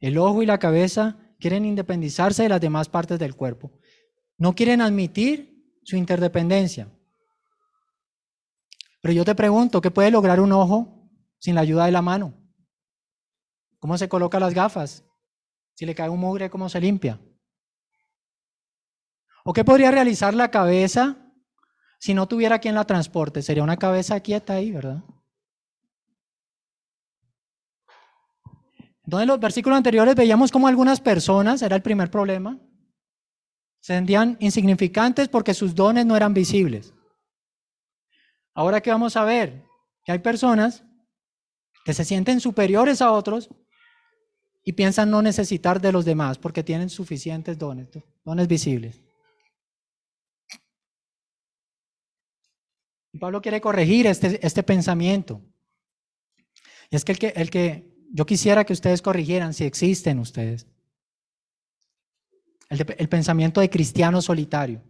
El 0.00 0.18
ojo 0.18 0.42
y 0.42 0.46
la 0.46 0.58
cabeza 0.58 1.18
quieren 1.38 1.64
independizarse 1.64 2.42
de 2.42 2.48
las 2.48 2.60
demás 2.60 2.88
partes 2.88 3.18
del 3.18 3.36
cuerpo. 3.36 3.78
No 4.38 4.54
quieren 4.54 4.80
admitir 4.80 5.80
su 5.84 5.96
interdependencia. 5.96 6.88
Pero 9.00 9.14
yo 9.14 9.24
te 9.24 9.34
pregunto, 9.34 9.80
¿qué 9.80 9.90
puede 9.90 10.10
lograr 10.10 10.40
un 10.40 10.52
ojo 10.52 11.08
sin 11.38 11.54
la 11.54 11.60
ayuda 11.60 11.86
de 11.86 11.92
la 11.92 12.02
mano? 12.02 12.34
¿Cómo 13.78 13.96
se 13.96 14.08
coloca 14.08 14.40
las 14.40 14.54
gafas? 14.54 15.04
Si 15.74 15.86
le 15.86 15.94
cae 15.94 16.08
un 16.08 16.18
mugre, 16.18 16.50
¿cómo 16.50 16.68
se 16.68 16.80
limpia? 16.80 17.20
¿O 19.48 19.52
qué 19.52 19.64
podría 19.64 19.92
realizar 19.92 20.34
la 20.34 20.50
cabeza 20.50 21.16
si 22.00 22.14
no 22.14 22.26
tuviera 22.26 22.58
quien 22.58 22.74
la 22.74 22.84
transporte? 22.84 23.42
Sería 23.42 23.62
una 23.62 23.76
cabeza 23.76 24.18
quieta 24.18 24.54
ahí, 24.54 24.72
¿verdad? 24.72 25.04
Entonces, 29.04 29.22
en 29.22 29.28
los 29.28 29.38
versículos 29.38 29.76
anteriores 29.76 30.16
veíamos 30.16 30.50
cómo 30.50 30.66
algunas 30.66 31.00
personas, 31.00 31.62
era 31.62 31.76
el 31.76 31.82
primer 31.82 32.10
problema, 32.10 32.58
se 33.78 33.94
sentían 33.94 34.36
insignificantes 34.40 35.28
porque 35.28 35.54
sus 35.54 35.76
dones 35.76 36.04
no 36.04 36.16
eran 36.16 36.34
visibles. 36.34 36.92
Ahora 38.52 38.80
que 38.80 38.90
vamos 38.90 39.16
a 39.16 39.22
ver 39.22 39.62
que 40.04 40.10
hay 40.10 40.18
personas 40.18 40.82
que 41.84 41.94
se 41.94 42.04
sienten 42.04 42.40
superiores 42.40 43.00
a 43.00 43.12
otros 43.12 43.48
y 44.64 44.72
piensan 44.72 45.08
no 45.08 45.22
necesitar 45.22 45.80
de 45.80 45.92
los 45.92 46.04
demás 46.04 46.36
porque 46.36 46.64
tienen 46.64 46.90
suficientes 46.90 47.56
dones, 47.56 47.86
dones 48.24 48.48
visibles. 48.48 49.05
Y 53.16 53.18
Pablo 53.18 53.40
quiere 53.40 53.62
corregir 53.62 54.06
este, 54.06 54.46
este 54.46 54.62
pensamiento. 54.62 55.40
Y 56.90 56.96
es 56.96 57.02
que 57.02 57.12
el, 57.12 57.18
que 57.18 57.28
el 57.28 57.48
que 57.48 57.90
yo 58.12 58.26
quisiera 58.26 58.66
que 58.66 58.74
ustedes 58.74 59.00
corrigieran 59.00 59.54
si 59.54 59.64
existen 59.64 60.18
ustedes. 60.18 60.66
El, 62.68 62.84
el 62.98 63.08
pensamiento 63.08 63.62
de 63.62 63.70
cristiano 63.70 64.20
solitario. 64.20 64.82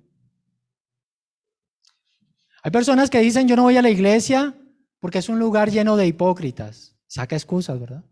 Hay 2.64 2.72
personas 2.72 3.10
que 3.10 3.20
dicen 3.20 3.46
yo 3.46 3.54
no 3.54 3.62
voy 3.62 3.76
a 3.76 3.82
la 3.82 3.90
iglesia 3.90 4.58
porque 4.98 5.18
es 5.18 5.28
un 5.28 5.38
lugar 5.38 5.70
lleno 5.70 5.96
de 5.96 6.08
hipócritas. 6.08 6.96
Saca 7.06 7.36
excusas, 7.36 7.78
¿verdad? 7.78 8.04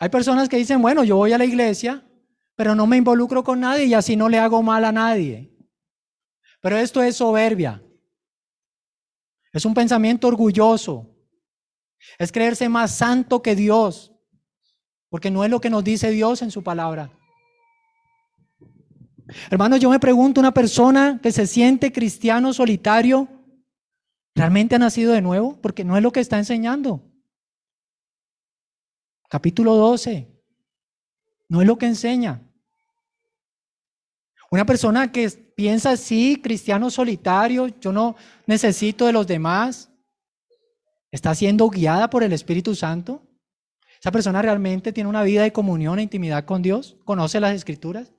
Hay 0.00 0.08
personas 0.08 0.48
que 0.48 0.56
dicen, 0.56 0.82
bueno, 0.82 1.04
yo 1.04 1.14
voy 1.14 1.34
a 1.34 1.38
la 1.38 1.44
iglesia, 1.44 2.04
pero 2.56 2.74
no 2.74 2.88
me 2.88 2.96
involucro 2.96 3.44
con 3.44 3.60
nadie 3.60 3.84
y 3.84 3.94
así 3.94 4.16
no 4.16 4.28
le 4.28 4.40
hago 4.40 4.60
mal 4.60 4.84
a 4.84 4.90
nadie. 4.90 5.54
Pero 6.60 6.76
esto 6.76 7.02
es 7.02 7.16
soberbia. 7.16 7.82
Es 9.52 9.64
un 9.64 9.74
pensamiento 9.74 10.28
orgulloso. 10.28 11.14
Es 12.18 12.32
creerse 12.32 12.68
más 12.68 12.96
santo 12.96 13.42
que 13.42 13.54
Dios. 13.54 14.12
Porque 15.08 15.30
no 15.30 15.44
es 15.44 15.50
lo 15.50 15.60
que 15.60 15.70
nos 15.70 15.84
dice 15.84 16.10
Dios 16.10 16.42
en 16.42 16.50
su 16.50 16.62
palabra. 16.62 17.10
Hermanos, 19.50 19.80
yo 19.80 19.90
me 19.90 20.00
pregunto, 20.00 20.40
una 20.40 20.54
persona 20.54 21.20
que 21.22 21.32
se 21.32 21.46
siente 21.46 21.92
cristiano 21.92 22.52
solitario, 22.52 23.28
¿realmente 24.34 24.74
ha 24.74 24.78
nacido 24.78 25.12
de 25.12 25.22
nuevo? 25.22 25.60
Porque 25.60 25.84
no 25.84 25.96
es 25.96 26.02
lo 26.02 26.12
que 26.12 26.20
está 26.20 26.38
enseñando. 26.38 27.02
Capítulo 29.28 29.74
12. 29.74 30.34
No 31.48 31.60
es 31.60 31.66
lo 31.66 31.76
que 31.76 31.86
enseña. 31.86 32.42
Una 34.50 34.64
persona 34.64 35.12
que 35.12 35.47
piensa 35.58 35.90
así, 35.90 36.40
cristiano 36.40 36.88
solitario, 36.88 37.66
yo 37.80 37.90
no 37.90 38.14
necesito 38.46 39.06
de 39.06 39.12
los 39.12 39.26
demás, 39.26 39.90
está 41.10 41.34
siendo 41.34 41.68
guiada 41.68 42.08
por 42.08 42.22
el 42.22 42.32
Espíritu 42.32 42.76
Santo. 42.76 43.28
Esa 43.98 44.12
persona 44.12 44.40
realmente 44.40 44.92
tiene 44.92 45.10
una 45.10 45.24
vida 45.24 45.42
de 45.42 45.52
comunión 45.52 45.98
e 45.98 46.04
intimidad 46.04 46.44
con 46.44 46.62
Dios, 46.62 46.96
conoce 47.04 47.40
las 47.40 47.56
escrituras. 47.56 48.12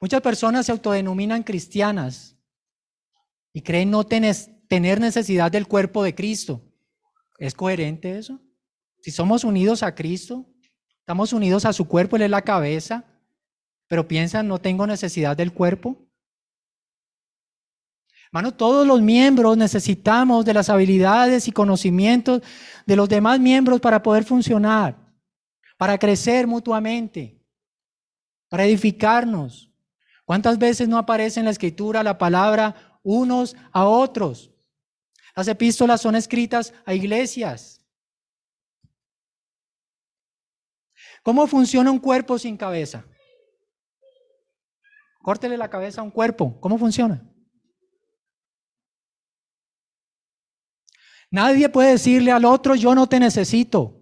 Muchas 0.00 0.20
personas 0.20 0.66
se 0.66 0.72
autodenominan 0.72 1.44
cristianas 1.44 2.36
y 3.52 3.62
creen 3.62 3.92
no 3.92 4.04
tener 4.04 4.98
necesidad 4.98 5.52
del 5.52 5.68
cuerpo 5.68 6.02
de 6.02 6.16
Cristo. 6.16 6.60
¿Es 7.38 7.54
coherente 7.54 8.18
eso? 8.18 8.40
Si 9.00 9.12
somos 9.12 9.44
unidos 9.44 9.84
a 9.84 9.94
Cristo, 9.94 10.44
estamos 10.98 11.32
unidos 11.32 11.64
a 11.66 11.72
su 11.72 11.86
cuerpo, 11.86 12.16
Él 12.16 12.22
es 12.22 12.30
la 12.30 12.42
cabeza, 12.42 13.07
pero 13.88 14.06
piensan, 14.06 14.46
no 14.46 14.60
tengo 14.60 14.86
necesidad 14.86 15.36
del 15.36 15.52
cuerpo. 15.52 15.96
Hermano, 18.26 18.52
todos 18.52 18.86
los 18.86 19.00
miembros 19.00 19.56
necesitamos 19.56 20.44
de 20.44 20.52
las 20.52 20.68
habilidades 20.68 21.48
y 21.48 21.52
conocimientos 21.52 22.42
de 22.84 22.96
los 22.96 23.08
demás 23.08 23.40
miembros 23.40 23.80
para 23.80 24.02
poder 24.02 24.24
funcionar, 24.24 24.96
para 25.78 25.96
crecer 25.96 26.46
mutuamente, 26.46 27.42
para 28.50 28.66
edificarnos. 28.66 29.72
¿Cuántas 30.26 30.58
veces 30.58 30.86
no 30.88 30.98
aparece 30.98 31.40
en 31.40 31.46
la 31.46 31.52
escritura 31.52 32.02
la 32.02 32.18
palabra 32.18 33.00
unos 33.02 33.56
a 33.72 33.86
otros? 33.86 34.50
Las 35.34 35.48
epístolas 35.48 36.02
son 36.02 36.14
escritas 36.14 36.74
a 36.84 36.92
iglesias. 36.92 37.80
¿Cómo 41.22 41.46
funciona 41.46 41.90
un 41.90 41.98
cuerpo 41.98 42.38
sin 42.38 42.58
cabeza? 42.58 43.06
Córtele 45.22 45.56
la 45.56 45.68
cabeza 45.68 46.00
a 46.00 46.04
un 46.04 46.10
cuerpo. 46.10 46.58
¿Cómo 46.60 46.78
funciona? 46.78 47.22
Nadie 51.30 51.68
puede 51.68 51.90
decirle 51.90 52.32
al 52.32 52.44
otro, 52.44 52.74
yo 52.74 52.94
no 52.94 53.06
te 53.06 53.20
necesito. 53.20 54.00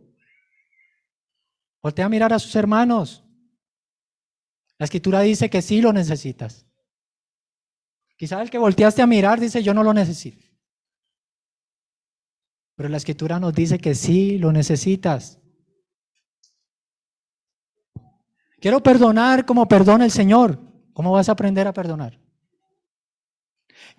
Voltea 1.82 2.06
a 2.06 2.08
mirar 2.08 2.32
a 2.32 2.38
sus 2.38 2.54
hermanos. 2.54 3.24
La 4.78 4.84
escritura 4.84 5.20
dice 5.20 5.50
que 5.50 5.62
sí 5.62 5.80
lo 5.80 5.92
necesitas. 5.92 6.66
Quizá 8.16 8.40
el 8.42 8.50
que 8.50 8.58
volteaste 8.58 9.02
a 9.02 9.06
mirar 9.06 9.40
dice, 9.40 9.62
yo 9.62 9.74
no 9.74 9.82
lo 9.82 9.92
necesito. 9.92 10.46
Pero 12.76 12.88
la 12.88 12.98
escritura 12.98 13.40
nos 13.40 13.54
dice 13.54 13.78
que 13.78 13.94
sí 13.94 14.38
lo 14.38 14.52
necesitas. 14.52 15.40
Quiero 18.60 18.82
perdonar 18.82 19.46
como 19.46 19.66
perdona 19.66 20.04
el 20.04 20.10
Señor. 20.10 20.65
¿Cómo 20.96 21.12
vas 21.12 21.28
a 21.28 21.32
aprender 21.32 21.66
a 21.66 21.74
perdonar? 21.74 22.18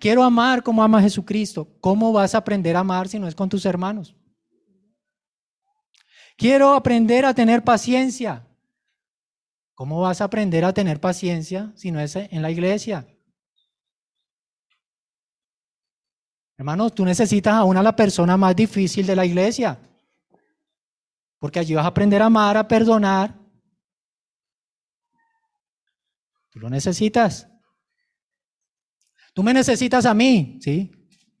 Quiero 0.00 0.24
amar 0.24 0.64
como 0.64 0.82
ama 0.82 1.00
Jesucristo. 1.00 1.68
¿Cómo 1.80 2.12
vas 2.12 2.34
a 2.34 2.38
aprender 2.38 2.74
a 2.74 2.80
amar 2.80 3.06
si 3.06 3.20
no 3.20 3.28
es 3.28 3.36
con 3.36 3.48
tus 3.48 3.64
hermanos? 3.66 4.16
Quiero 6.36 6.74
aprender 6.74 7.24
a 7.24 7.32
tener 7.32 7.62
paciencia. 7.62 8.44
¿Cómo 9.74 10.00
vas 10.00 10.20
a 10.20 10.24
aprender 10.24 10.64
a 10.64 10.72
tener 10.72 10.98
paciencia 10.98 11.70
si 11.76 11.92
no 11.92 12.00
es 12.00 12.16
en 12.16 12.42
la 12.42 12.50
iglesia? 12.50 13.06
Hermanos, 16.56 16.96
tú 16.96 17.04
necesitas 17.04 17.54
aún 17.54 17.76
a 17.76 17.82
la 17.84 17.94
persona 17.94 18.36
más 18.36 18.56
difícil 18.56 19.06
de 19.06 19.14
la 19.14 19.24
iglesia. 19.24 19.78
Porque 21.38 21.60
allí 21.60 21.76
vas 21.76 21.84
a 21.84 21.88
aprender 21.90 22.22
a 22.22 22.26
amar, 22.26 22.56
a 22.56 22.66
perdonar. 22.66 23.47
Tú 26.58 26.62
lo 26.62 26.70
necesitas. 26.70 27.48
Tú 29.32 29.44
me 29.44 29.54
necesitas 29.54 30.04
a 30.06 30.12
mí, 30.12 30.58
¿sí? 30.60 30.90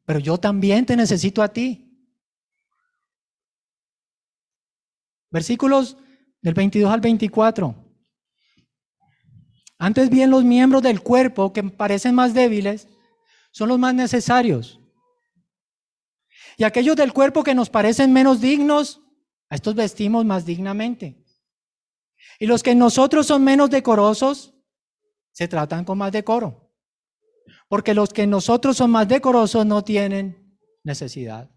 Pero 0.04 0.20
yo 0.20 0.38
también 0.38 0.86
te 0.86 0.96
necesito 0.96 1.42
a 1.42 1.48
ti. 1.48 1.92
Versículos 5.28 5.96
del 6.40 6.54
22 6.54 6.92
al 6.92 7.00
24. 7.00 7.74
Antes 9.78 10.08
bien 10.08 10.30
los 10.30 10.44
miembros 10.44 10.82
del 10.82 11.02
cuerpo 11.02 11.52
que 11.52 11.64
parecen 11.64 12.14
más 12.14 12.32
débiles 12.32 12.86
son 13.50 13.70
los 13.70 13.78
más 13.80 13.94
necesarios. 13.94 14.78
Y 16.56 16.62
aquellos 16.62 16.94
del 16.94 17.12
cuerpo 17.12 17.42
que 17.42 17.56
nos 17.56 17.70
parecen 17.70 18.12
menos 18.12 18.40
dignos, 18.40 19.02
a 19.50 19.56
estos 19.56 19.74
vestimos 19.74 20.24
más 20.24 20.46
dignamente. 20.46 21.24
Y 22.38 22.46
los 22.46 22.62
que 22.62 22.76
nosotros 22.76 23.26
son 23.26 23.42
menos 23.42 23.68
decorosos, 23.68 24.54
se 25.32 25.48
tratan 25.48 25.84
con 25.84 25.98
más 25.98 26.12
decoro. 26.12 26.72
Porque 27.68 27.94
los 27.94 28.12
que 28.12 28.26
nosotros 28.26 28.76
son 28.76 28.90
más 28.90 29.08
decorosos 29.08 29.64
no 29.66 29.82
tienen 29.84 30.58
necesidad. 30.84 31.50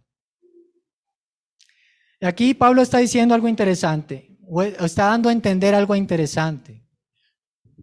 Y 2.20 2.26
aquí 2.26 2.54
Pablo 2.54 2.82
está 2.82 3.00
diciendo 3.00 3.34
algo 3.34 3.48
interesante, 3.48 4.38
o 4.48 4.62
está 4.62 5.06
dando 5.06 5.30
a 5.30 5.32
entender 5.32 5.74
algo 5.74 5.96
interesante. 5.96 6.86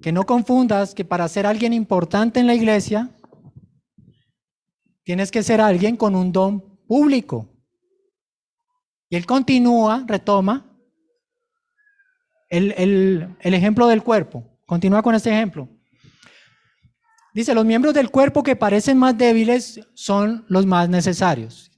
Que 0.00 0.12
no 0.12 0.24
confundas 0.24 0.94
que 0.94 1.04
para 1.04 1.26
ser 1.26 1.46
alguien 1.46 1.72
importante 1.72 2.38
en 2.38 2.46
la 2.46 2.54
iglesia, 2.54 3.10
tienes 5.02 5.30
que 5.30 5.42
ser 5.42 5.60
alguien 5.60 5.96
con 5.96 6.14
un 6.14 6.30
don 6.30 6.78
público. 6.86 7.48
Y 9.08 9.16
él 9.16 9.26
continúa, 9.26 10.04
retoma 10.06 10.78
el, 12.50 12.74
el 13.40 13.54
ejemplo 13.54 13.88
del 13.88 14.02
cuerpo. 14.04 14.44
Continúa 14.66 15.02
con 15.02 15.14
este 15.14 15.30
ejemplo. 15.30 15.68
Dice, 17.34 17.54
los 17.54 17.64
miembros 17.64 17.94
del 17.94 18.10
cuerpo 18.10 18.42
que 18.42 18.56
parecen 18.56 18.98
más 18.98 19.16
débiles 19.16 19.80
son 19.94 20.44
los 20.48 20.66
más 20.66 20.88
necesarios. 20.88 21.70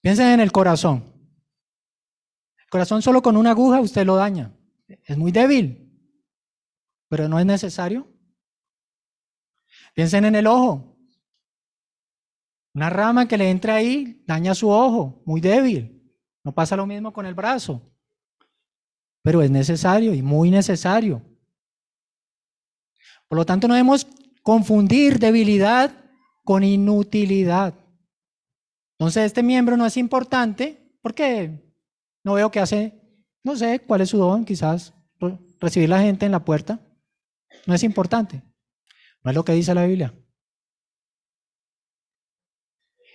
Piensen 0.00 0.28
en 0.28 0.40
el 0.40 0.52
corazón. 0.52 1.12
El 2.58 2.68
corazón 2.70 3.02
solo 3.02 3.22
con 3.22 3.36
una 3.36 3.50
aguja 3.50 3.80
usted 3.80 4.06
lo 4.06 4.16
daña. 4.16 4.54
Es 5.04 5.16
muy 5.18 5.32
débil, 5.32 5.92
pero 7.08 7.28
no 7.28 7.38
es 7.38 7.46
necesario. 7.46 8.08
Piensen 9.94 10.24
en 10.24 10.36
el 10.36 10.46
ojo. 10.46 10.96
Una 12.74 12.90
rama 12.90 13.26
que 13.26 13.36
le 13.36 13.50
entra 13.50 13.74
ahí 13.74 14.22
daña 14.26 14.54
su 14.54 14.70
ojo, 14.70 15.22
muy 15.26 15.40
débil. 15.40 16.14
No 16.44 16.54
pasa 16.54 16.76
lo 16.76 16.86
mismo 16.86 17.12
con 17.12 17.26
el 17.26 17.34
brazo. 17.34 17.82
Pero 19.22 19.42
es 19.42 19.50
necesario 19.50 20.14
y 20.14 20.22
muy 20.22 20.50
necesario. 20.50 21.27
Por 23.28 23.38
lo 23.38 23.46
tanto, 23.46 23.68
no 23.68 23.74
debemos 23.74 24.06
confundir 24.42 25.18
debilidad 25.18 25.92
con 26.44 26.64
inutilidad. 26.64 27.74
Entonces, 28.98 29.26
este 29.26 29.42
miembro 29.42 29.76
no 29.76 29.86
es 29.86 29.96
importante 29.96 30.96
porque 31.02 31.62
no 32.24 32.34
veo 32.34 32.50
qué 32.50 32.60
hace, 32.60 33.00
no 33.44 33.54
sé 33.56 33.80
cuál 33.80 34.00
es 34.00 34.08
su 34.08 34.18
don, 34.18 34.44
quizás 34.44 34.94
recibir 35.60 35.88
la 35.88 36.00
gente 36.00 36.26
en 36.26 36.32
la 36.32 36.44
puerta. 36.44 36.80
No 37.66 37.74
es 37.74 37.82
importante. 37.82 38.42
No 39.22 39.30
es 39.30 39.34
lo 39.34 39.44
que 39.44 39.52
dice 39.52 39.74
la 39.74 39.84
Biblia. 39.84 40.14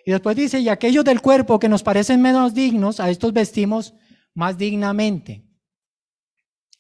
Y 0.05 0.11
después 0.11 0.36
dice, 0.36 0.59
y 0.59 0.70
aquellos 0.70 1.05
del 1.05 1.22
cuerpo 1.22 1.59
que 1.59 1.70
nos 1.70 1.82
parecen 1.82 2.22
menos 2.22 2.53
dignos, 2.53 2.99
a 2.99 3.09
estos 3.09 3.32
vestimos 3.34 3.93
más 4.34 4.57
dignamente. 4.57 5.45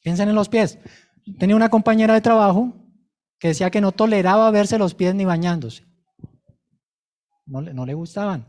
Piensen 0.01 0.29
en 0.29 0.35
los 0.35 0.49
pies. 0.49 0.77
Tenía 1.39 1.55
una 1.55 1.69
compañera 1.69 2.13
de 2.13 2.21
trabajo 2.21 2.82
que 3.43 3.49
decía 3.49 3.69
que 3.69 3.81
no 3.81 3.91
toleraba 3.91 4.49
verse 4.51 4.77
los 4.77 4.93
pies 4.93 5.13
ni 5.15 5.25
bañándose. 5.25 5.85
No, 7.45 7.85
le 7.85 7.93
gustaban. 7.93 8.47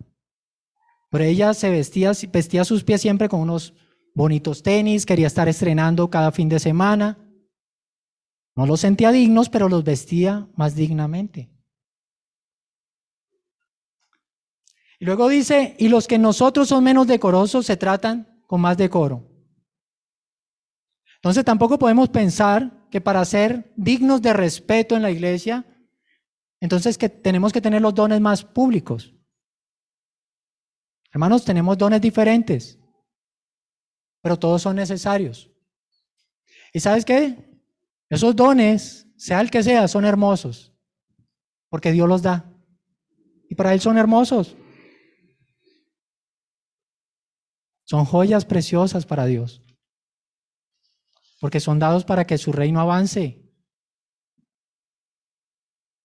Pero 1.11 1.25
ella 1.25 1.53
se 1.53 1.69
vestía, 1.69 2.13
vestía 2.33 2.65
sus 2.65 2.85
pies 2.85 3.01
siempre 3.01 3.29
con 3.29 3.41
unos 3.41 3.75
bonitos 4.15 4.63
tenis, 4.63 5.05
quería 5.05 5.27
estar 5.27 5.49
estrenando 5.49 6.09
cada 6.11 6.31
fin 6.31 6.49
de 6.49 6.61
semana. 6.61 7.19
No 8.55 8.67
los 8.67 8.79
sentía 8.79 9.11
dignos, 9.11 9.49
pero 9.49 9.69
los 9.69 9.83
vestía 9.83 10.49
más 10.55 10.77
dignamente. 10.77 11.51
Y 15.01 15.07
luego 15.07 15.29
dice, 15.29 15.75
y 15.77 15.89
los 15.89 16.07
que 16.07 16.19
nosotros 16.21 16.69
son 16.69 16.85
menos 16.85 17.09
decorosos 17.09 17.67
se 17.67 17.77
tratan 17.77 18.45
con 18.47 18.61
más 18.61 18.77
decoro. 18.77 19.29
Entonces 21.17 21.45
tampoco 21.45 21.81
podemos 21.81 22.11
pensar 22.11 22.84
que 22.95 23.01
para 23.01 23.25
ser 23.25 23.73
dignos 23.75 24.23
de 24.23 24.33
respeto 24.33 24.95
en 24.95 25.03
la 25.03 25.11
iglesia, 25.11 25.67
entonces 26.61 26.97
que 26.97 27.09
tenemos 27.09 27.53
que 27.53 27.61
tener 27.61 27.83
los 27.83 27.93
dones 27.93 28.21
más 28.21 28.45
públicos. 28.45 29.13
Hermanos, 31.13 31.45
tenemos 31.45 31.77
dones 31.77 32.01
diferentes, 32.01 32.79
pero 34.23 34.39
todos 34.39 34.63
son 34.63 34.77
necesarios. 34.77 35.51
¿Y 36.73 36.79
sabes 36.79 37.05
qué? 37.05 37.37
Esos 38.09 38.37
dones, 38.37 39.09
sea 39.17 39.41
el 39.41 39.51
que 39.51 39.65
sea, 39.65 39.89
son 39.89 40.05
hermosos, 40.05 40.73
porque 41.71 41.91
Dios 41.91 42.09
los 42.09 42.23
da. 42.23 42.49
Y 43.51 43.57
para 43.57 43.75
Él 43.75 43.81
son 43.81 43.99
hermosos. 43.99 44.57
Son 47.83 48.05
joyas 48.05 48.45
preciosas 48.45 49.05
para 49.05 49.27
Dios, 49.27 49.64
porque 51.45 51.61
son 51.61 51.79
dados 51.79 52.07
para 52.07 52.27
que 52.27 52.39
su 52.39 52.53
reino 52.53 52.81
avance, 52.81 53.39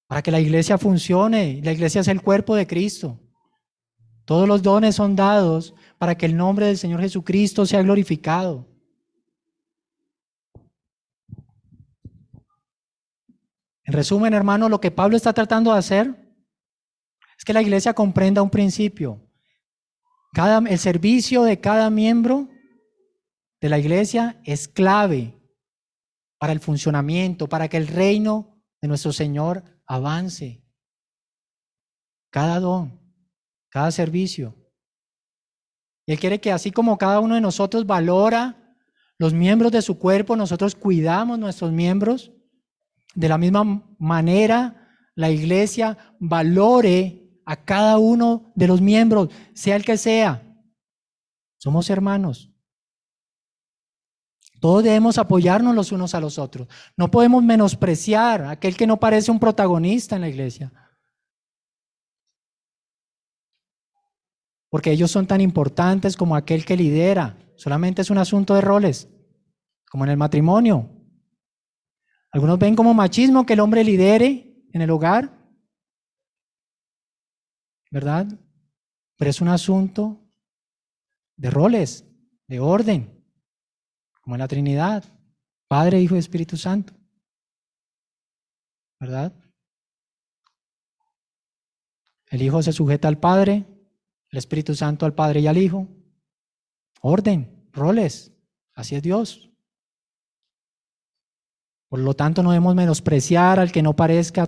para 0.05 0.21
que 0.21 0.31
la 0.31 0.41
iglesia 0.41 0.77
funcione. 0.77 1.61
La 1.63 1.71
iglesia 1.71 2.01
es 2.01 2.09
el 2.09 2.21
cuerpo 2.21 2.57
de 2.57 2.67
Cristo. 2.67 3.21
Todos 4.25 4.49
los 4.49 4.61
dones 4.61 4.95
son 4.95 5.15
dados 5.15 5.73
para 5.97 6.17
que 6.17 6.25
el 6.25 6.35
nombre 6.35 6.65
del 6.65 6.77
Señor 6.77 6.99
Jesucristo 6.99 7.65
sea 7.65 7.81
glorificado. 7.81 8.67
En 13.85 13.93
resumen, 13.93 14.33
hermano, 14.33 14.67
lo 14.67 14.81
que 14.81 14.91
Pablo 14.91 15.15
está 15.15 15.31
tratando 15.31 15.71
de 15.71 15.79
hacer 15.79 16.35
es 17.37 17.45
que 17.45 17.53
la 17.53 17.61
iglesia 17.61 17.93
comprenda 17.93 18.41
un 18.41 18.49
principio. 18.49 19.25
Cada, 20.33 20.57
el 20.69 20.79
servicio 20.79 21.43
de 21.43 21.61
cada 21.61 21.89
miembro 21.89 22.49
de 23.61 23.69
la 23.69 23.79
iglesia 23.79 24.41
es 24.43 24.67
clave 24.67 25.39
para 26.37 26.53
el 26.53 26.59
funcionamiento, 26.59 27.47
para 27.47 27.67
que 27.67 27.77
el 27.77 27.87
reino 27.87 28.61
de 28.81 28.87
nuestro 28.87 29.11
Señor 29.11 29.63
avance. 29.85 30.63
Cada 32.31 32.59
don 32.59 32.99
cada 33.69 33.91
servicio. 33.91 34.55
Él 36.07 36.19
quiere 36.19 36.41
que 36.41 36.51
así 36.51 36.71
como 36.71 36.97
cada 36.97 37.19
uno 37.19 37.35
de 37.35 37.41
nosotros 37.41 37.85
valora 37.85 38.75
los 39.17 39.33
miembros 39.33 39.71
de 39.71 39.81
su 39.81 39.99
cuerpo, 39.99 40.35
nosotros 40.35 40.75
cuidamos 40.75 41.37
nuestros 41.37 41.71
miembros, 41.71 42.31
de 43.15 43.29
la 43.29 43.37
misma 43.37 43.83
manera 43.99 44.87
la 45.15 45.29
iglesia 45.29 46.15
valore 46.19 47.41
a 47.45 47.63
cada 47.65 47.97
uno 47.97 48.53
de 48.55 48.67
los 48.67 48.81
miembros, 48.81 49.29
sea 49.53 49.75
el 49.75 49.83
que 49.83 49.97
sea. 49.97 50.41
Somos 51.57 51.89
hermanos. 51.89 52.48
Todos 54.59 54.83
debemos 54.83 55.17
apoyarnos 55.17 55.73
los 55.73 55.91
unos 55.91 56.13
a 56.15 56.19
los 56.19 56.37
otros. 56.37 56.67
No 56.97 57.09
podemos 57.09 57.43
menospreciar 57.43 58.41
a 58.43 58.51
aquel 58.51 58.75
que 58.75 58.87
no 58.87 58.97
parece 58.97 59.31
un 59.31 59.39
protagonista 59.39 60.15
en 60.15 60.21
la 60.21 60.29
iglesia. 60.29 60.71
porque 64.69 64.91
ellos 64.91 65.11
son 65.11 65.27
tan 65.27 65.41
importantes 65.41 66.15
como 66.15 66.35
aquel 66.35 66.63
que 66.63 66.77
lidera. 66.77 67.37
Solamente 67.55 68.01
es 68.01 68.09
un 68.09 68.19
asunto 68.19 68.53
de 68.53 68.61
roles, 68.61 69.09
como 69.89 70.05
en 70.05 70.11
el 70.11 70.17
matrimonio. 70.17 70.89
Algunos 72.31 72.59
ven 72.59 72.75
como 72.75 72.93
machismo 72.93 73.45
que 73.45 73.53
el 73.53 73.59
hombre 73.59 73.83
lidere 73.83 74.63
en 74.71 74.81
el 74.81 74.91
hogar, 74.91 75.35
¿verdad? 77.91 78.27
Pero 79.17 79.31
es 79.31 79.41
un 79.41 79.47
asunto 79.47 80.23
de 81.35 81.49
roles, 81.49 82.05
de 82.47 82.59
orden, 82.59 83.18
como 84.29 84.35
en 84.35 84.41
la 84.41 84.47
Trinidad, 84.47 85.03
Padre, 85.67 85.99
Hijo 85.99 86.15
y 86.15 86.19
Espíritu 86.19 86.55
Santo. 86.55 86.93
¿Verdad? 88.99 89.33
El 92.27 92.43
Hijo 92.43 92.61
se 92.61 92.71
sujeta 92.71 93.07
al 93.07 93.17
Padre, 93.17 93.65
el 94.29 94.37
Espíritu 94.37 94.75
Santo 94.75 95.07
al 95.07 95.15
Padre 95.15 95.39
y 95.39 95.47
al 95.47 95.57
Hijo. 95.57 95.87
Orden, 97.01 97.71
roles, 97.73 98.31
así 98.75 98.93
es 98.93 99.01
Dios. 99.01 99.49
Por 101.87 101.97
lo 101.97 102.13
tanto, 102.13 102.43
no 102.43 102.51
debemos 102.51 102.75
menospreciar 102.75 103.59
al 103.59 103.71
que 103.71 103.81
no 103.81 103.95
parezca 103.95 104.47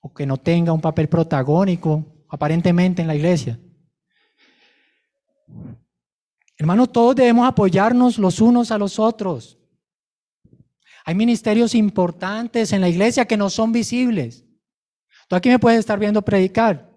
o 0.00 0.12
que 0.12 0.26
no 0.26 0.36
tenga 0.36 0.72
un 0.72 0.80
papel 0.80 1.08
protagónico 1.08 2.24
aparentemente 2.28 3.02
en 3.02 3.06
la 3.06 3.14
iglesia. 3.14 3.56
Hermanos, 6.60 6.92
todos 6.92 7.16
debemos 7.16 7.48
apoyarnos 7.48 8.18
los 8.18 8.38
unos 8.38 8.70
a 8.70 8.76
los 8.76 8.98
otros. 8.98 9.58
Hay 11.06 11.14
ministerios 11.14 11.74
importantes 11.74 12.74
en 12.74 12.82
la 12.82 12.88
iglesia 12.90 13.24
que 13.24 13.38
no 13.38 13.48
son 13.48 13.72
visibles. 13.72 14.44
Tú 15.26 15.36
aquí 15.36 15.48
me 15.48 15.58
puedes 15.58 15.80
estar 15.80 15.98
viendo 15.98 16.20
predicar, 16.20 16.92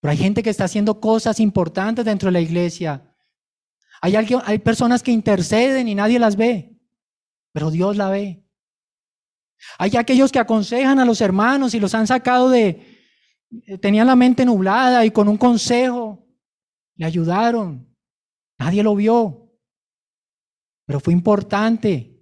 pero 0.00 0.12
hay 0.12 0.16
gente 0.16 0.42
que 0.42 0.48
está 0.48 0.64
haciendo 0.64 0.98
cosas 0.98 1.40
importantes 1.40 2.06
dentro 2.06 2.28
de 2.28 2.32
la 2.32 2.40
iglesia. 2.40 3.14
Hay, 4.00 4.16
alguien, 4.16 4.40
hay 4.46 4.60
personas 4.60 5.02
que 5.02 5.12
interceden 5.12 5.88
y 5.88 5.94
nadie 5.94 6.18
las 6.18 6.36
ve, 6.36 6.80
pero 7.52 7.70
Dios 7.70 7.98
la 7.98 8.08
ve. 8.08 8.46
Hay 9.76 9.94
aquellos 9.98 10.32
que 10.32 10.38
aconsejan 10.38 10.98
a 11.00 11.04
los 11.04 11.20
hermanos 11.20 11.74
y 11.74 11.80
los 11.80 11.94
han 11.94 12.06
sacado 12.06 12.48
de, 12.48 12.98
tenían 13.82 14.06
la 14.06 14.16
mente 14.16 14.46
nublada 14.46 15.04
y 15.04 15.10
con 15.10 15.28
un 15.28 15.36
consejo 15.36 16.26
le 16.94 17.04
ayudaron. 17.04 17.94
Nadie 18.58 18.82
lo 18.82 18.94
vio, 18.94 19.52
pero 20.86 21.00
fue 21.00 21.12
importante. 21.12 22.16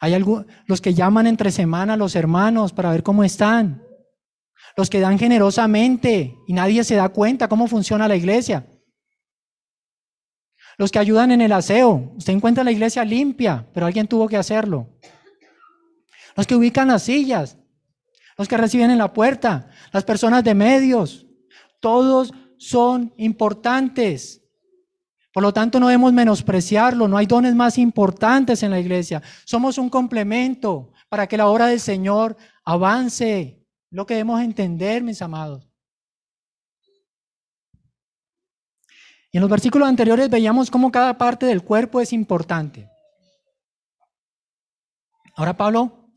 Hay 0.00 0.14
algo, 0.14 0.44
los 0.66 0.80
que 0.80 0.94
llaman 0.94 1.26
entre 1.26 1.50
semana 1.50 1.94
a 1.94 1.96
los 1.96 2.16
hermanos 2.16 2.72
para 2.72 2.90
ver 2.90 3.02
cómo 3.02 3.24
están. 3.24 3.84
Los 4.76 4.90
que 4.90 5.00
dan 5.00 5.18
generosamente 5.18 6.36
y 6.46 6.52
nadie 6.52 6.82
se 6.84 6.96
da 6.96 7.08
cuenta 7.10 7.48
cómo 7.48 7.68
funciona 7.68 8.08
la 8.08 8.16
iglesia. 8.16 8.66
Los 10.78 10.90
que 10.90 10.98
ayudan 10.98 11.30
en 11.30 11.40
el 11.40 11.52
aseo. 11.52 12.12
Usted 12.16 12.32
encuentra 12.32 12.64
la 12.64 12.72
iglesia 12.72 13.04
limpia, 13.04 13.68
pero 13.72 13.86
alguien 13.86 14.08
tuvo 14.08 14.28
que 14.28 14.36
hacerlo. 14.36 14.88
Los 16.36 16.46
que 16.46 16.56
ubican 16.56 16.88
las 16.88 17.04
sillas. 17.04 17.58
Los 18.38 18.48
que 18.48 18.56
reciben 18.56 18.90
en 18.90 18.98
la 18.98 19.12
puerta. 19.12 19.70
Las 19.92 20.04
personas 20.04 20.42
de 20.42 20.54
medios. 20.54 21.26
Todos 21.80 22.32
son 22.58 23.12
importantes. 23.18 24.41
Por 25.32 25.42
lo 25.42 25.52
tanto, 25.52 25.80
no 25.80 25.88
debemos 25.88 26.12
menospreciarlo. 26.12 27.08
No 27.08 27.16
hay 27.16 27.26
dones 27.26 27.54
más 27.54 27.78
importantes 27.78 28.62
en 28.62 28.70
la 28.70 28.78
iglesia. 28.78 29.22
Somos 29.44 29.78
un 29.78 29.88
complemento 29.88 30.92
para 31.08 31.26
que 31.26 31.36
la 31.38 31.46
obra 31.46 31.66
del 31.66 31.80
Señor 31.80 32.36
avance. 32.64 33.66
Lo 33.90 34.06
que 34.06 34.14
debemos 34.14 34.40
entender, 34.42 35.02
mis 35.02 35.22
amados. 35.22 35.68
Y 39.30 39.38
en 39.38 39.40
los 39.40 39.50
versículos 39.50 39.88
anteriores 39.88 40.28
veíamos 40.28 40.70
cómo 40.70 40.92
cada 40.92 41.16
parte 41.16 41.46
del 41.46 41.64
cuerpo 41.64 42.00
es 42.00 42.12
importante. 42.12 42.90
Ahora 45.34 45.56
Pablo 45.56 46.10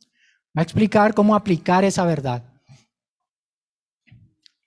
va 0.57 0.61
a 0.61 0.63
explicar 0.63 1.13
cómo 1.13 1.33
aplicar 1.33 1.85
esa 1.85 2.03
verdad. 2.03 2.43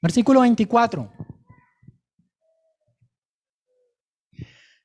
Versículo 0.01 0.41
24. 0.41 1.13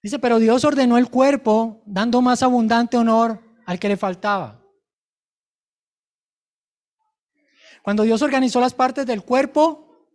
Dice, 0.04 0.20
pero 0.20 0.38
Dios 0.38 0.66
ordenó 0.66 0.98
el 0.98 1.10
cuerpo 1.10 1.82
dando 1.86 2.22
más 2.22 2.44
abundante 2.44 2.98
honor 2.98 3.42
al 3.66 3.80
que 3.80 3.88
le 3.88 3.96
faltaba. 3.96 4.62
Cuando 7.82 8.04
Dios 8.04 8.22
organizó 8.22 8.60
las 8.60 8.74
partes 8.74 9.06
del 9.06 9.24
cuerpo, 9.24 10.10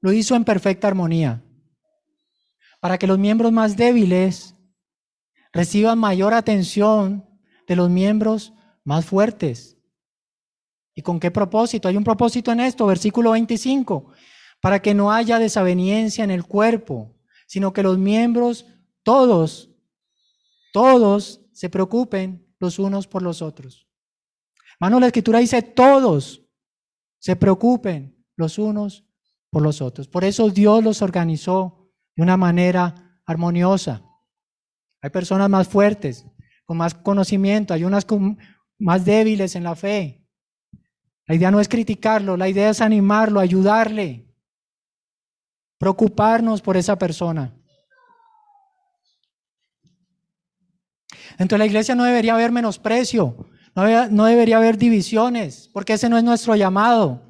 lo 0.00 0.12
hizo 0.12 0.36
en 0.36 0.44
perfecta 0.44 0.86
armonía, 0.86 1.42
para 2.80 2.96
que 2.96 3.08
los 3.08 3.18
miembros 3.18 3.50
más 3.50 3.76
débiles 3.76 4.54
reciban 5.52 5.98
mayor 5.98 6.32
atención 6.32 7.28
de 7.66 7.76
los 7.76 7.90
miembros 7.90 8.52
más 8.84 9.04
fuertes. 9.04 9.76
¿Y 10.94 11.02
con 11.02 11.18
qué 11.18 11.32
propósito? 11.32 11.88
Hay 11.88 11.96
un 11.96 12.04
propósito 12.04 12.52
en 12.52 12.60
esto, 12.60 12.86
versículo 12.86 13.32
25, 13.32 14.12
para 14.60 14.80
que 14.80 14.94
no 14.94 15.10
haya 15.10 15.40
desaveniencia 15.40 16.22
en 16.22 16.30
el 16.30 16.44
cuerpo, 16.44 17.16
sino 17.46 17.72
que 17.72 17.82
los 17.82 17.98
miembros 17.98 18.66
todos, 19.04 19.70
todos 20.72 21.40
se 21.52 21.70
preocupen 21.70 22.44
los 22.58 22.78
unos 22.78 23.06
por 23.06 23.22
los 23.22 23.42
otros. 23.42 23.86
Hermano, 24.80 24.98
la 24.98 25.06
escritura 25.06 25.38
dice 25.38 25.62
todos 25.62 26.42
se 27.18 27.36
preocupen 27.36 28.22
los 28.36 28.58
unos 28.58 29.04
por 29.50 29.62
los 29.62 29.80
otros. 29.80 30.08
Por 30.08 30.24
eso 30.24 30.50
Dios 30.50 30.82
los 30.82 31.00
organizó 31.00 31.90
de 32.16 32.22
una 32.22 32.36
manera 32.36 33.20
armoniosa. 33.24 34.02
Hay 35.00 35.10
personas 35.10 35.48
más 35.48 35.68
fuertes, 35.68 36.26
con 36.64 36.76
más 36.76 36.94
conocimiento, 36.94 37.72
hay 37.74 37.84
unas 37.84 38.06
más 38.78 39.04
débiles 39.04 39.54
en 39.54 39.64
la 39.64 39.76
fe. 39.76 40.26
La 41.26 41.34
idea 41.34 41.50
no 41.50 41.60
es 41.60 41.68
criticarlo, 41.68 42.36
la 42.36 42.48
idea 42.48 42.70
es 42.70 42.80
animarlo, 42.80 43.40
ayudarle, 43.40 44.26
preocuparnos 45.78 46.60
por 46.60 46.76
esa 46.76 46.98
persona. 46.98 47.56
De 51.38 51.58
la 51.58 51.66
iglesia 51.66 51.94
no 51.94 52.04
debería 52.04 52.34
haber 52.34 52.52
menosprecio, 52.52 53.48
no, 53.74 54.24
debería 54.24 54.58
haber 54.58 54.78
divisiones, 54.78 55.68
porque 55.72 55.94
ese 55.94 56.08
no 56.08 56.16
es 56.16 56.22
nuestro 56.22 56.54
llamado. 56.54 57.22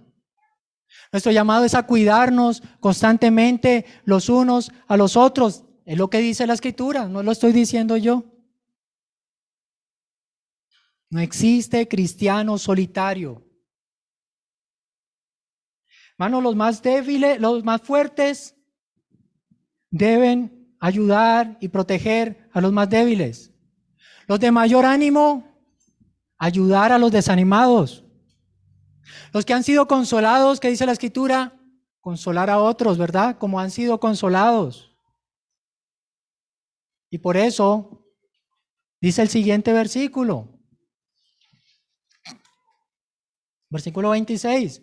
Nuestro 1.11 1.33
llamado 1.33 1.65
es 1.65 1.75
a 1.75 1.85
cuidarnos 1.87 2.63
constantemente 2.81 3.87
los 4.05 4.29
unos 4.29 4.73
a 4.87 4.97
los 4.97 5.17
otros. 5.17 5.65
Es 5.87 5.97
lo 5.97 6.11
que 6.11 6.19
dice 6.19 6.47
la 6.47 6.55
escritura, 6.55 7.09
no 7.09 7.23
lo 7.23 7.33
estoy 7.33 7.53
diciendo 7.53 7.97
yo. 7.97 8.25
No 11.09 11.21
existe 11.21 11.89
cristiano 11.89 12.59
solitario. 12.59 13.43
Hermano, 16.19 16.41
los 16.41 16.57
más 16.57 16.83
débiles, 16.83 17.41
los 17.41 17.65
más 17.65 17.81
fuertes 17.81 18.57
deben 19.91 20.75
ayudar 20.81 21.57
y 21.61 21.69
proteger 21.69 22.51
a 22.53 22.61
los 22.61 22.73
más 22.73 22.91
débiles. 22.91 23.54
Los 24.27 24.41
de 24.41 24.51
mayor 24.51 24.85
ánimo, 24.85 25.45
ayudar 26.39 26.93
a 26.93 26.99
los 26.99 27.12
desanimados. 27.12 28.05
Los 29.33 29.45
que 29.45 29.55
han 29.55 29.64
sido 29.64 29.87
consolados, 29.87 30.61
que 30.61 30.70
dice 30.70 30.87
la 30.87 30.93
escritura, 30.93 31.61
consolar 32.01 32.51
a 32.51 32.59
otros, 32.59 32.99
¿verdad? 32.99 33.39
Como 33.39 33.61
han 33.61 33.70
sido 33.70 33.99
consolados. 34.01 34.95
Y 37.11 37.18
por 37.18 37.37
eso 37.37 38.07
dice 39.01 39.22
el 39.22 39.29
siguiente 39.29 39.72
versículo. 39.72 40.49
Versículo 43.70 44.11
26. 44.11 44.83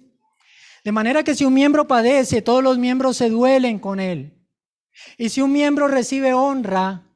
De 0.84 0.92
manera 0.92 1.24
que 1.24 1.36
si 1.36 1.46
un 1.46 1.54
miembro 1.54 1.88
padece, 1.88 2.42
todos 2.42 2.64
los 2.64 2.78
miembros 2.78 3.18
se 3.18 3.30
duelen 3.30 3.80
con 3.80 4.00
él. 4.00 4.38
Y 5.18 5.30
si 5.30 5.42
un 5.42 5.52
miembro 5.52 5.88
recibe 5.88 6.34
honra, 6.34 7.11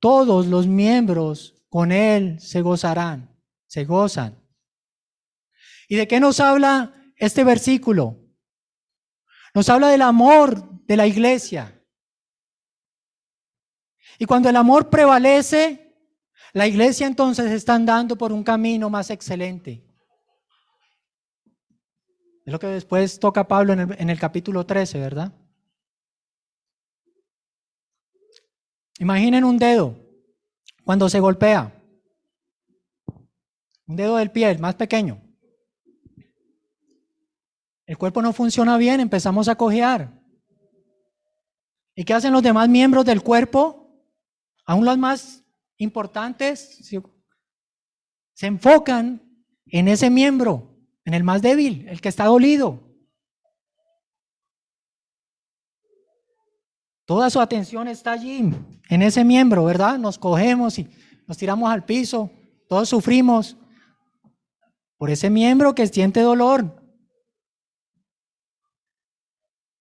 todos 0.00 0.46
los 0.46 0.66
miembros 0.66 1.54
con 1.68 1.92
él 1.92 2.40
se 2.40 2.62
gozarán, 2.62 3.36
se 3.66 3.84
gozan. 3.84 4.36
¿Y 5.88 5.96
de 5.96 6.08
qué 6.08 6.18
nos 6.18 6.40
habla 6.40 6.94
este 7.16 7.44
versículo? 7.44 8.18
Nos 9.54 9.68
habla 9.68 9.88
del 9.88 10.02
amor 10.02 10.84
de 10.86 10.96
la 10.96 11.06
iglesia. 11.06 11.76
Y 14.18 14.24
cuando 14.24 14.48
el 14.48 14.56
amor 14.56 14.90
prevalece, 14.90 15.96
la 16.52 16.66
iglesia 16.66 17.06
entonces 17.06 17.50
está 17.52 17.74
andando 17.74 18.16
por 18.16 18.32
un 18.32 18.42
camino 18.42 18.90
más 18.90 19.10
excelente. 19.10 19.86
Es 22.44 22.52
lo 22.52 22.58
que 22.58 22.66
después 22.66 23.18
toca 23.18 23.46
Pablo 23.46 23.72
en 23.72 23.80
el, 23.80 23.96
en 23.98 24.10
el 24.10 24.18
capítulo 24.18 24.66
13, 24.66 24.98
¿verdad? 24.98 25.32
Imaginen 29.00 29.44
un 29.44 29.56
dedo 29.56 29.98
cuando 30.84 31.08
se 31.08 31.20
golpea. 31.20 31.74
Un 33.86 33.96
dedo 33.96 34.18
del 34.18 34.30
pie, 34.30 34.58
más 34.58 34.74
pequeño. 34.74 35.22
El 37.86 37.96
cuerpo 37.96 38.20
no 38.20 38.34
funciona 38.34 38.76
bien, 38.76 39.00
empezamos 39.00 39.48
a 39.48 39.54
cojear. 39.54 40.22
¿Y 41.94 42.04
qué 42.04 42.12
hacen 42.12 42.34
los 42.34 42.42
demás 42.42 42.68
miembros 42.68 43.06
del 43.06 43.22
cuerpo? 43.22 44.04
Aún 44.66 44.84
los 44.84 44.98
más 44.98 45.44
importantes 45.78 46.86
se 48.34 48.46
enfocan 48.46 49.22
en 49.64 49.88
ese 49.88 50.10
miembro, 50.10 50.78
en 51.06 51.14
el 51.14 51.24
más 51.24 51.40
débil, 51.40 51.88
el 51.88 52.02
que 52.02 52.10
está 52.10 52.26
dolido. 52.26 52.89
Toda 57.10 57.28
su 57.28 57.40
atención 57.40 57.88
está 57.88 58.12
allí, 58.12 58.54
en 58.88 59.02
ese 59.02 59.24
miembro, 59.24 59.64
¿verdad? 59.64 59.98
Nos 59.98 60.16
cogemos 60.16 60.78
y 60.78 60.88
nos 61.26 61.36
tiramos 61.36 61.68
al 61.68 61.84
piso, 61.84 62.30
todos 62.68 62.88
sufrimos 62.88 63.56
por 64.96 65.10
ese 65.10 65.28
miembro 65.28 65.74
que 65.74 65.88
siente 65.88 66.20
dolor. 66.20 66.80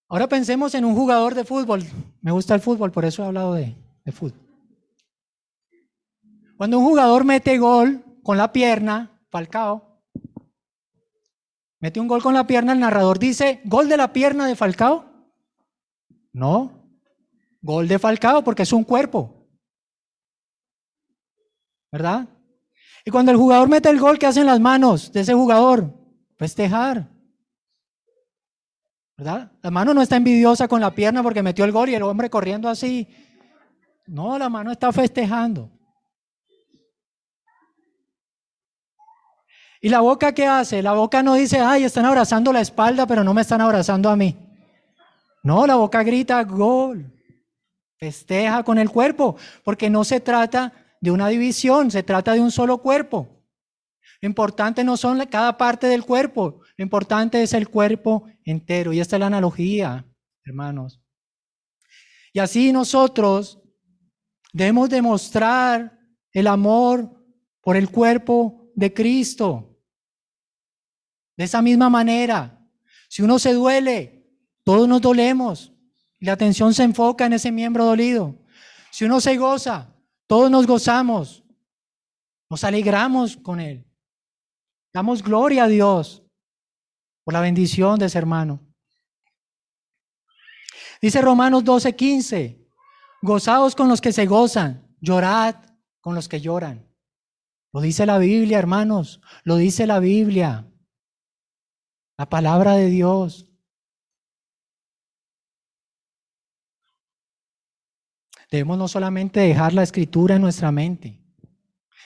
Ahora 0.08 0.28
pensemos 0.28 0.74
en 0.74 0.84
un 0.84 0.96
jugador 0.96 1.36
de 1.36 1.46
fútbol. 1.46 1.84
Me 2.20 2.32
gusta 2.32 2.56
el 2.56 2.62
fútbol, 2.62 2.92
por 2.92 3.06
eso 3.06 3.22
he 3.22 3.28
hablado 3.28 3.54
de, 3.54 3.76
fútbol. 4.12 4.42
Cuando 6.58 6.80
un 6.80 6.86
jugador 6.86 7.26
mete 7.26 7.60
gol 7.60 8.04
con 8.24 8.38
la 8.38 8.52
pierna, 8.52 9.22
Falcao, 9.30 10.02
mete 11.80 12.00
un 12.00 12.08
gol 12.08 12.24
con 12.24 12.34
la 12.34 12.48
pierna, 12.48 12.74
el 12.74 12.80
narrador 12.80 13.20
dice, 13.20 13.62
¿gol 13.66 13.88
de 13.88 13.98
la 13.98 14.14
pierna 14.14 14.48
de 14.48 14.56
Falcao? 14.56 15.06
No, 16.34 16.79
gol 17.62 17.88
de 17.88 18.00
Falcao 18.00 18.44
porque 18.44 18.64
es 18.64 18.74
un 18.74 18.84
cuerpo. 18.84 19.48
¿Verdad? 21.92 22.28
Y 23.06 23.12
cuando 23.12 23.32
el 23.32 23.38
jugador 23.38 23.68
mete 23.68 23.90
el 23.90 24.00
gol, 24.00 24.20
¿qué 24.20 24.28
hacen 24.28 24.46
las 24.46 24.60
manos 24.60 25.12
de 25.12 25.22
ese 25.22 25.34
jugador? 25.34 25.94
Festejar. 26.38 27.08
¿verdad? 29.20 29.52
La 29.62 29.70
mano 29.70 29.94
no 29.94 30.02
está 30.02 30.16
envidiosa 30.16 30.70
con 30.70 30.80
la 30.80 30.96
pierna 30.96 31.22
porque 31.22 31.44
metió 31.44 31.66
el 31.66 31.74
gol 31.74 31.90
y 31.90 31.96
el 31.96 32.04
hombre 32.04 32.30
corriendo 32.30 32.70
así. 32.70 33.06
No, 34.08 34.40
la 34.40 34.48
mano 34.48 34.72
está 34.72 34.94
festejando. 34.94 35.70
¿Y 39.82 39.90
la 39.90 40.00
boca 40.00 40.34
qué 40.34 40.48
hace? 40.48 40.82
La 40.82 40.94
boca 40.94 41.22
no 41.22 41.34
dice, 41.34 41.60
ay, 41.60 41.84
están 41.84 42.06
abrazando 42.06 42.54
la 42.54 42.62
espalda, 42.62 43.06
pero 43.06 43.24
no 43.26 43.34
me 43.34 43.42
están 43.42 43.60
abrazando 43.60 44.10
a 44.10 44.16
mí. 44.16 44.38
No, 45.44 45.68
la 45.68 45.76
boca 45.76 46.02
grita, 46.02 46.42
gol. 46.46 47.14
Festeja 48.00 48.64
con 48.64 48.78
el 48.78 48.90
cuerpo, 48.90 49.36
porque 49.64 49.90
no 49.90 50.06
se 50.06 50.22
trata 50.22 50.74
de 51.02 51.12
una 51.12 51.28
división, 51.28 51.92
se 51.92 52.02
trata 52.02 52.34
de 52.34 52.40
un 52.40 52.50
solo 52.50 52.78
cuerpo. 52.78 53.44
Lo 54.22 54.28
importante 54.28 54.84
no 54.86 54.96
son 54.96 55.26
cada 55.26 55.58
parte 55.58 55.88
del 55.88 56.06
cuerpo, 56.06 56.62
lo 56.78 56.84
importante 56.84 57.44
es 57.44 57.54
el 57.54 57.68
cuerpo 57.68 58.24
entero. 58.46 58.94
Y 58.94 59.02
esta 59.02 59.18
es 59.18 59.20
la 59.20 59.28
analogía, 59.28 60.06
hermanos. 60.46 61.02
Y 62.32 62.40
así 62.40 62.72
nosotros 62.72 63.62
debemos 64.54 64.90
demostrar 64.90 66.00
el 66.32 66.48
amor 66.48 67.22
por 67.62 67.76
el 67.76 67.90
cuerpo 67.90 68.72
de 68.76 68.94
Cristo. 68.94 69.78
De 71.36 71.44
esa 71.46 71.62
misma 71.62 71.90
manera, 71.90 72.66
si 73.10 73.22
uno 73.22 73.40
se 73.40 73.54
duele, 73.54 74.26
todos 74.64 74.88
nos 74.88 75.02
dolemos 75.02 75.74
la 76.26 76.34
atención 76.34 76.74
se 76.74 76.84
enfoca 76.84 77.26
en 77.26 77.34
ese 77.34 77.52
miembro 77.52 77.86
dolido. 77.86 78.36
Si 78.92 79.06
uno 79.06 79.22
se 79.22 79.38
goza, 79.38 79.94
todos 80.28 80.52
nos 80.52 80.68
gozamos, 80.68 81.44
nos 82.50 82.64
alegramos 82.64 83.38
con 83.38 83.60
él. 83.60 83.86
Damos 84.94 85.24
gloria 85.24 85.66
a 85.66 85.68
Dios 85.68 86.24
por 87.24 87.34
la 87.34 87.42
bendición 87.42 88.00
de 88.00 88.08
ese 88.08 88.18
hermano. 88.18 88.60
Dice 91.02 91.22
Romanos 91.22 91.64
12:15, 91.64 92.68
gozaos 93.22 93.76
con 93.76 93.88
los 93.88 94.02
que 94.02 94.12
se 94.12 94.26
gozan, 94.26 94.96
llorad 95.00 95.56
con 96.02 96.16
los 96.16 96.28
que 96.28 96.42
lloran. 96.42 96.86
Lo 97.72 97.82
dice 97.82 98.06
la 98.06 98.18
Biblia, 98.18 98.58
hermanos, 98.58 99.22
lo 99.44 99.56
dice 99.56 99.86
la 99.86 100.00
Biblia, 100.00 100.68
la 102.18 102.28
palabra 102.28 102.74
de 102.74 102.88
Dios. 102.88 103.49
Debemos 108.52 108.78
no 108.78 108.88
solamente 108.88 109.40
dejar 109.42 109.74
la 109.74 109.84
escritura 109.84 110.36
en 110.36 110.42
nuestra 110.42 110.72
mente, 110.72 111.22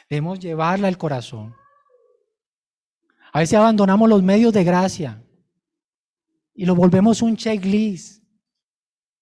debemos 0.09 0.39
llevarla 0.39 0.87
al 0.87 0.97
corazón. 0.97 1.55
A 3.31 3.39
veces 3.39 3.57
abandonamos 3.57 4.09
los 4.09 4.21
medios 4.21 4.53
de 4.53 4.63
gracia 4.63 5.23
y 6.53 6.65
lo 6.65 6.75
volvemos 6.75 7.21
un 7.21 7.35
checklist. 7.35 8.23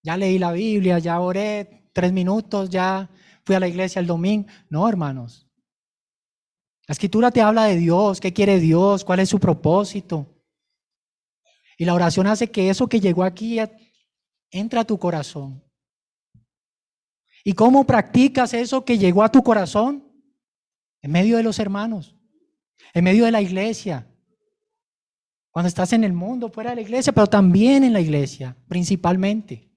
Ya 0.04 0.18
leí 0.18 0.40
la 0.40 0.52
Biblia, 0.52 1.00
ya 1.00 1.20
oré 1.20 1.90
tres 1.94 2.12
minutos, 2.12 2.70
ya 2.70 3.10
fui 3.46 3.56
a 3.56 3.60
la 3.60 3.68
iglesia 3.68 4.00
el 4.00 4.08
domingo. 4.08 4.48
No, 4.70 4.90
hermanos. 4.90 5.48
La 6.88 6.94
escritura 6.94 7.32
te 7.32 7.42
habla 7.42 7.66
de 7.66 7.78
Dios, 7.78 8.20
qué 8.20 8.34
quiere 8.34 8.60
Dios, 8.60 9.06
cuál 9.06 9.20
es 9.20 9.30
su 9.30 9.40
propósito. 9.40 10.28
Y 11.78 11.86
la 11.86 11.94
oración 11.94 12.28
hace 12.28 12.52
que 12.52 12.70
eso 12.70 12.88
que 12.88 13.00
llegó 13.00 13.24
aquí 13.24 13.60
entre 14.50 14.80
a 14.80 14.84
tu 14.84 15.00
corazón. 15.00 15.64
¿Y 17.44 17.54
cómo 17.54 17.86
practicas 17.86 18.54
eso 18.54 18.86
que 18.86 18.98
llegó 18.98 19.24
a 19.24 19.32
tu 19.32 19.44
corazón? 19.44 20.08
En 21.02 21.12
medio 21.12 21.38
de 21.38 21.44
los 21.44 21.60
hermanos 21.60 22.16
en 22.94 23.04
medio 23.04 23.26
de 23.26 23.32
la 23.32 23.42
iglesia, 23.42 24.08
cuando 25.50 25.68
estás 25.68 25.94
en 25.94 26.04
el 26.04 26.14
mundo, 26.14 26.50
fuera 26.50 26.72
de 26.72 26.78
la 26.78 26.82
iglesia, 26.82 27.14
pero 27.14 27.28
también 27.28 27.84
en 27.84 27.94
la 27.94 28.02
iglesia, 28.02 28.56
principalmente. 28.68 29.70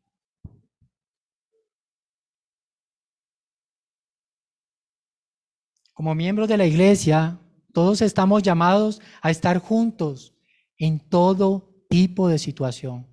Como 5.92 6.14
miembros 6.14 6.48
de 6.48 6.56
la 6.56 6.66
iglesia, 6.66 7.38
todos 7.72 8.02
estamos 8.02 8.42
llamados 8.42 9.00
a 9.20 9.30
estar 9.30 9.58
juntos 9.58 10.34
en 10.76 10.98
todo 10.98 11.86
tipo 11.88 12.28
de 12.28 12.38
situación. 12.38 13.06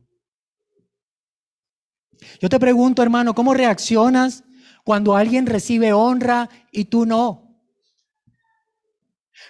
Yo 2.39 2.49
te 2.49 2.59
pregunto, 2.59 3.01
hermano, 3.01 3.34
¿cómo 3.34 3.53
reaccionas 3.53 4.43
cuando 4.84 5.15
alguien 5.15 5.45
recibe 5.45 5.93
honra 5.93 6.49
y 6.72 6.86
tú 6.86 7.05
no? 7.05 7.51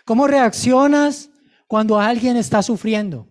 ¿Cómo 0.05 0.27
reaccionas 0.27 1.29
cuando 1.67 1.99
alguien 1.99 2.37
está 2.37 2.63
sufriendo? 2.63 3.27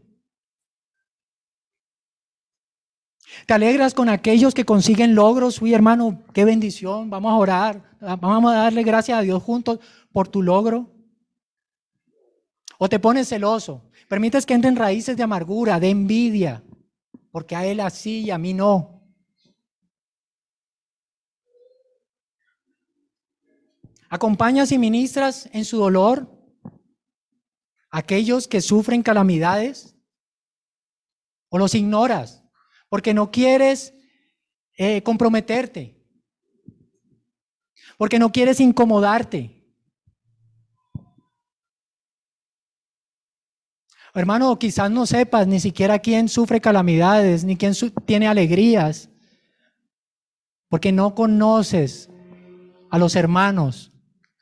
¿Te 3.46 3.54
alegras 3.54 3.94
con 3.94 4.08
aquellos 4.08 4.54
que 4.54 4.64
consiguen 4.64 5.14
logros? 5.14 5.60
Uy, 5.62 5.74
hermano, 5.74 6.22
qué 6.32 6.44
bendición. 6.44 7.10
Vamos 7.10 7.32
a 7.32 7.36
orar. 7.36 7.96
Vamos 8.00 8.52
a 8.52 8.56
darle 8.56 8.82
gracias 8.82 9.18
a 9.18 9.22
Dios 9.22 9.42
juntos 9.42 9.78
por 10.12 10.28
tu 10.28 10.42
logro. 10.42 10.90
¿O 12.78 12.88
te 12.88 12.98
pones 12.98 13.28
celoso? 13.28 13.82
Permites 14.08 14.46
que 14.46 14.54
entren 14.54 14.76
raíces 14.76 15.16
de 15.16 15.22
amargura, 15.22 15.78
de 15.78 15.90
envidia, 15.90 16.64
porque 17.30 17.54
a 17.54 17.66
él 17.66 17.80
así 17.80 18.22
y 18.22 18.30
a 18.30 18.38
mí 18.38 18.54
no. 18.54 18.99
¿Acompañas 24.10 24.70
y 24.72 24.78
ministras 24.78 25.48
en 25.52 25.64
su 25.64 25.78
dolor? 25.78 26.40
aquellos 27.90 28.46
que 28.46 28.60
sufren 28.60 29.02
calamidades? 29.02 29.96
¿O 31.48 31.58
los 31.58 31.74
ignoras? 31.74 32.44
Porque 32.88 33.12
no 33.12 33.30
quieres 33.30 33.92
eh, 34.76 35.02
comprometerte. 35.02 35.96
Porque 37.98 38.18
no 38.18 38.30
quieres 38.32 38.60
incomodarte. 38.60 39.56
Hermano, 44.14 44.58
quizás 44.58 44.90
no 44.90 45.06
sepas 45.06 45.46
ni 45.46 45.60
siquiera 45.60 45.98
quién 46.00 46.28
sufre 46.28 46.60
calamidades, 46.60 47.44
ni 47.44 47.56
quién 47.56 47.74
tiene 48.06 48.26
alegrías, 48.26 49.08
porque 50.68 50.90
no 50.90 51.14
conoces 51.14 52.10
a 52.90 52.98
los 52.98 53.14
hermanos 53.14 53.89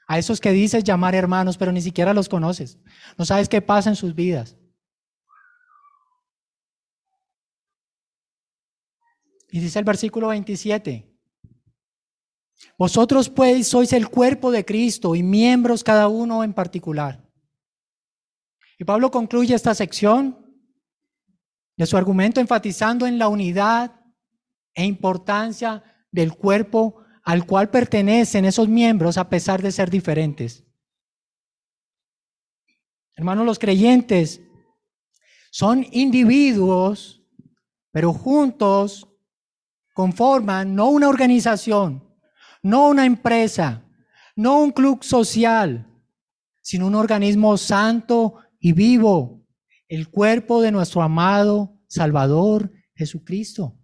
a 0.08 0.18
esos 0.18 0.40
que 0.40 0.52
dices 0.52 0.82
llamar 0.82 1.14
hermanos, 1.14 1.58
pero 1.58 1.70
ni 1.70 1.82
siquiera 1.82 2.14
los 2.14 2.30
conoces. 2.30 2.78
No 3.18 3.26
sabes 3.26 3.48
qué 3.48 3.60
pasa 3.60 3.90
en 3.90 3.96
sus 3.96 4.14
vidas. 4.14 4.56
Y 9.50 9.60
dice 9.60 9.78
el 9.78 9.84
versículo 9.84 10.28
27. 10.28 11.14
Vosotros 12.78 13.28
pues 13.28 13.68
sois 13.68 13.92
el 13.92 14.08
cuerpo 14.08 14.50
de 14.50 14.64
Cristo 14.64 15.14
y 15.14 15.22
miembros 15.22 15.84
cada 15.84 16.08
uno 16.08 16.42
en 16.42 16.54
particular. 16.54 17.22
Y 18.78 18.84
Pablo 18.84 19.10
concluye 19.10 19.54
esta 19.54 19.74
sección 19.74 20.38
de 21.76 21.86
su 21.86 21.98
argumento 21.98 22.40
enfatizando 22.40 23.06
en 23.06 23.18
la 23.18 23.28
unidad 23.28 24.00
e 24.74 24.84
importancia 24.84 25.82
del 26.10 26.34
cuerpo 26.34 27.04
al 27.28 27.44
cual 27.44 27.68
pertenecen 27.68 28.46
esos 28.46 28.68
miembros 28.68 29.18
a 29.18 29.28
pesar 29.28 29.60
de 29.60 29.70
ser 29.70 29.90
diferentes. 29.90 30.64
Hermanos, 33.14 33.44
los 33.44 33.58
creyentes 33.58 34.40
son 35.50 35.86
individuos, 35.92 37.22
pero 37.90 38.14
juntos 38.14 39.06
conforman 39.92 40.74
no 40.74 40.88
una 40.88 41.10
organización, 41.10 42.02
no 42.62 42.88
una 42.88 43.04
empresa, 43.04 43.84
no 44.34 44.60
un 44.62 44.70
club 44.70 45.04
social, 45.04 45.86
sino 46.62 46.86
un 46.86 46.94
organismo 46.94 47.58
santo 47.58 48.36
y 48.58 48.72
vivo, 48.72 49.46
el 49.86 50.08
cuerpo 50.08 50.62
de 50.62 50.72
nuestro 50.72 51.02
amado 51.02 51.78
Salvador 51.88 52.72
Jesucristo. 52.94 53.77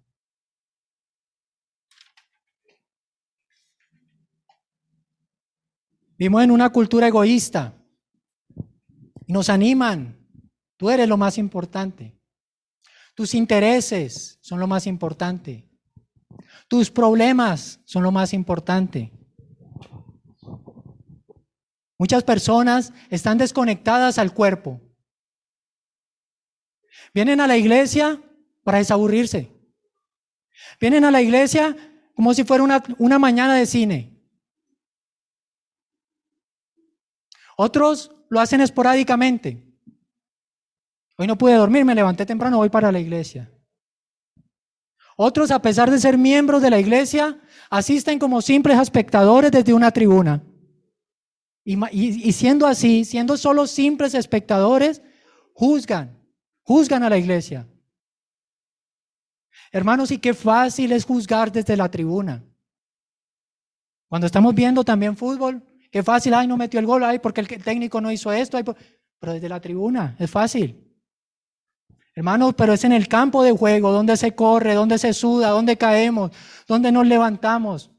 Vivimos 6.17 6.45
en 6.45 6.51
una 6.51 6.71
cultura 6.71 7.09
egoísta 7.09 7.75
y 9.27 9.33
nos 9.33 9.49
animan. 9.49 10.17
Tú 10.77 10.91
eres 10.91 11.09
lo 11.09 11.17
más 11.17 11.39
importante. 11.39 12.17
Tus 13.15 13.35
intereses 13.35 14.39
son 14.41 14.61
lo 14.61 14.67
más 14.67 14.87
importante. 14.87 15.69
Tus 16.69 16.91
problemas 16.91 17.81
son 17.85 18.03
lo 18.03 18.13
más 18.13 18.33
importante. 18.33 19.13
Muchas 21.99 22.25
personas 22.25 22.93
están 23.11 23.39
desconectadas 23.39 24.19
al 24.19 24.33
cuerpo. 24.35 24.81
Vienen 27.13 27.41
a 27.41 27.47
la 27.47 27.57
iglesia 27.57 28.21
para 28.65 28.79
desaburrirse. 28.79 29.51
Vienen 30.81 31.05
a 31.05 31.11
la 31.11 31.23
iglesia 31.23 31.77
como 32.15 32.35
si 32.35 32.45
fuera 32.45 32.65
una, 32.65 32.83
una 32.99 33.19
mañana 33.19 33.55
de 33.55 33.67
cine. 33.67 34.14
Otros 37.57 38.11
lo 38.29 38.41
hacen 38.41 38.61
esporádicamente. 38.61 39.63
Hoy 41.17 41.27
no 41.27 41.39
pude 41.39 41.55
dormir, 41.55 41.85
me 41.85 41.95
levanté 41.95 42.27
temprano, 42.27 42.57
voy 42.57 42.69
para 42.69 42.91
la 42.91 42.99
iglesia. 42.99 43.51
Otros, 45.17 45.51
a 45.51 45.63
pesar 45.63 45.91
de 45.91 45.99
ser 45.99 46.19
miembros 46.19 46.61
de 46.61 46.71
la 46.71 46.81
iglesia, 46.81 47.41
asisten 47.71 48.19
como 48.19 48.43
simples 48.43 48.79
espectadores 48.79 49.53
desde 49.53 49.73
una 49.73 49.93
tribuna. 49.93 50.43
Y, 51.65 52.33
siendo 52.33 52.67
así, 52.67 53.05
siendo 53.05 53.37
solo 53.37 53.67
simples 53.67 54.15
espectadores, 54.15 55.03
juzgan, 55.55 56.19
juzgan 56.63 57.05
a 57.05 57.09
la 57.09 57.17
iglesia. 57.17 57.67
Hermanos, 59.73 60.11
y 60.11 60.19
qué 60.19 60.35
fácil 60.35 60.93
es 60.93 61.05
juzgar 61.05 61.51
desde 61.51 61.77
la 61.77 61.89
tribuna. 61.91 62.45
Cuando 64.09 64.27
estamos 64.27 64.55
viendo 64.55 64.85
también 64.85 65.17
fútbol, 65.17 65.63
qué 65.95 66.03
fácil, 66.03 66.35
ay, 66.35 66.49
no 66.49 66.57
metió 66.57 66.81
el 66.81 66.87
gol, 66.87 67.05
ay, 67.05 67.21
porque 67.21 67.41
el 67.41 67.47
técnico 67.47 68.01
no 68.01 68.11
hizo 68.11 68.33
esto, 68.33 68.59
pero 69.21 69.33
desde 69.33 69.49
la 69.49 69.61
tribuna 69.61 70.17
es 70.19 70.29
fácil. 70.29 70.93
Hermanos, 72.17 72.55
pero 72.57 72.73
es 72.73 72.83
en 72.83 72.91
el 72.91 73.07
campo 73.07 73.45
de 73.45 73.53
juego 73.53 73.93
donde 73.93 74.17
se 74.17 74.35
corre, 74.35 74.75
donde 74.75 74.99
se 74.99 75.13
suda, 75.13 75.51
donde 75.51 75.77
caemos, 75.77 76.33
donde 76.67 76.91
nos 76.91 77.07
levantamos. 77.07 77.93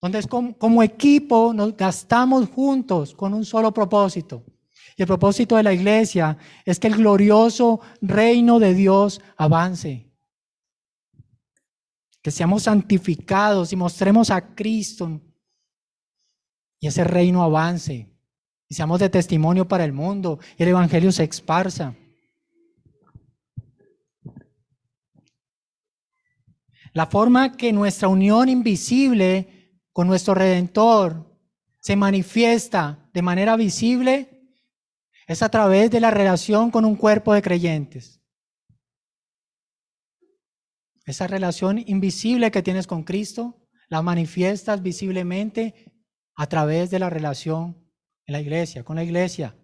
Donde 0.00 0.20
es 0.20 0.26
como, 0.26 0.56
como, 0.56 0.82
equipo 0.82 1.52
nos 1.52 1.76
gastamos 1.76 2.48
juntos 2.48 3.14
con 3.14 3.34
un 3.34 3.44
solo 3.44 3.70
propósito. 3.70 4.42
Y 4.96 5.02
el 5.02 5.06
propósito 5.06 5.56
de 5.56 5.64
la 5.64 5.74
iglesia 5.74 6.38
es 6.64 6.80
que 6.80 6.86
el 6.86 6.96
glorioso 6.96 7.80
reino 8.00 8.58
de 8.58 8.72
Dios 8.72 9.20
avance. 9.36 10.10
Que 12.22 12.30
seamos 12.30 12.62
santificados 12.62 13.70
y 13.70 13.76
mostremos 13.76 14.30
a 14.30 14.54
Cristo 14.54 15.20
y 16.84 16.86
ese 16.86 17.02
reino 17.02 17.42
avance. 17.42 18.10
Y 18.68 18.74
seamos 18.74 19.00
de 19.00 19.08
testimonio 19.08 19.66
para 19.66 19.86
el 19.86 19.94
mundo 19.94 20.38
y 20.58 20.64
el 20.64 20.68
Evangelio 20.68 21.12
se 21.12 21.24
esparza. 21.24 21.94
La 26.92 27.06
forma 27.06 27.56
que 27.56 27.72
nuestra 27.72 28.08
unión 28.08 28.50
invisible 28.50 29.80
con 29.94 30.06
nuestro 30.06 30.34
Redentor 30.34 31.34
se 31.80 31.96
manifiesta 31.96 33.08
de 33.14 33.22
manera 33.22 33.56
visible 33.56 34.42
es 35.26 35.42
a 35.42 35.48
través 35.48 35.90
de 35.90 36.00
la 36.00 36.10
relación 36.10 36.70
con 36.70 36.84
un 36.84 36.96
cuerpo 36.96 37.32
de 37.32 37.40
creyentes. 37.40 38.20
Esa 41.06 41.28
relación 41.28 41.78
invisible 41.78 42.50
que 42.50 42.62
tienes 42.62 42.86
con 42.86 43.04
Cristo 43.04 43.66
la 43.88 44.02
manifiestas 44.02 44.82
visiblemente 44.82 45.93
a 46.36 46.46
través 46.46 46.90
de 46.90 46.98
la 46.98 47.10
relación 47.10 47.76
en 48.26 48.32
la 48.32 48.40
iglesia, 48.40 48.84
con 48.84 48.96
la 48.96 49.04
iglesia. 49.04 49.56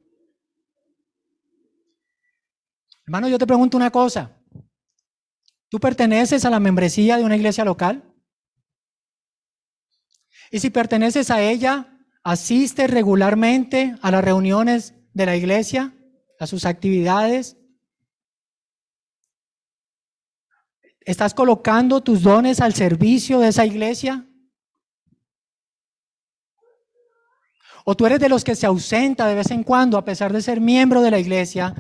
Hermano, 3.05 3.29
yo 3.29 3.39
te 3.39 3.47
pregunto 3.47 3.77
una 3.77 3.91
cosa. 3.91 4.37
¿Tú 5.69 5.81
perteneces 5.81 6.45
a 6.45 6.51
la 6.51 6.61
membresía 6.61 7.17
de 7.17 7.25
una 7.25 7.37
iglesia 7.37 7.65
local? 7.65 8.05
Y 10.51 10.61
si 10.61 10.71
perteneces 10.71 11.31
a 11.31 11.43
ella, 11.43 11.99
¿asistes 12.23 12.91
regularmente 12.91 13.97
a 14.03 14.11
las 14.11 14.25
reuniones 14.25 14.95
de 15.13 15.27
la 15.27 15.37
iglesia, 15.37 15.95
a 16.39 16.47
sus 16.47 16.65
actividades? 16.67 17.57
¿Estás 21.01 21.35
colocando 21.35 22.03
tus 22.03 22.23
dones 22.23 22.61
al 22.61 22.75
servicio 22.75 23.41
de 23.41 23.49
esa 23.49 23.67
iglesia? 23.67 24.30
¿O 27.91 27.97
tú 27.97 28.07
eres 28.07 28.21
de 28.21 28.29
los 28.29 28.45
que 28.45 28.55
se 28.55 28.67
ausenta 28.67 29.27
de 29.27 29.35
vez 29.35 29.51
en 29.51 29.65
cuando 29.65 29.99
a 29.99 30.05
pesar 30.05 30.33
de 30.33 30.41
ser 30.41 30.61
miembro 30.61 31.03
de 31.03 31.11
la 31.11 31.19
iglesia 31.19 31.75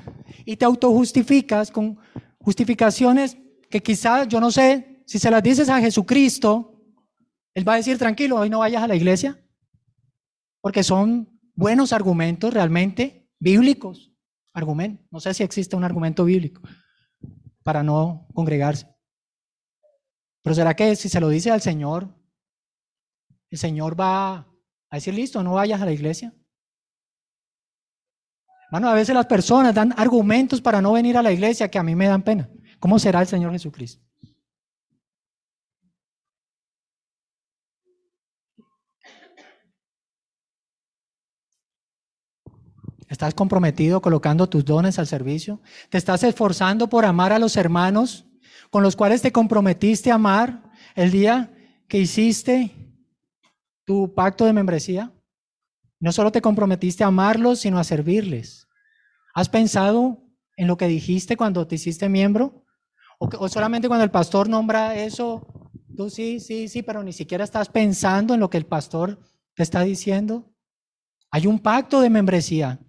y 0.45 0.57
te 0.57 0.65
autojustificas 0.65 1.71
con 1.71 2.01
justificaciones 2.41 3.37
que 3.71 3.81
quizás, 3.81 4.27
yo 4.27 4.41
no 4.41 4.51
sé, 4.51 5.05
si 5.07 5.21
se 5.21 5.31
las 5.31 5.41
dices 5.41 5.69
a 5.69 5.79
Jesucristo, 5.79 6.83
Él 7.55 7.69
va 7.69 7.75
a 7.75 7.77
decir, 7.77 7.97
tranquilo, 7.97 8.39
hoy 8.41 8.51
no 8.51 8.59
vayas 8.59 8.83
a 8.83 8.89
la 8.89 8.97
iglesia, 8.97 9.41
porque 10.61 10.83
son 10.83 11.41
buenos 11.55 11.93
argumentos 11.93 12.53
realmente 12.53 13.31
bíblicos. 13.39 14.13
Argumentos. 14.53 15.07
No 15.13 15.21
sé 15.21 15.33
si 15.33 15.45
existe 15.45 15.77
un 15.77 15.85
argumento 15.85 16.25
bíblico 16.25 16.61
para 17.63 17.85
no 17.85 18.27
congregarse. 18.35 18.89
Pero 20.43 20.57
¿será 20.57 20.75
que 20.75 20.97
si 20.97 21.09
se 21.09 21.21
lo 21.21 21.29
dice 21.29 21.53
al 21.53 21.61
Señor, 21.61 22.13
el 23.49 23.59
Señor 23.59 23.95
va 24.01 24.50
a 24.91 24.97
decir, 24.97 25.15
listo, 25.15 25.43
no 25.43 25.55
vayas 25.55 25.81
a 25.81 25.85
la 25.85 25.93
iglesia? 25.93 26.35
Bueno, 28.71 28.89
a 28.89 28.95
veces 28.95 29.15
las 29.15 29.27
personas 29.27 29.75
dan 29.75 29.95
argumentos 29.97 30.61
para 30.61 30.81
no 30.81 30.93
venir 30.93 31.17
a 31.17 31.23
la 31.23 31.33
iglesia 31.33 31.71
que 31.71 31.79
a 31.79 31.83
mí 31.83 31.95
me 31.95 32.07
dan 32.07 32.23
pena. 32.23 32.49
¿Cómo 32.79 32.99
será 32.99 33.21
el 33.21 33.27
Señor 33.27 33.53
Jesucristo? 33.53 34.05
¿Estás 43.09 43.35
comprometido 43.35 44.01
colocando 44.01 44.49
tus 44.49 44.65
dones 44.65 45.01
al 45.01 45.07
servicio? 45.09 45.61
¿Te 45.89 45.99
estás 45.99 46.23
esforzando 46.23 46.89
por 46.89 47.05
amar 47.05 47.33
a 47.33 47.41
los 47.41 47.57
hermanos 47.57 48.25
con 48.71 48.85
los 48.85 48.95
cuales 48.95 49.21
te 49.21 49.33
comprometiste 49.33 50.13
a 50.13 50.15
amar 50.15 50.63
el 50.95 51.11
día 51.11 51.53
que 51.89 51.99
hiciste 51.99 52.90
tu 53.85 54.15
pacto 54.15 54.45
de 54.45 54.53
membresía? 54.53 55.13
No 55.99 56.13
solo 56.13 56.33
te 56.33 56.41
comprometiste 56.41 57.05
a 57.05 57.09
amarlos, 57.09 57.61
sino 57.61 57.79
a 57.79 57.85
servirles. 57.85 58.69
¿Has 59.35 59.49
pensado 59.49 60.23
en 60.57 60.67
lo 60.67 60.77
que 60.77 60.89
dijiste 60.89 61.37
cuando 61.37 61.67
te 61.67 61.75
hiciste 61.77 62.09
miembro? 62.09 62.65
O, 63.19 63.49
solamente 63.49 63.87
cuando 63.87 64.05
el 64.05 64.11
pastor 64.11 64.49
nombra 64.49 64.95
eso, 64.95 65.47
tú 65.95 66.09
sí, 66.09 66.41
sí, 66.41 66.69
sí, 66.69 66.83
pero 66.83 67.03
ni 67.03 67.13
siquiera 67.13 67.45
estás 67.45 67.69
pensando 67.69 68.33
en 68.33 68.41
lo 68.41 68.49
que 68.49 68.57
el 68.57 68.65
pastor 68.65 69.21
te 69.55 69.63
está 69.63 69.83
diciendo. 69.83 70.51
Hay 71.31 71.47
un 71.47 71.59
pacto 71.59 72.01
de 72.01 72.09
membresía, 72.09 72.81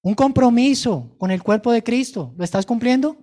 un 0.00 0.14
compromiso 0.14 1.16
con 1.18 1.32
el 1.32 1.42
cuerpo 1.42 1.72
de 1.72 1.82
Cristo. 1.82 2.32
¿Lo 2.38 2.44
estás 2.44 2.64
cumpliendo? 2.64 3.16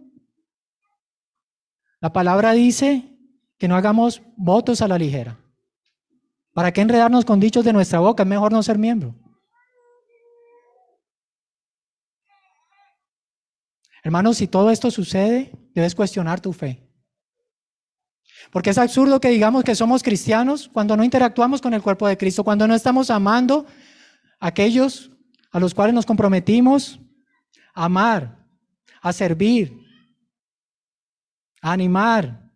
La 2.02 2.12
palabra 2.12 2.52
dice 2.52 3.18
que 3.58 3.70
no 3.70 3.78
hagamos 3.78 4.22
votos 4.36 4.82
a 4.82 4.90
la 4.90 4.98
ligera. 4.98 5.40
¿Para 6.56 6.72
qué 6.72 6.80
enredarnos 6.80 7.26
con 7.26 7.42
dichos 7.42 7.66
de 7.66 7.74
nuestra 7.74 8.00
boca? 8.00 8.24
Es 8.24 8.30
mejor 8.30 8.54
no 8.54 8.64
ser 8.64 8.78
miembro. 8.78 9.14
Hermanos, 14.02 14.38
si 14.38 14.48
todo 14.48 14.72
esto 14.72 14.90
sucede, 14.90 15.52
debes 15.74 15.94
cuestionar 15.94 16.40
tu 16.40 16.54
fe. 16.54 16.82
Porque 18.54 18.70
es 18.70 18.78
absurdo 18.78 19.20
que 19.20 19.28
digamos 19.28 19.66
que 19.66 19.76
somos 19.76 20.02
cristianos 20.02 20.70
cuando 20.72 20.96
no 20.96 21.04
interactuamos 21.04 21.62
con 21.62 21.74
el 21.74 21.82
cuerpo 21.82 22.08
de 22.08 22.18
Cristo, 22.18 22.46
cuando 22.46 22.66
no 22.70 22.74
estamos 22.74 23.10
amando 23.10 23.66
a 24.40 24.48
aquellos 24.48 25.12
a 25.52 25.60
los 25.60 25.74
cuales 25.74 25.94
nos 25.94 26.06
comprometimos 26.06 27.02
a 27.74 27.86
amar, 27.86 28.48
a 29.02 29.12
servir, 29.12 29.78
a 31.62 31.74
animar. 31.74 32.50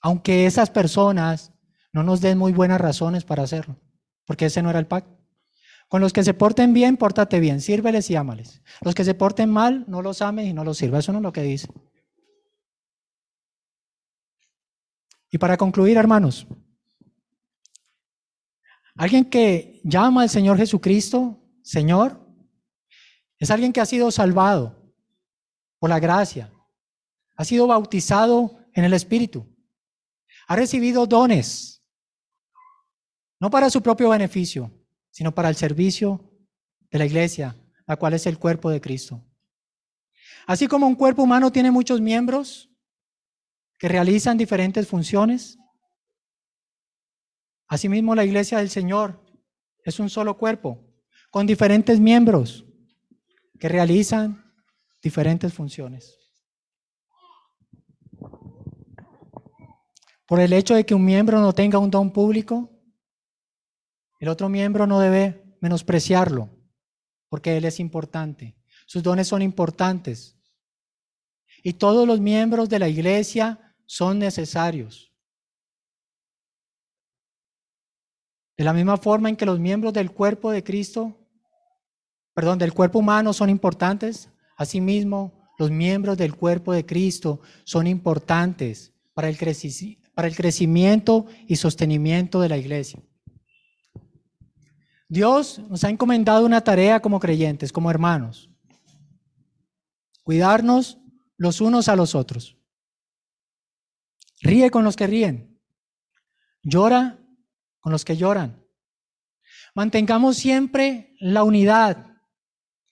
Aunque 0.00 0.46
esas 0.46 0.70
personas 0.70 1.49
no 1.92 2.02
nos 2.02 2.20
den 2.20 2.38
muy 2.38 2.52
buenas 2.52 2.80
razones 2.80 3.24
para 3.24 3.42
hacerlo, 3.42 3.76
porque 4.24 4.46
ese 4.46 4.62
no 4.62 4.70
era 4.70 4.78
el 4.78 4.86
pacto. 4.86 5.20
Con 5.88 6.00
los 6.00 6.12
que 6.12 6.22
se 6.22 6.34
porten 6.34 6.72
bien, 6.72 6.96
pórtate 6.96 7.40
bien, 7.40 7.60
sírveles 7.60 8.10
y 8.10 8.16
ámales. 8.16 8.62
Los 8.80 8.94
que 8.94 9.04
se 9.04 9.14
porten 9.14 9.50
mal, 9.50 9.84
no 9.88 10.02
los 10.02 10.22
ames 10.22 10.46
y 10.46 10.52
no 10.52 10.62
los 10.62 10.78
sirvas. 10.78 11.00
Eso 11.00 11.10
no 11.12 11.18
es 11.18 11.24
lo 11.24 11.32
que 11.32 11.42
dice. 11.42 11.68
Y 15.32 15.38
para 15.38 15.56
concluir, 15.56 15.96
hermanos, 15.96 16.46
alguien 18.94 19.24
que 19.24 19.80
llama 19.82 20.22
al 20.22 20.28
Señor 20.28 20.58
Jesucristo, 20.58 21.40
Señor, 21.62 22.20
es 23.38 23.50
alguien 23.50 23.72
que 23.72 23.80
ha 23.80 23.86
sido 23.86 24.10
salvado 24.10 24.94
por 25.80 25.90
la 25.90 25.98
gracia, 25.98 26.52
ha 27.36 27.44
sido 27.44 27.66
bautizado 27.66 28.58
en 28.74 28.84
el 28.84 28.92
Espíritu, 28.92 29.46
ha 30.46 30.56
recibido 30.56 31.06
dones, 31.06 31.79
no 33.40 33.50
para 33.50 33.70
su 33.70 33.82
propio 33.82 34.10
beneficio, 34.10 34.70
sino 35.10 35.34
para 35.34 35.48
el 35.48 35.56
servicio 35.56 36.30
de 36.90 36.98
la 36.98 37.06
iglesia, 37.06 37.56
la 37.86 37.96
cual 37.96 38.14
es 38.14 38.26
el 38.26 38.38
cuerpo 38.38 38.70
de 38.70 38.80
Cristo. 38.80 39.24
Así 40.46 40.66
como 40.66 40.86
un 40.86 40.94
cuerpo 40.94 41.22
humano 41.22 41.50
tiene 41.50 41.70
muchos 41.70 42.00
miembros 42.00 42.70
que 43.78 43.88
realizan 43.88 44.36
diferentes 44.36 44.86
funciones, 44.86 45.58
asimismo 47.66 48.14
la 48.14 48.24
iglesia 48.24 48.58
del 48.58 48.68
Señor 48.68 49.24
es 49.84 49.98
un 49.98 50.10
solo 50.10 50.36
cuerpo 50.36 50.78
con 51.30 51.46
diferentes 51.46 51.98
miembros 51.98 52.66
que 53.58 53.68
realizan 53.68 54.52
diferentes 55.02 55.54
funciones. 55.54 56.18
Por 60.26 60.40
el 60.40 60.52
hecho 60.52 60.74
de 60.74 60.84
que 60.84 60.94
un 60.94 61.04
miembro 61.04 61.40
no 61.40 61.52
tenga 61.52 61.78
un 61.78 61.90
don 61.90 62.12
público, 62.12 62.79
el 64.20 64.28
otro 64.28 64.50
miembro 64.50 64.86
no 64.86 65.00
debe 65.00 65.56
menospreciarlo, 65.60 66.50
porque 67.30 67.56
él 67.56 67.64
es 67.64 67.80
importante. 67.80 68.54
Sus 68.86 69.02
dones 69.02 69.26
son 69.26 69.40
importantes. 69.40 70.36
Y 71.62 71.72
todos 71.72 72.06
los 72.06 72.20
miembros 72.20 72.68
de 72.68 72.78
la 72.78 72.88
iglesia 72.88 73.74
son 73.86 74.18
necesarios. 74.18 75.10
De 78.58 78.64
la 78.64 78.74
misma 78.74 78.98
forma 78.98 79.30
en 79.30 79.36
que 79.36 79.46
los 79.46 79.58
miembros 79.58 79.94
del 79.94 80.10
cuerpo 80.10 80.50
de 80.50 80.62
Cristo, 80.62 81.16
perdón, 82.34 82.58
del 82.58 82.74
cuerpo 82.74 82.98
humano 82.98 83.32
son 83.32 83.48
importantes, 83.48 84.28
asimismo 84.56 85.48
los 85.58 85.70
miembros 85.70 86.18
del 86.18 86.36
cuerpo 86.36 86.74
de 86.74 86.84
Cristo 86.84 87.40
son 87.64 87.86
importantes 87.86 88.92
para 89.14 89.30
el, 89.30 89.38
para 90.14 90.28
el 90.28 90.36
crecimiento 90.36 91.26
y 91.46 91.56
sostenimiento 91.56 92.38
de 92.40 92.48
la 92.50 92.58
iglesia. 92.58 93.00
Dios 95.10 95.58
nos 95.68 95.82
ha 95.82 95.90
encomendado 95.90 96.46
una 96.46 96.60
tarea 96.60 97.00
como 97.00 97.18
creyentes, 97.18 97.72
como 97.72 97.90
hermanos. 97.90 98.48
Cuidarnos 100.22 100.98
los 101.36 101.60
unos 101.60 101.88
a 101.88 101.96
los 101.96 102.14
otros. 102.14 102.56
Ríe 104.40 104.70
con 104.70 104.84
los 104.84 104.94
que 104.94 105.08
ríen. 105.08 105.60
Llora 106.62 107.18
con 107.80 107.90
los 107.90 108.04
que 108.04 108.16
lloran. 108.16 108.64
Mantengamos 109.74 110.36
siempre 110.36 111.16
la 111.18 111.42
unidad 111.42 112.06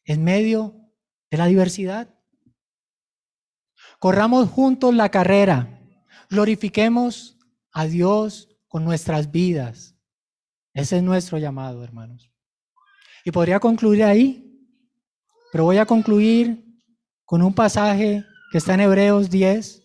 en 0.05 0.25
medio 0.25 0.75
de 1.31 1.39
la 1.39 1.47
diversidad. 1.47 2.19
Corramos 4.01 4.51
juntos 4.51 4.93
la 4.93 5.09
carrera. 5.11 5.81
Glorifiquemos 6.31 7.39
a 7.71 7.85
Dios 7.85 8.49
con 8.67 8.85
nuestras 8.85 9.31
vidas. 9.31 9.98
Ese 10.79 10.99
es 10.99 11.03
nuestro 11.03 11.39
llamado, 11.39 11.83
hermanos. 11.83 12.31
Y 13.25 13.33
podría 13.33 13.59
concluir 13.59 14.05
ahí, 14.05 14.49
pero 15.51 15.65
voy 15.65 15.77
a 15.77 15.85
concluir 15.85 16.65
con 17.25 17.43
un 17.43 17.53
pasaje 17.53 18.25
que 18.53 18.59
está 18.59 18.75
en 18.75 18.83
Hebreos 18.83 19.29
10, 19.29 19.83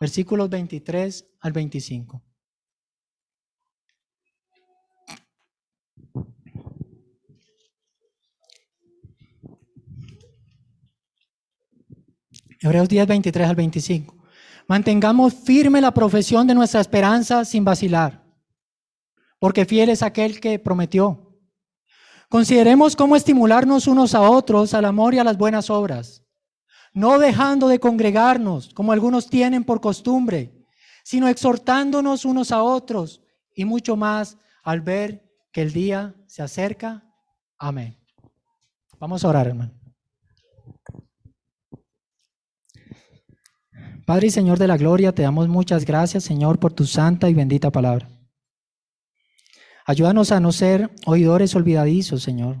versículos 0.00 0.50
23 0.50 1.28
al 1.38 1.52
25. 1.52 2.24
Hebreos 12.62 12.88
10, 12.88 13.06
23 13.06 13.48
al 13.48 13.54
25. 13.54 14.16
Mantengamos 14.66 15.34
firme 15.34 15.80
la 15.80 15.94
profesión 15.94 16.48
de 16.48 16.56
nuestra 16.56 16.80
esperanza 16.80 17.44
sin 17.44 17.64
vacilar 17.64 18.25
porque 19.38 19.64
fiel 19.64 19.90
es 19.90 20.02
aquel 20.02 20.40
que 20.40 20.58
prometió. 20.58 21.26
Consideremos 22.28 22.96
cómo 22.96 23.14
estimularnos 23.14 23.86
unos 23.86 24.14
a 24.14 24.22
otros 24.22 24.74
al 24.74 24.84
amor 24.84 25.14
y 25.14 25.18
a 25.18 25.24
las 25.24 25.38
buenas 25.38 25.70
obras, 25.70 26.24
no 26.92 27.18
dejando 27.18 27.68
de 27.68 27.78
congregarnos 27.78 28.74
como 28.74 28.92
algunos 28.92 29.28
tienen 29.28 29.62
por 29.62 29.80
costumbre, 29.80 30.66
sino 31.04 31.28
exhortándonos 31.28 32.24
unos 32.24 32.50
a 32.50 32.62
otros 32.62 33.22
y 33.54 33.64
mucho 33.64 33.96
más 33.96 34.38
al 34.64 34.80
ver 34.80 35.24
que 35.52 35.62
el 35.62 35.72
día 35.72 36.14
se 36.26 36.42
acerca. 36.42 37.04
Amén. 37.58 37.96
Vamos 38.98 39.24
a 39.24 39.28
orar, 39.28 39.46
hermano. 39.46 39.72
Padre 44.04 44.28
y 44.28 44.30
Señor 44.30 44.58
de 44.58 44.68
la 44.68 44.76
Gloria, 44.76 45.12
te 45.12 45.22
damos 45.22 45.48
muchas 45.48 45.84
gracias, 45.84 46.24
Señor, 46.24 46.58
por 46.58 46.72
tu 46.72 46.86
santa 46.86 47.28
y 47.28 47.34
bendita 47.34 47.70
palabra. 47.70 48.15
Ayúdanos 49.86 50.32
a 50.32 50.40
no 50.40 50.50
ser 50.50 50.90
oidores 51.06 51.54
olvidadizos, 51.54 52.20
Señor, 52.20 52.60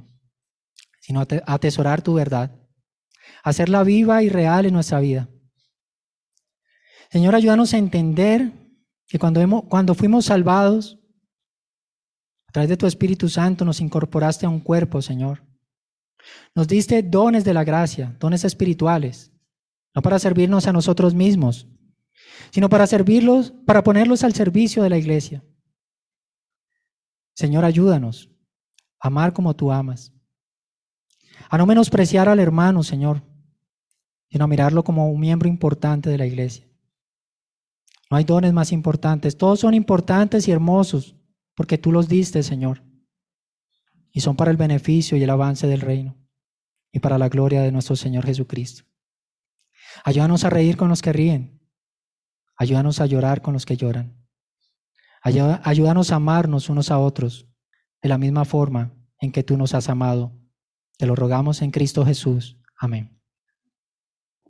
sino 1.00 1.20
a 1.20 1.26
atesorar 1.46 2.00
tu 2.00 2.14
verdad, 2.14 2.56
hacerla 3.42 3.82
viva 3.82 4.22
y 4.22 4.28
real 4.28 4.64
en 4.66 4.74
nuestra 4.74 5.00
vida. 5.00 5.28
Señor, 7.10 7.34
ayúdanos 7.34 7.74
a 7.74 7.78
entender 7.78 8.52
que 9.08 9.18
cuando, 9.18 9.40
hemos, 9.40 9.64
cuando 9.64 9.94
fuimos 9.94 10.26
salvados, 10.26 11.00
a 12.48 12.52
través 12.52 12.68
de 12.68 12.76
tu 12.76 12.86
Espíritu 12.86 13.28
Santo 13.28 13.64
nos 13.64 13.80
incorporaste 13.80 14.46
a 14.46 14.48
un 14.48 14.60
cuerpo, 14.60 15.02
Señor. 15.02 15.44
Nos 16.54 16.68
diste 16.68 17.02
dones 17.02 17.44
de 17.44 17.54
la 17.54 17.64
gracia, 17.64 18.16
dones 18.20 18.44
espirituales, 18.44 19.32
no 19.94 20.02
para 20.02 20.20
servirnos 20.20 20.68
a 20.68 20.72
nosotros 20.72 21.12
mismos, 21.12 21.66
sino 22.50 22.68
para 22.68 22.86
servirlos, 22.86 23.52
para 23.66 23.82
ponerlos 23.82 24.22
al 24.22 24.32
servicio 24.32 24.84
de 24.84 24.90
la 24.90 24.98
iglesia. 24.98 25.44
Señor, 27.36 27.66
ayúdanos 27.66 28.30
a 28.98 29.08
amar 29.08 29.34
como 29.34 29.54
tú 29.54 29.70
amas. 29.70 30.12
A 31.50 31.58
no 31.58 31.66
menospreciar 31.66 32.30
al 32.30 32.40
hermano, 32.40 32.82
Señor, 32.82 33.22
sino 34.30 34.44
a 34.44 34.48
mirarlo 34.48 34.82
como 34.82 35.10
un 35.10 35.20
miembro 35.20 35.46
importante 35.48 36.08
de 36.08 36.16
la 36.16 36.26
iglesia. 36.26 36.66
No 38.10 38.16
hay 38.16 38.24
dones 38.24 38.54
más 38.54 38.72
importantes. 38.72 39.36
Todos 39.36 39.60
son 39.60 39.74
importantes 39.74 40.48
y 40.48 40.52
hermosos 40.52 41.14
porque 41.54 41.76
tú 41.76 41.92
los 41.92 42.08
diste, 42.08 42.42
Señor. 42.42 42.82
Y 44.12 44.20
son 44.20 44.34
para 44.34 44.50
el 44.50 44.56
beneficio 44.56 45.18
y 45.18 45.22
el 45.22 45.30
avance 45.30 45.66
del 45.66 45.82
reino 45.82 46.16
y 46.90 47.00
para 47.00 47.18
la 47.18 47.28
gloria 47.28 47.60
de 47.60 47.70
nuestro 47.70 47.96
Señor 47.96 48.24
Jesucristo. 48.24 48.84
Ayúdanos 50.04 50.44
a 50.44 50.50
reír 50.50 50.78
con 50.78 50.88
los 50.88 51.02
que 51.02 51.12
ríen. 51.12 51.60
Ayúdanos 52.56 53.00
a 53.00 53.06
llorar 53.06 53.42
con 53.42 53.52
los 53.52 53.66
que 53.66 53.76
lloran. 53.76 54.25
Ayúdanos 55.26 56.12
a 56.12 56.16
amarnos 56.16 56.68
unos 56.68 56.92
a 56.92 57.00
otros 57.00 57.48
de 58.00 58.08
la 58.08 58.16
misma 58.16 58.44
forma 58.44 58.94
en 59.18 59.32
que 59.32 59.42
tú 59.42 59.56
nos 59.56 59.74
has 59.74 59.88
amado. 59.88 60.38
Te 60.98 61.06
lo 61.06 61.16
rogamos 61.16 61.62
en 61.62 61.72
Cristo 61.72 62.06
Jesús. 62.06 62.58
Amén. 62.78 63.20